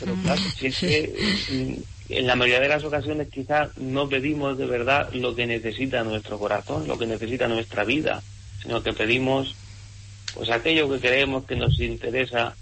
Pero 0.00 0.16
claro, 0.16 0.40
si 0.58 0.66
es 0.68 0.76
que 0.76 1.12
mm, 1.50 1.74
en 2.10 2.26
la 2.26 2.36
mayoría 2.36 2.60
de 2.60 2.68
las 2.68 2.84
ocasiones 2.84 3.28
quizás 3.30 3.76
no 3.76 4.08
pedimos 4.08 4.56
de 4.56 4.66
verdad 4.66 5.08
lo 5.12 5.34
que 5.34 5.46
necesita 5.46 6.02
nuestro 6.04 6.38
corazón, 6.38 6.86
lo 6.86 6.96
que 6.98 7.06
necesita 7.06 7.48
nuestra 7.48 7.84
vida, 7.84 8.22
sino 8.62 8.82
que 8.82 8.92
pedimos 8.92 9.54
pues 10.38 10.50
aquello 10.50 10.88
que 10.88 11.00
creemos 11.00 11.44
que 11.46 11.56
nos 11.56 11.80
interesa 11.80 12.54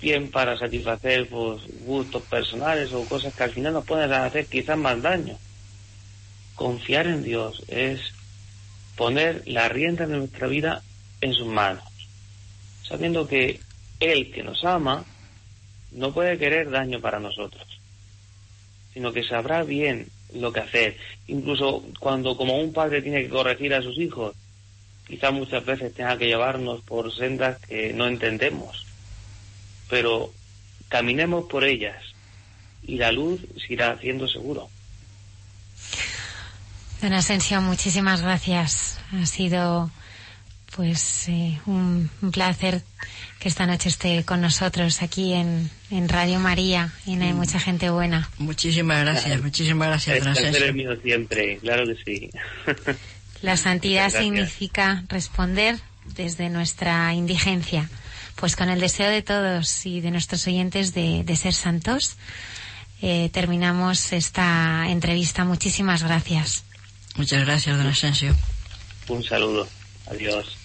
bien 0.00 0.30
para 0.30 0.58
satisfacer 0.58 1.28
pues, 1.28 1.60
gustos 1.84 2.22
personales 2.22 2.90
o 2.94 3.04
cosas 3.04 3.34
que 3.34 3.42
al 3.42 3.50
final 3.50 3.74
nos 3.74 3.84
pueden 3.84 4.10
hacer 4.10 4.46
quizás 4.46 4.78
más 4.78 5.02
daño. 5.02 5.36
Confiar 6.54 7.06
en 7.06 7.22
Dios 7.22 7.62
es 7.68 8.00
poner 8.96 9.42
la 9.44 9.68
rienda 9.68 10.06
de 10.06 10.16
nuestra 10.16 10.46
vida 10.46 10.82
en 11.20 11.34
sus 11.34 11.46
manos, 11.46 11.84
sabiendo 12.82 13.28
que 13.28 13.60
Él 14.00 14.32
que 14.32 14.42
nos 14.42 14.64
ama 14.64 15.04
no 15.92 16.14
puede 16.14 16.38
querer 16.38 16.70
daño 16.70 16.98
para 17.02 17.20
nosotros, 17.20 17.66
sino 18.94 19.12
que 19.12 19.22
sabrá 19.22 19.64
bien 19.64 20.08
lo 20.32 20.50
que 20.50 20.60
hacer. 20.60 20.96
Incluso 21.26 21.84
cuando 22.00 22.38
como 22.38 22.56
un 22.56 22.72
padre 22.72 23.02
tiene 23.02 23.22
que 23.22 23.28
corregir 23.28 23.74
a 23.74 23.82
sus 23.82 23.98
hijos, 23.98 24.34
quizás 25.08 25.32
muchas 25.32 25.64
veces 25.64 25.94
tenga 25.94 26.16
que 26.18 26.26
llevarnos 26.26 26.80
por 26.82 27.14
sendas 27.14 27.58
que 27.66 27.92
no 27.92 28.06
entendemos, 28.06 28.86
pero 29.88 30.32
caminemos 30.88 31.46
por 31.46 31.64
ellas 31.64 31.96
y 32.82 32.96
la 32.96 33.10
luz 33.12 33.40
se 33.66 33.72
irá 33.72 33.90
haciendo 33.90 34.28
seguro. 34.28 34.68
Don 37.02 37.12
Asensio, 37.12 37.60
muchísimas 37.60 38.22
gracias. 38.22 38.98
Ha 39.12 39.26
sido 39.26 39.90
pues 40.74 41.28
eh, 41.28 41.58
un, 41.66 42.10
un 42.20 42.30
placer 42.30 42.82
que 43.38 43.48
esta 43.48 43.66
noche 43.66 43.88
esté 43.88 44.24
con 44.24 44.40
nosotros 44.40 45.00
aquí 45.02 45.32
en, 45.32 45.70
en 45.90 46.08
Radio 46.08 46.40
María 46.40 46.92
y 47.06 47.12
en 47.14 47.22
Hay 47.22 47.32
mucha 47.32 47.60
gente 47.60 47.88
buena. 47.90 48.28
Muchísimas 48.38 49.00
gracias, 49.04 49.40
muchísimas 49.40 49.88
gracias, 49.88 50.16
El 50.18 50.24
don 50.24 50.32
placer 50.32 50.48
Asensio. 50.50 50.66
es 50.68 50.74
mío 50.74 50.96
siempre, 51.02 51.58
claro 51.58 51.84
que 51.86 51.96
sí. 52.04 52.30
La 53.42 53.56
santidad 53.56 54.02
gracias. 54.10 54.22
significa 54.22 55.04
responder 55.08 55.78
desde 56.16 56.48
nuestra 56.48 57.12
indigencia. 57.14 57.88
Pues 58.36 58.56
con 58.56 58.68
el 58.68 58.80
deseo 58.80 59.10
de 59.10 59.22
todos 59.22 59.84
y 59.86 60.00
de 60.00 60.10
nuestros 60.10 60.46
oyentes 60.46 60.94
de, 60.94 61.24
de 61.24 61.36
ser 61.36 61.54
santos, 61.54 62.16
eh, 63.02 63.30
terminamos 63.32 64.12
esta 64.12 64.86
entrevista. 64.88 65.44
Muchísimas 65.44 66.02
gracias. 66.02 66.64
Muchas 67.16 67.44
gracias, 67.44 67.76
don 67.76 67.86
Asensio. 67.86 68.34
Un 69.08 69.24
saludo. 69.24 69.68
Adiós. 70.06 70.56